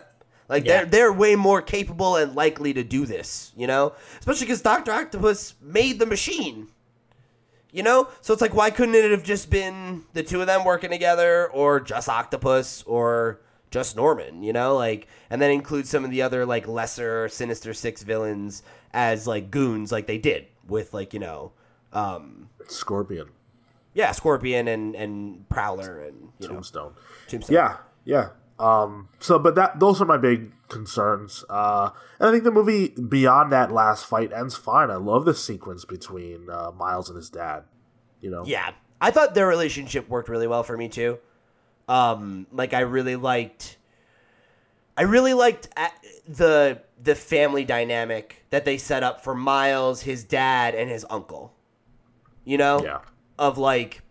Like 0.49 0.65
Yeah. 0.65 0.79
they're 0.79 0.85
they're 0.85 1.13
way 1.13 1.37
more 1.37 1.61
capable 1.61 2.17
and 2.17 2.35
likely 2.35 2.73
to 2.73 2.83
do 2.83 3.05
this, 3.05 3.53
you 3.55 3.65
know? 3.65 3.93
Especially 4.19 4.45
because 4.45 4.61
Doctor 4.61 4.91
Octopus 4.91 5.55
made 5.61 5.99
the 5.99 6.05
machine. 6.05 6.67
You 7.71 7.81
know? 7.81 8.09
So 8.19 8.33
it's 8.33 8.41
like 8.41 8.53
why 8.53 8.69
couldn't 8.71 8.93
it 8.95 9.09
have 9.09 9.23
just 9.23 9.49
been 9.49 10.03
the 10.11 10.21
two 10.21 10.41
of 10.41 10.47
them 10.47 10.65
working 10.65 10.91
together 10.91 11.49
or 11.51 11.79
just 11.79 12.09
Octopus 12.09 12.83
or 12.85 13.39
just 13.71 13.95
Norman, 13.95 14.43
you 14.43 14.51
know? 14.51 14.75
Like 14.75 15.07
and 15.29 15.41
then 15.41 15.49
include 15.49 15.87
some 15.87 16.03
of 16.03 16.11
the 16.11 16.21
other 16.21 16.45
like 16.45 16.67
lesser 16.67 17.29
Sinister 17.29 17.73
Six 17.73 18.03
villains 18.03 18.63
as 18.93 19.25
like 19.25 19.49
goons 19.49 19.93
like 19.93 20.07
they 20.07 20.17
did 20.17 20.47
with 20.67 20.93
like, 20.93 21.13
you 21.13 21.21
know, 21.21 21.53
um 21.93 22.49
Scorpion, 22.67 23.29
yeah, 23.93 24.11
Scorpion 24.11 24.67
and 24.67 24.95
and 24.95 25.47
Prowler 25.49 26.01
and 26.01 26.29
you 26.39 26.47
know 26.47 26.55
Tombstone. 26.55 26.93
Tombstone. 27.27 27.53
Yeah, 27.53 27.77
yeah. 28.05 28.29
Um 28.59 29.09
so 29.19 29.39
but 29.39 29.55
that 29.55 29.79
those 29.79 30.01
are 30.01 30.05
my 30.05 30.17
big 30.17 30.51
concerns. 30.67 31.43
Uh 31.49 31.91
and 32.19 32.29
I 32.29 32.31
think 32.31 32.43
the 32.43 32.51
movie 32.51 32.89
beyond 32.89 33.51
that 33.51 33.71
last 33.71 34.05
fight 34.05 34.31
ends 34.33 34.55
fine. 34.55 34.89
I 34.89 34.95
love 34.95 35.25
the 35.25 35.33
sequence 35.33 35.85
between 35.85 36.49
uh, 36.49 36.71
Miles 36.71 37.09
and 37.09 37.17
his 37.17 37.29
dad. 37.29 37.63
You 38.21 38.31
know. 38.31 38.43
Yeah. 38.45 38.71
I 39.01 39.11
thought 39.11 39.35
their 39.35 39.47
relationship 39.47 40.07
worked 40.07 40.29
really 40.29 40.47
well 40.47 40.63
for 40.63 40.77
me 40.77 40.89
too. 40.89 41.19
Um 41.87 42.47
like 42.51 42.73
I 42.73 42.81
really 42.81 43.15
liked 43.15 43.77
I 44.95 45.03
really 45.03 45.33
liked 45.33 45.69
the 46.27 46.81
the 47.01 47.15
family 47.15 47.65
dynamic 47.65 48.45
that 48.49 48.65
they 48.65 48.77
set 48.77 49.03
up 49.03 49.23
for 49.23 49.35
Miles, 49.35 50.03
his 50.03 50.23
dad 50.23 50.75
and 50.75 50.89
his 50.89 51.05
uncle. 51.09 51.53
You 52.45 52.57
know? 52.57 52.81
Yeah. 52.83 52.99
Of 53.37 53.57
like 53.57 54.01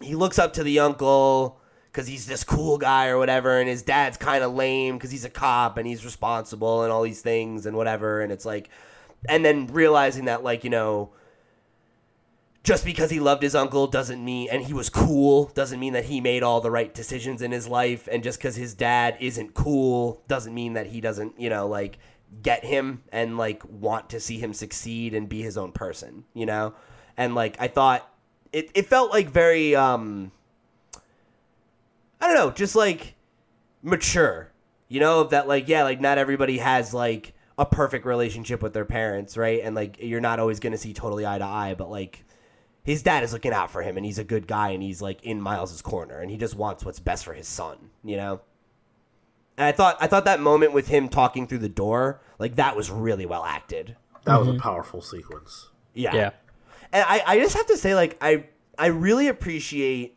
he 0.00 0.14
looks 0.14 0.38
up 0.38 0.52
to 0.54 0.64
the 0.64 0.80
uncle 0.80 1.60
cuz 1.92 2.06
he's 2.06 2.26
this 2.26 2.42
cool 2.42 2.78
guy 2.78 3.08
or 3.08 3.18
whatever 3.18 3.60
and 3.60 3.68
his 3.68 3.82
dad's 3.82 4.16
kind 4.16 4.42
of 4.42 4.52
lame 4.52 4.98
cuz 4.98 5.10
he's 5.10 5.24
a 5.24 5.30
cop 5.30 5.76
and 5.76 5.86
he's 5.86 6.04
responsible 6.04 6.82
and 6.82 6.92
all 6.92 7.02
these 7.02 7.20
things 7.20 7.66
and 7.66 7.76
whatever 7.76 8.20
and 8.20 8.32
it's 8.32 8.44
like 8.44 8.68
and 9.28 9.44
then 9.44 9.66
realizing 9.68 10.26
that 10.26 10.42
like, 10.42 10.64
you 10.64 10.70
know, 10.70 11.10
just 12.62 12.84
because 12.84 13.10
he 13.10 13.20
loved 13.20 13.42
his 13.42 13.54
uncle 13.54 13.86
doesn't 13.86 14.24
mean 14.24 14.48
and 14.50 14.64
he 14.64 14.72
was 14.72 14.88
cool 14.88 15.46
doesn't 15.54 15.78
mean 15.78 15.92
that 15.92 16.06
he 16.06 16.20
made 16.20 16.42
all 16.42 16.60
the 16.60 16.70
right 16.70 16.94
decisions 16.94 17.42
in 17.42 17.52
his 17.52 17.68
life 17.68 18.08
and 18.10 18.24
just 18.24 18.38
because 18.38 18.56
his 18.56 18.74
dad 18.74 19.16
isn't 19.20 19.52
cool 19.54 20.22
doesn't 20.28 20.54
mean 20.54 20.72
that 20.72 20.86
he 20.86 21.00
doesn't 21.00 21.38
you 21.38 21.50
know 21.50 21.68
like 21.68 21.98
get 22.42 22.64
him 22.64 23.02
and 23.12 23.36
like 23.38 23.62
want 23.68 24.10
to 24.10 24.20
see 24.20 24.38
him 24.38 24.52
succeed 24.52 25.14
and 25.14 25.28
be 25.28 25.42
his 25.42 25.56
own 25.56 25.72
person 25.72 26.24
you 26.34 26.46
know 26.46 26.74
and 27.16 27.34
like 27.34 27.56
i 27.60 27.68
thought 27.68 28.08
it, 28.52 28.70
it 28.74 28.86
felt 28.86 29.10
like 29.10 29.28
very 29.28 29.74
um 29.74 30.30
i 32.20 32.26
don't 32.26 32.36
know 32.36 32.50
just 32.50 32.74
like 32.74 33.14
mature 33.82 34.50
you 34.88 35.00
know 35.00 35.24
that 35.24 35.46
like 35.48 35.68
yeah 35.68 35.84
like 35.84 36.00
not 36.00 36.18
everybody 36.18 36.58
has 36.58 36.92
like 36.92 37.34
a 37.56 37.64
perfect 37.64 38.04
relationship 38.04 38.62
with 38.62 38.72
their 38.72 38.84
parents 38.84 39.36
right 39.36 39.60
and 39.62 39.76
like 39.76 39.96
you're 40.00 40.20
not 40.20 40.40
always 40.40 40.60
going 40.60 40.72
to 40.72 40.78
see 40.78 40.92
totally 40.92 41.26
eye 41.26 41.38
to 41.38 41.44
eye 41.44 41.74
but 41.76 41.90
like 41.90 42.24
his 42.84 43.02
dad 43.02 43.24
is 43.24 43.32
looking 43.32 43.52
out 43.52 43.70
for 43.70 43.82
him 43.82 43.96
and 43.96 44.04
he's 44.04 44.18
a 44.18 44.24
good 44.24 44.46
guy 44.46 44.70
and 44.70 44.82
he's 44.82 45.00
like 45.00 45.22
in 45.22 45.40
Miles's 45.40 45.82
corner 45.82 46.20
and 46.20 46.30
he 46.30 46.36
just 46.36 46.54
wants 46.54 46.84
what's 46.84 47.00
best 47.00 47.24
for 47.24 47.32
his 47.32 47.48
son, 47.48 47.90
you 48.04 48.16
know? 48.16 48.42
And 49.56 49.66
I 49.66 49.72
thought 49.72 49.96
I 50.00 50.06
thought 50.06 50.24
that 50.24 50.40
moment 50.40 50.72
with 50.72 50.88
him 50.88 51.08
talking 51.08 51.46
through 51.46 51.58
the 51.58 51.68
door, 51.68 52.20
like 52.38 52.56
that 52.56 52.76
was 52.76 52.90
really 52.90 53.26
well 53.26 53.44
acted. 53.44 53.96
That 54.24 54.38
was 54.38 54.48
a 54.48 54.54
powerful 54.54 55.00
sequence. 55.00 55.68
Yeah. 55.92 56.14
Yeah. 56.14 56.30
And 56.92 57.04
I, 57.06 57.22
I 57.26 57.38
just 57.38 57.56
have 57.56 57.66
to 57.66 57.76
say, 57.76 57.94
like, 57.94 58.16
I 58.20 58.46
I 58.78 58.86
really 58.86 59.28
appreciate 59.28 60.16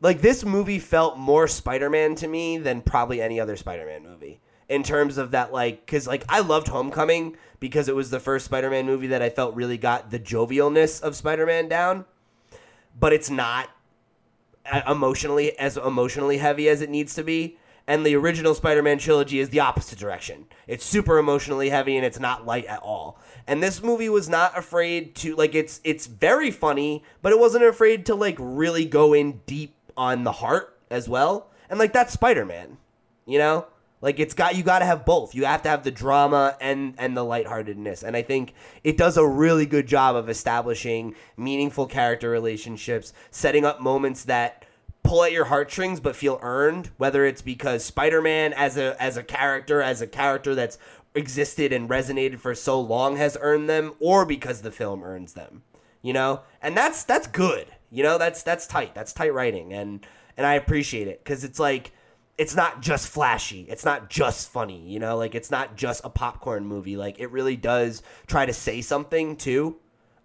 like 0.00 0.20
this 0.20 0.44
movie 0.44 0.78
felt 0.78 1.18
more 1.18 1.48
Spider-Man 1.48 2.14
to 2.16 2.28
me 2.28 2.58
than 2.58 2.82
probably 2.82 3.20
any 3.20 3.40
other 3.40 3.56
Spider-Man 3.56 4.02
movie. 4.02 4.40
In 4.68 4.82
terms 4.82 5.16
of 5.16 5.30
that, 5.30 5.50
like, 5.50 5.86
because 5.86 6.06
like 6.06 6.24
I 6.28 6.40
loved 6.40 6.68
Homecoming 6.68 7.36
because 7.58 7.88
it 7.88 7.96
was 7.96 8.10
the 8.10 8.20
first 8.20 8.44
Spider-Man 8.44 8.84
movie 8.84 9.06
that 9.08 9.22
I 9.22 9.30
felt 9.30 9.54
really 9.54 9.78
got 9.78 10.10
the 10.10 10.18
jovialness 10.18 11.00
of 11.00 11.16
Spider-Man 11.16 11.68
down, 11.68 12.04
but 12.98 13.14
it's 13.14 13.30
not 13.30 13.70
uh, 14.70 14.82
emotionally 14.86 15.58
as 15.58 15.78
emotionally 15.78 16.36
heavy 16.36 16.68
as 16.68 16.82
it 16.82 16.90
needs 16.90 17.14
to 17.14 17.22
be. 17.22 17.56
And 17.88 18.04
the 18.04 18.14
original 18.16 18.54
Spider-Man 18.54 18.98
trilogy 18.98 19.40
is 19.40 19.48
the 19.48 19.60
opposite 19.60 19.98
direction. 19.98 20.44
It's 20.66 20.84
super 20.84 21.16
emotionally 21.16 21.70
heavy 21.70 21.96
and 21.96 22.04
it's 22.04 22.20
not 22.20 22.44
light 22.44 22.66
at 22.66 22.80
all. 22.80 23.18
And 23.46 23.62
this 23.62 23.82
movie 23.82 24.10
was 24.10 24.28
not 24.28 24.56
afraid 24.56 25.14
to 25.16 25.34
like 25.34 25.54
it's 25.54 25.80
it's 25.84 26.06
very 26.06 26.50
funny, 26.50 27.02
but 27.22 27.32
it 27.32 27.38
wasn't 27.38 27.64
afraid 27.64 28.04
to 28.06 28.14
like 28.14 28.36
really 28.38 28.84
go 28.84 29.14
in 29.14 29.40
deep 29.46 29.74
on 29.96 30.24
the 30.24 30.32
heart 30.32 30.78
as 30.90 31.08
well. 31.08 31.50
And 31.70 31.78
like 31.78 31.94
that's 31.94 32.12
Spider-Man, 32.12 32.76
you 33.24 33.38
know? 33.38 33.66
Like 34.02 34.20
it's 34.20 34.34
got 34.34 34.54
you 34.54 34.62
got 34.62 34.80
to 34.80 34.84
have 34.84 35.06
both. 35.06 35.34
You 35.34 35.46
have 35.46 35.62
to 35.62 35.70
have 35.70 35.82
the 35.82 35.90
drama 35.90 36.58
and 36.60 36.94
and 36.98 37.16
the 37.16 37.24
lightheartedness. 37.24 38.02
And 38.02 38.16
I 38.16 38.22
think 38.22 38.52
it 38.84 38.98
does 38.98 39.16
a 39.16 39.26
really 39.26 39.64
good 39.64 39.86
job 39.86 40.14
of 40.14 40.28
establishing 40.28 41.14
meaningful 41.38 41.86
character 41.86 42.28
relationships, 42.28 43.14
setting 43.30 43.64
up 43.64 43.80
moments 43.80 44.24
that 44.24 44.66
pull 45.08 45.24
at 45.24 45.32
your 45.32 45.46
heartstrings 45.46 46.00
but 46.00 46.14
feel 46.14 46.38
earned, 46.42 46.90
whether 46.98 47.24
it's 47.24 47.40
because 47.40 47.82
Spider-Man 47.82 48.52
as 48.52 48.76
a 48.76 49.00
as 49.02 49.16
a 49.16 49.22
character, 49.22 49.80
as 49.80 50.02
a 50.02 50.06
character 50.06 50.54
that's 50.54 50.78
existed 51.14 51.72
and 51.72 51.88
resonated 51.88 52.38
for 52.38 52.54
so 52.54 52.78
long 52.78 53.16
has 53.16 53.36
earned 53.40 53.70
them 53.70 53.94
or 54.00 54.26
because 54.26 54.60
the 54.60 54.70
film 54.70 55.02
earns 55.02 55.32
them. 55.32 55.62
You 56.02 56.12
know? 56.12 56.42
And 56.60 56.76
that's 56.76 57.04
that's 57.04 57.26
good. 57.26 57.66
You 57.90 58.02
know, 58.02 58.18
that's 58.18 58.42
that's 58.42 58.66
tight. 58.66 58.94
That's 58.94 59.14
tight 59.14 59.32
writing 59.32 59.72
and 59.72 60.06
and 60.36 60.46
I 60.46 60.54
appreciate 60.54 61.08
it 61.08 61.24
cuz 61.24 61.42
it's 61.42 61.58
like 61.58 61.92
it's 62.36 62.54
not 62.54 62.82
just 62.82 63.08
flashy. 63.08 63.62
It's 63.62 63.84
not 63.84 64.10
just 64.10 64.50
funny, 64.50 64.86
you 64.88 65.00
know? 65.00 65.16
Like 65.16 65.34
it's 65.34 65.50
not 65.50 65.74
just 65.74 66.04
a 66.04 66.10
popcorn 66.10 66.66
movie. 66.66 66.98
Like 66.98 67.18
it 67.18 67.30
really 67.30 67.56
does 67.56 68.02
try 68.26 68.44
to 68.44 68.52
say 68.52 68.82
something 68.82 69.36
too 69.36 69.76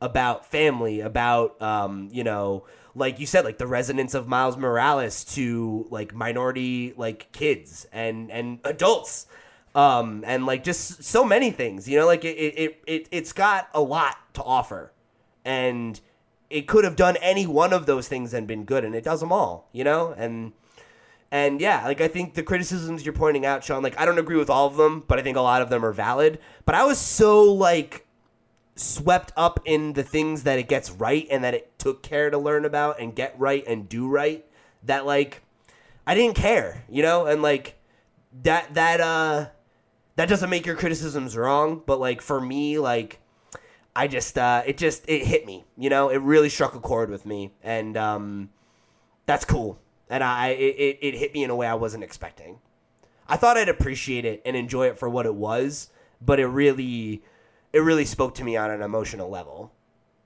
about 0.01 0.45
family, 0.45 0.99
about 0.99 1.59
um, 1.61 2.09
you 2.11 2.25
know, 2.25 2.65
like 2.95 3.19
you 3.19 3.25
said, 3.25 3.45
like 3.45 3.57
the 3.57 3.67
resonance 3.67 4.13
of 4.13 4.27
Miles 4.27 4.57
Morales 4.57 5.23
to 5.35 5.87
like 5.89 6.13
minority 6.13 6.93
like 6.95 7.31
kids 7.31 7.85
and 7.91 8.31
and 8.31 8.59
adults. 8.63 9.27
Um, 9.75 10.23
and 10.27 10.45
like 10.45 10.63
just 10.63 11.03
so 11.03 11.23
many 11.23 11.49
things, 11.49 11.89
you 11.89 11.97
know, 11.97 12.05
like 12.05 12.23
it, 12.23 12.37
it, 12.37 12.83
it, 12.85 13.07
it's 13.09 13.33
got 13.33 13.69
a 13.73 13.81
lot 13.81 14.17
to 14.35 14.43
offer. 14.43 14.91
And 15.43 15.99
it 16.53 16.67
could 16.67 16.83
have 16.83 16.95
done 16.95 17.17
any 17.17 17.47
one 17.47 17.73
of 17.73 17.87
those 17.87 18.07
things 18.07 18.33
and 18.35 18.47
been 18.47 18.65
good, 18.65 18.85
and 18.85 18.93
it 18.93 19.03
does 19.03 19.19
them 19.19 19.31
all, 19.31 19.67
you 19.71 19.83
know? 19.83 20.13
And 20.15 20.53
and 21.31 21.59
yeah, 21.59 21.83
like 21.85 21.99
I 21.99 22.07
think 22.07 22.35
the 22.35 22.43
criticisms 22.43 23.03
you're 23.03 23.13
pointing 23.13 23.43
out, 23.43 23.63
Sean, 23.63 23.81
like 23.81 23.99
I 23.99 24.05
don't 24.05 24.19
agree 24.19 24.37
with 24.37 24.51
all 24.51 24.67
of 24.67 24.77
them, 24.77 25.03
but 25.07 25.17
I 25.17 25.23
think 25.23 25.35
a 25.35 25.41
lot 25.41 25.63
of 25.63 25.69
them 25.69 25.83
are 25.83 25.91
valid. 25.91 26.37
But 26.65 26.75
I 26.75 26.85
was 26.85 26.99
so 26.99 27.51
like 27.51 28.05
swept 28.75 29.31
up 29.37 29.59
in 29.65 29.93
the 29.93 30.03
things 30.03 30.43
that 30.43 30.57
it 30.57 30.67
gets 30.67 30.89
right 30.91 31.27
and 31.29 31.43
that 31.43 31.53
it 31.53 31.77
took 31.77 32.01
care 32.01 32.29
to 32.29 32.37
learn 32.37 32.65
about 32.65 32.99
and 32.99 33.15
get 33.15 33.35
right 33.37 33.63
and 33.67 33.87
do 33.87 34.07
right 34.07 34.45
that 34.83 35.05
like 35.05 35.41
I 36.05 36.15
didn't 36.15 36.35
care, 36.35 36.83
you 36.89 37.01
know? 37.01 37.25
And 37.25 37.41
like 37.41 37.79
that 38.43 38.73
that 38.73 38.99
uh 38.99 39.47
that 40.15 40.29
doesn't 40.29 40.49
make 40.49 40.65
your 40.65 40.75
criticisms 40.75 41.37
wrong, 41.37 41.81
but 41.85 41.99
like 41.99 42.21
for 42.21 42.41
me 42.41 42.79
like 42.79 43.19
I 43.95 44.07
just 44.07 44.37
uh 44.37 44.63
it 44.65 44.77
just 44.77 45.07
it 45.07 45.25
hit 45.25 45.45
me, 45.45 45.65
you 45.77 45.89
know? 45.89 46.09
It 46.09 46.17
really 46.17 46.49
struck 46.49 46.73
a 46.73 46.79
chord 46.79 47.09
with 47.09 47.25
me 47.25 47.53
and 47.61 47.95
um 47.95 48.49
that's 49.25 49.45
cool. 49.45 49.79
And 50.09 50.23
I 50.23 50.49
it, 50.49 50.75
it, 50.77 50.97
it 51.01 51.13
hit 51.15 51.33
me 51.33 51.43
in 51.43 51.51
a 51.51 51.55
way 51.55 51.67
I 51.67 51.75
wasn't 51.75 52.03
expecting. 52.03 52.59
I 53.27 53.37
thought 53.37 53.55
I'd 53.55 53.69
appreciate 53.69 54.25
it 54.25 54.41
and 54.45 54.55
enjoy 54.55 54.87
it 54.87 54.99
for 54.99 55.07
what 55.07 55.25
it 55.25 55.35
was, 55.35 55.89
but 56.21 56.39
it 56.39 56.47
really 56.47 57.23
it 57.73 57.79
really 57.79 58.05
spoke 58.05 58.35
to 58.35 58.43
me 58.43 58.55
on 58.55 58.71
an 58.71 58.81
emotional 58.81 59.29
level. 59.29 59.73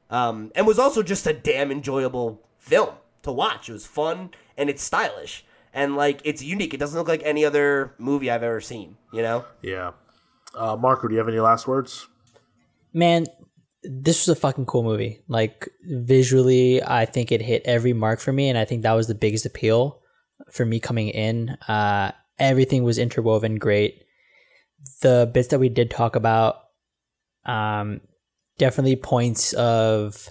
Um, 0.10 0.52
and 0.56 0.68
was 0.68 0.80
also 0.80 1.02
just 1.04 1.26
a 1.28 1.34
damn 1.34 1.72
enjoyable 1.72 2.42
film 2.58 2.96
to 3.24 3.32
watch. 3.32 3.70
It 3.70 3.74
was 3.74 3.88
fun 3.88 4.32
and 4.58 4.70
it's 4.70 4.84
stylish 4.84 5.46
and 5.74 5.96
like 5.96 6.22
it's 6.24 6.42
unique. 6.42 6.74
It 6.74 6.78
doesn't 6.78 6.98
look 6.98 7.08
like 7.08 7.22
any 7.24 7.46
other 7.46 7.94
movie 7.98 8.30
I've 8.30 8.44
ever 8.44 8.62
seen. 8.62 8.98
You 9.12 9.22
know? 9.22 9.46
Yeah. 9.62 9.92
Uh, 10.54 10.76
Marco, 10.76 11.08
do 11.08 11.14
you 11.14 11.20
have 11.20 11.28
any 11.28 11.40
last 11.40 11.68
words? 11.68 12.08
Man, 12.94 13.26
this 13.84 14.26
was 14.28 14.38
a 14.38 14.40
fucking 14.40 14.66
cool 14.66 14.84
movie. 14.84 15.22
Like 15.28 15.70
visually, 15.84 16.82
I 16.84 17.06
think 17.06 17.32
it 17.32 17.42
hit 17.42 17.62
every 17.66 17.94
mark 17.94 18.20
for 18.20 18.34
me, 18.34 18.50
and 18.50 18.58
I 18.58 18.66
think 18.66 18.84
that 18.84 18.94
was 18.94 19.08
the 19.08 19.16
biggest 19.16 19.46
appeal 19.46 20.02
for 20.52 20.66
me 20.66 20.80
coming 20.80 21.10
in. 21.10 21.50
Uh, 21.68 22.12
everything 22.40 22.84
was 22.84 22.98
interwoven 22.98 23.56
great. 23.56 24.04
The 25.02 25.30
bits 25.32 25.50
that 25.50 25.60
we 25.60 25.70
did 25.70 25.92
talk 25.92 26.16
about, 26.16 26.67
um, 27.48 28.02
definitely 28.58 28.96
points 28.96 29.54
of 29.54 30.30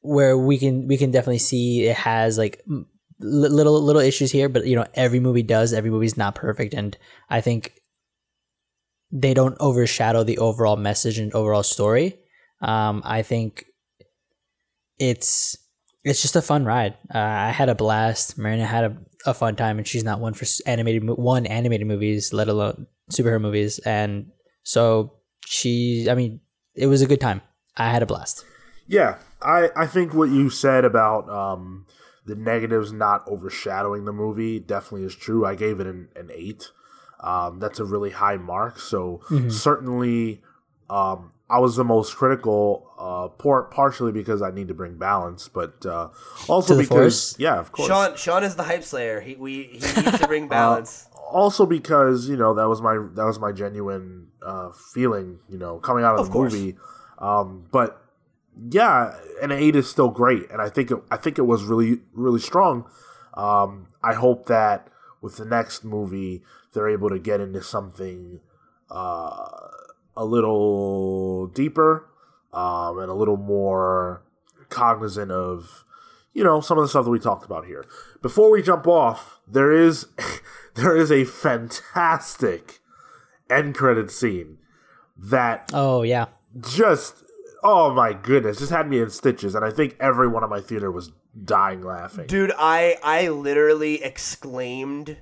where 0.00 0.38
we 0.38 0.58
can 0.58 0.86
we 0.86 0.96
can 0.96 1.10
definitely 1.10 1.38
see 1.38 1.86
it 1.86 1.96
has 1.96 2.38
like 2.38 2.62
little 3.20 3.80
little 3.80 4.02
issues 4.02 4.30
here, 4.30 4.48
but 4.48 4.66
you 4.66 4.76
know 4.76 4.86
every 4.94 5.20
movie 5.20 5.42
does. 5.42 5.72
Every 5.72 5.90
movie's 5.90 6.16
not 6.16 6.34
perfect, 6.34 6.74
and 6.74 6.96
I 7.30 7.40
think 7.40 7.72
they 9.12 9.34
don't 9.34 9.56
overshadow 9.60 10.24
the 10.24 10.38
overall 10.38 10.76
message 10.76 11.18
and 11.18 11.32
overall 11.34 11.62
story. 11.62 12.18
Um, 12.60 13.02
I 13.04 13.22
think 13.22 13.64
it's 14.98 15.56
it's 16.04 16.22
just 16.22 16.36
a 16.36 16.42
fun 16.42 16.64
ride. 16.64 16.94
Uh, 17.14 17.18
I 17.18 17.50
had 17.50 17.68
a 17.68 17.74
blast. 17.74 18.38
Marina 18.38 18.64
had 18.64 18.84
a, 18.84 18.96
a 19.26 19.34
fun 19.34 19.56
time, 19.56 19.78
and 19.78 19.86
she's 19.86 20.04
not 20.04 20.20
one 20.20 20.34
for 20.34 20.46
animated 20.66 21.04
one 21.04 21.46
animated 21.46 21.86
movies, 21.86 22.32
let 22.32 22.48
alone 22.48 22.86
superhero 23.10 23.40
movies. 23.40 23.78
And 23.80 24.30
so 24.62 25.15
she, 25.46 26.08
I 26.10 26.14
mean, 26.14 26.40
it 26.74 26.86
was 26.88 27.00
a 27.02 27.06
good 27.06 27.20
time. 27.20 27.40
I 27.76 27.90
had 27.90 28.02
a 28.02 28.06
blast. 28.06 28.44
Yeah, 28.86 29.18
I, 29.40 29.70
I 29.74 29.86
think 29.86 30.12
what 30.14 30.28
you 30.30 30.50
said 30.50 30.84
about 30.84 31.28
um, 31.28 31.86
the 32.24 32.34
negatives 32.34 32.92
not 32.92 33.26
overshadowing 33.28 34.04
the 34.04 34.12
movie 34.12 34.60
definitely 34.60 35.06
is 35.06 35.14
true. 35.14 35.44
I 35.44 35.54
gave 35.54 35.80
it 35.80 35.86
an, 35.86 36.08
an 36.16 36.30
eight. 36.32 36.70
Um, 37.20 37.58
that's 37.58 37.78
a 37.80 37.84
really 37.84 38.10
high 38.10 38.36
mark. 38.36 38.78
So 38.78 39.22
certainly, 39.48 40.42
um, 40.90 41.32
I 41.48 41.58
was 41.60 41.76
the 41.76 41.84
most 41.84 42.14
critical, 42.16 42.90
uh, 42.98 43.28
por- 43.28 43.64
partially 43.64 44.12
because 44.12 44.42
I 44.42 44.50
need 44.50 44.68
to 44.68 44.74
bring 44.74 44.96
balance, 44.96 45.48
but 45.48 45.84
uh, 45.86 46.08
also 46.48 46.76
because 46.78 47.30
Force? 47.32 47.36
yeah, 47.38 47.58
of 47.58 47.72
course. 47.72 47.88
Sean 47.88 48.16
Sean 48.16 48.42
is 48.44 48.54
the 48.56 48.64
hype 48.64 48.84
slayer. 48.84 49.20
He 49.20 49.34
we 49.36 49.64
he 49.64 49.72
needs 49.78 50.18
to 50.18 50.24
Uh, 50.24 50.26
bring 50.26 50.48
balance. 50.60 51.06
also 51.30 51.64
because 51.66 52.28
you 52.28 52.36
know 52.36 52.54
that 52.54 52.68
was 52.68 52.80
my 52.82 52.96
that 53.14 53.24
was 53.24 53.38
my 53.38 53.52
genuine 53.52 54.28
uh, 54.46 54.70
feeling 54.94 55.38
you 55.48 55.58
know 55.58 55.78
coming 55.78 56.04
out 56.04 56.14
of, 56.14 56.20
Of 56.20 56.26
the 56.28 56.32
course. 56.32 56.52
movie 56.52 56.76
um, 57.18 57.66
but 57.72 58.00
yeah 58.70 59.14
an 59.42 59.50
eight 59.52 59.76
is 59.76 59.90
still 59.90 60.08
great 60.10 60.50
and 60.50 60.62
i 60.62 60.68
think 60.70 60.90
it, 60.90 60.98
i 61.10 61.16
think 61.16 61.36
it 61.38 61.42
was 61.42 61.64
really 61.64 62.00
really 62.14 62.40
strong 62.40 62.86
um, 63.34 63.88
i 64.02 64.14
hope 64.14 64.46
that 64.46 64.88
with 65.20 65.36
the 65.36 65.44
next 65.44 65.84
movie 65.84 66.42
they're 66.72 66.88
able 66.88 67.10
to 67.10 67.18
get 67.18 67.40
into 67.40 67.62
something 67.62 68.40
uh, 68.90 69.48
a 70.16 70.24
little 70.24 71.46
deeper 71.48 72.08
um, 72.52 72.98
and 72.98 73.10
a 73.10 73.14
little 73.14 73.36
more 73.36 74.22
cognizant 74.68 75.30
of 75.30 75.84
you 76.32 76.44
know 76.44 76.60
some 76.60 76.78
of 76.78 76.84
the 76.84 76.88
stuff 76.88 77.04
that 77.04 77.10
we 77.10 77.18
talked 77.18 77.44
about 77.44 77.64
here. 77.66 77.84
Before 78.22 78.50
we 78.50 78.62
jump 78.62 78.86
off, 78.86 79.38
there 79.48 79.72
is 79.72 80.06
there 80.74 80.96
is 80.96 81.10
a 81.10 81.24
fantastic 81.24 82.80
end 83.50 83.74
credit 83.74 84.10
scene 84.10 84.58
that 85.16 85.70
Oh 85.72 86.02
yeah, 86.02 86.26
just 86.60 87.24
oh 87.62 87.92
my 87.92 88.12
goodness, 88.12 88.58
just 88.58 88.72
had 88.72 88.88
me 88.88 89.00
in 89.00 89.10
stitches, 89.10 89.54
and 89.54 89.64
I 89.64 89.70
think 89.70 89.96
everyone 90.00 90.44
in 90.44 90.50
my 90.50 90.60
theater 90.60 90.90
was 90.90 91.12
dying 91.44 91.82
laughing. 91.82 92.26
Dude, 92.26 92.52
I 92.58 92.96
I 93.02 93.28
literally 93.28 94.02
exclaimed, 94.02 95.18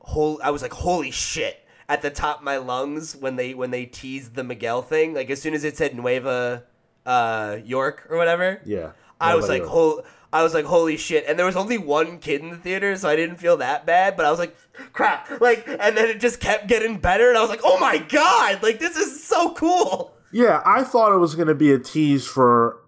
"Hol!" 0.00 0.40
I 0.42 0.50
was 0.50 0.62
like, 0.62 0.72
"Holy 0.72 1.10
shit!" 1.10 1.66
at 1.88 2.02
the 2.02 2.10
top 2.10 2.38
of 2.38 2.44
my 2.44 2.56
lungs 2.56 3.16
when 3.16 3.34
they 3.34 3.52
when 3.52 3.72
they 3.72 3.84
teased 3.84 4.34
the 4.34 4.44
Miguel 4.44 4.80
thing. 4.80 5.12
Like 5.12 5.28
as 5.28 5.42
soon 5.42 5.54
as 5.54 5.64
it 5.64 5.76
said 5.76 5.94
Nueva 5.96 6.64
uh, 7.04 7.58
York 7.64 8.06
or 8.08 8.16
whatever, 8.16 8.60
Yeah, 8.64 8.92
I 9.20 9.34
was 9.34 9.48
like, 9.48 9.64
"Hol!" 9.64 10.04
I 10.32 10.42
was 10.42 10.54
like, 10.54 10.64
"Holy 10.64 10.96
shit!" 10.96 11.24
And 11.26 11.38
there 11.38 11.46
was 11.46 11.56
only 11.56 11.76
one 11.78 12.18
kid 12.18 12.40
in 12.40 12.50
the 12.50 12.56
theater, 12.56 12.96
so 12.96 13.08
I 13.08 13.16
didn't 13.16 13.36
feel 13.36 13.56
that 13.58 13.84
bad. 13.86 14.16
But 14.16 14.26
I 14.26 14.30
was 14.30 14.38
like, 14.38 14.56
"Crap!" 14.92 15.40
Like, 15.40 15.66
and 15.66 15.96
then 15.96 16.08
it 16.08 16.20
just 16.20 16.38
kept 16.40 16.66
getting 16.68 16.98
better, 16.98 17.28
and 17.28 17.36
I 17.36 17.40
was 17.40 17.50
like, 17.50 17.60
"Oh 17.64 17.78
my 17.78 17.98
god! 17.98 18.62
Like 18.62 18.78
this 18.78 18.96
is 18.96 19.22
so 19.24 19.52
cool!" 19.54 20.14
Yeah, 20.32 20.62
I 20.64 20.84
thought 20.84 21.12
it 21.12 21.18
was 21.18 21.34
going 21.34 21.48
to 21.48 21.54
be 21.56 21.72
a 21.72 21.78
tease 21.78 22.26
for 22.26 22.78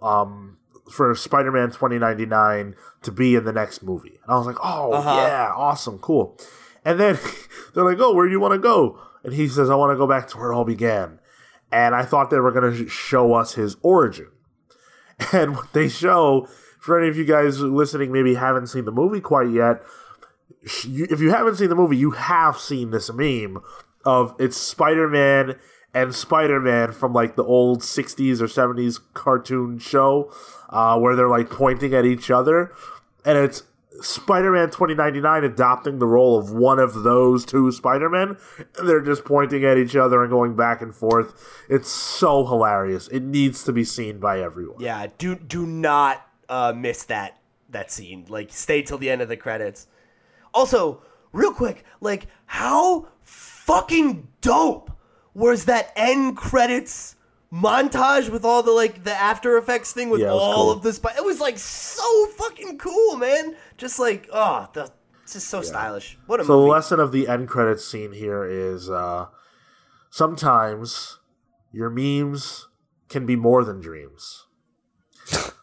um 0.00 0.58
for 0.92 1.14
Spider-Man 1.14 1.68
2099 1.68 2.74
to 3.02 3.10
be 3.12 3.34
in 3.34 3.44
the 3.44 3.52
next 3.52 3.82
movie. 3.82 4.20
And 4.22 4.32
I 4.32 4.36
was 4.38 4.46
like, 4.46 4.58
"Oh, 4.62 4.92
Uh-huh. 4.92 5.14
yeah, 5.16 5.52
awesome, 5.56 5.98
cool." 5.98 6.38
And 6.84 7.00
then 7.00 7.18
they're 7.74 7.84
like, 7.84 7.98
"Oh, 8.00 8.14
where 8.14 8.26
do 8.26 8.32
you 8.32 8.40
want 8.40 8.52
to 8.52 8.58
go?" 8.58 9.00
And 9.24 9.32
he 9.34 9.48
says, 9.48 9.70
"I 9.70 9.74
want 9.74 9.90
to 9.92 9.96
go 9.96 10.06
back 10.06 10.28
to 10.28 10.38
where 10.38 10.52
it 10.52 10.54
all 10.54 10.64
began." 10.64 11.18
and 11.74 11.94
I 11.94 12.02
thought 12.04 12.28
they 12.28 12.38
were 12.38 12.52
going 12.52 12.70
to 12.70 12.86
show 12.86 13.32
us 13.32 13.54
his 13.54 13.76
origin. 13.82 14.28
And 15.32 15.56
what 15.56 15.72
they 15.72 15.88
show, 15.88 16.46
for 16.82 16.98
any 16.98 17.08
of 17.08 17.16
you 17.16 17.24
guys 17.24 17.60
listening, 17.60 18.10
maybe 18.10 18.34
haven't 18.34 18.66
seen 18.66 18.84
the 18.84 18.90
movie 18.90 19.20
quite 19.20 19.48
yet. 19.50 19.84
If 20.62 21.20
you 21.20 21.30
haven't 21.30 21.54
seen 21.54 21.68
the 21.68 21.76
movie, 21.76 21.96
you 21.96 22.10
have 22.10 22.58
seen 22.58 22.90
this 22.90 23.10
meme 23.12 23.62
of 24.04 24.34
it's 24.40 24.56
Spider 24.56 25.08
Man 25.08 25.60
and 25.94 26.12
Spider 26.12 26.58
Man 26.58 26.90
from 26.90 27.12
like 27.12 27.36
the 27.36 27.44
old 27.44 27.82
60s 27.82 28.40
or 28.40 28.46
70s 28.46 28.98
cartoon 29.14 29.78
show 29.78 30.32
uh, 30.70 30.98
where 30.98 31.14
they're 31.14 31.28
like 31.28 31.50
pointing 31.50 31.94
at 31.94 32.04
each 32.04 32.32
other. 32.32 32.72
And 33.24 33.38
it's 33.38 33.62
Spider 34.00 34.50
Man 34.50 34.66
2099 34.66 35.44
adopting 35.44 36.00
the 36.00 36.06
role 36.06 36.36
of 36.36 36.50
one 36.50 36.80
of 36.80 37.04
those 37.04 37.44
two 37.44 37.70
Spider 37.70 38.10
Men. 38.10 38.38
They're 38.84 39.00
just 39.00 39.24
pointing 39.24 39.64
at 39.64 39.78
each 39.78 39.94
other 39.94 40.20
and 40.20 40.32
going 40.32 40.56
back 40.56 40.82
and 40.82 40.92
forth. 40.92 41.64
It's 41.68 41.88
so 41.88 42.44
hilarious. 42.44 43.06
It 43.06 43.22
needs 43.22 43.62
to 43.62 43.72
be 43.72 43.84
seen 43.84 44.18
by 44.18 44.40
everyone. 44.40 44.80
Yeah, 44.80 45.06
do 45.16 45.36
do 45.36 45.64
not 45.64 46.26
uh, 46.52 46.72
miss 46.76 47.04
that 47.04 47.38
that 47.70 47.90
scene. 47.90 48.26
Like, 48.28 48.52
stay 48.52 48.82
till 48.82 48.98
the 48.98 49.08
end 49.10 49.22
of 49.22 49.28
the 49.28 49.36
credits. 49.36 49.86
Also, 50.52 51.02
real 51.32 51.52
quick, 51.54 51.84
like, 52.00 52.26
how 52.44 53.08
fucking 53.22 54.28
dope 54.42 54.90
was 55.34 55.64
that 55.64 55.90
end 55.96 56.36
credits 56.36 57.16
montage 57.50 58.28
with 58.30 58.44
all 58.44 58.62
the 58.62 58.70
like 58.70 59.04
the 59.04 59.12
After 59.14 59.56
Effects 59.56 59.92
thing 59.92 60.10
with 60.10 60.20
Yeah, 60.20 60.28
all 60.32 60.54
cool. 60.54 60.70
of 60.72 60.82
this? 60.82 60.98
But 60.98 61.16
it 61.16 61.24
was 61.24 61.40
like 61.40 61.58
so 61.58 62.26
fucking 62.36 62.78
cool, 62.78 63.16
man. 63.16 63.56
Just 63.78 63.98
like, 63.98 64.28
oh, 64.32 64.68
the, 64.74 64.90
it's 65.22 65.32
just 65.34 65.48
so 65.48 65.62
stylish. 65.62 66.18
What 66.26 66.40
a 66.40 66.44
So 66.44 66.60
the 66.60 66.66
lesson 66.68 67.00
of 67.00 67.12
the 67.12 67.28
end 67.28 67.48
credits 67.48 67.84
scene 67.86 68.12
here 68.12 68.44
is 68.44 68.90
uh, 68.90 69.26
sometimes 70.10 71.18
your 71.72 71.88
memes 71.88 72.68
can 73.08 73.24
be 73.24 73.36
more 73.36 73.64
than 73.64 73.80
dreams. 73.80 74.46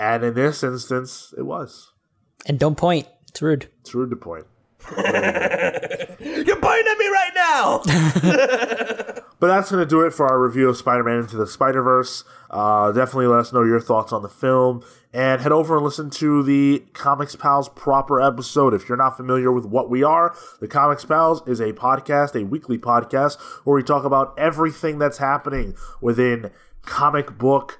and 0.00 0.24
in 0.24 0.34
this 0.34 0.62
instance, 0.62 1.34
it 1.36 1.42
was. 1.42 1.92
And 2.46 2.58
don't 2.58 2.76
point. 2.76 3.06
It's 3.28 3.42
rude. 3.42 3.68
It's 3.82 3.94
rude 3.94 4.08
to 4.10 4.16
point. 4.16 4.46
You're 4.96 6.56
pointing 6.56 6.88
at 6.88 6.98
me 6.98 7.08
right 7.08 7.32
now. 7.34 7.82
But 9.40 9.46
that's 9.46 9.70
going 9.70 9.82
to 9.82 9.88
do 9.88 10.02
it 10.02 10.12
for 10.12 10.28
our 10.28 10.38
review 10.38 10.68
of 10.68 10.76
Spider 10.76 11.02
Man 11.02 11.20
Into 11.20 11.38
the 11.38 11.46
Spider 11.46 11.82
Verse. 11.82 12.24
Uh, 12.50 12.92
definitely 12.92 13.26
let 13.26 13.38
us 13.38 13.54
know 13.54 13.62
your 13.62 13.80
thoughts 13.80 14.12
on 14.12 14.22
the 14.22 14.28
film. 14.28 14.84
And 15.14 15.40
head 15.40 15.50
over 15.50 15.76
and 15.76 15.84
listen 15.84 16.10
to 16.10 16.42
the 16.42 16.84
Comics 16.92 17.36
Pals 17.36 17.70
proper 17.70 18.20
episode. 18.20 18.74
If 18.74 18.86
you're 18.86 18.98
not 18.98 19.16
familiar 19.16 19.50
with 19.50 19.64
what 19.64 19.88
we 19.88 20.02
are, 20.02 20.36
the 20.60 20.68
Comics 20.68 21.06
Pals 21.06 21.42
is 21.48 21.58
a 21.58 21.72
podcast, 21.72 22.38
a 22.38 22.44
weekly 22.44 22.76
podcast, 22.76 23.40
where 23.64 23.74
we 23.74 23.82
talk 23.82 24.04
about 24.04 24.38
everything 24.38 24.98
that's 24.98 25.18
happening 25.18 25.74
within 26.02 26.50
comic 26.82 27.38
book 27.38 27.78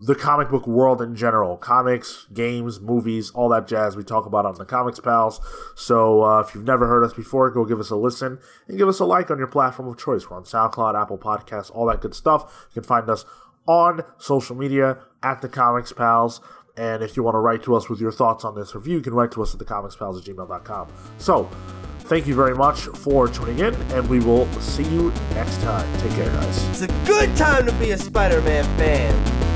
the 0.00 0.14
comic 0.14 0.50
book 0.50 0.66
world 0.66 1.00
in 1.00 1.14
general 1.14 1.56
comics 1.56 2.26
games 2.34 2.80
movies 2.80 3.30
all 3.30 3.48
that 3.48 3.66
jazz 3.66 3.96
we 3.96 4.02
talk 4.02 4.26
about 4.26 4.44
on 4.44 4.54
the 4.56 4.64
comics 4.64 5.00
pals. 5.00 5.40
So 5.76 6.24
uh, 6.24 6.40
if 6.40 6.54
you've 6.54 6.64
never 6.64 6.86
heard 6.86 7.04
us 7.04 7.14
before 7.14 7.50
go 7.50 7.64
give 7.64 7.80
us 7.80 7.90
a 7.90 7.96
listen 7.96 8.38
and 8.66 8.76
give 8.76 8.88
us 8.88 8.98
a 8.98 9.04
like 9.04 9.30
on 9.30 9.38
your 9.38 9.46
platform 9.46 9.88
of 9.88 9.96
choice. 9.96 10.28
We're 10.28 10.36
on 10.36 10.44
soundcloud 10.44 11.00
apple 11.00 11.18
podcasts 11.18 11.70
all 11.70 11.86
that 11.86 12.00
good 12.00 12.14
stuff. 12.14 12.66
You 12.70 12.82
can 12.82 12.88
find 12.88 13.08
us 13.08 13.24
on 13.66 14.02
social 14.18 14.56
media 14.56 14.98
at 15.22 15.40
the 15.42 15.48
comics 15.48 15.92
pals. 15.92 16.40
And 16.76 17.02
if 17.02 17.16
you 17.16 17.22
want 17.22 17.36
to 17.36 17.38
write 17.38 17.62
to 17.64 17.76
us 17.76 17.88
with 17.88 18.00
your 18.00 18.12
thoughts 18.12 18.44
on 18.44 18.56
this 18.56 18.74
review 18.74 18.96
you 18.96 19.02
can 19.02 19.14
write 19.14 19.30
to 19.32 19.42
us 19.42 19.54
at 19.54 19.60
thecomicspals 19.60 20.18
at 20.18 20.24
gmail.com 20.24 20.88
so 21.18 21.48
thank 22.00 22.26
you 22.26 22.34
very 22.34 22.54
much 22.54 22.80
for 22.80 23.28
tuning 23.28 23.60
in 23.60 23.74
and 23.92 24.08
we 24.08 24.18
will 24.18 24.46
see 24.60 24.82
you 24.82 25.10
next 25.34 25.60
time. 25.62 26.00
Take 26.00 26.12
care 26.12 26.30
guys. 26.30 26.68
It's 26.70 26.82
a 26.82 27.06
good 27.06 27.34
time 27.36 27.64
to 27.66 27.72
be 27.74 27.92
a 27.92 27.98
Spider-Man 27.98 28.64
fan. 28.76 29.53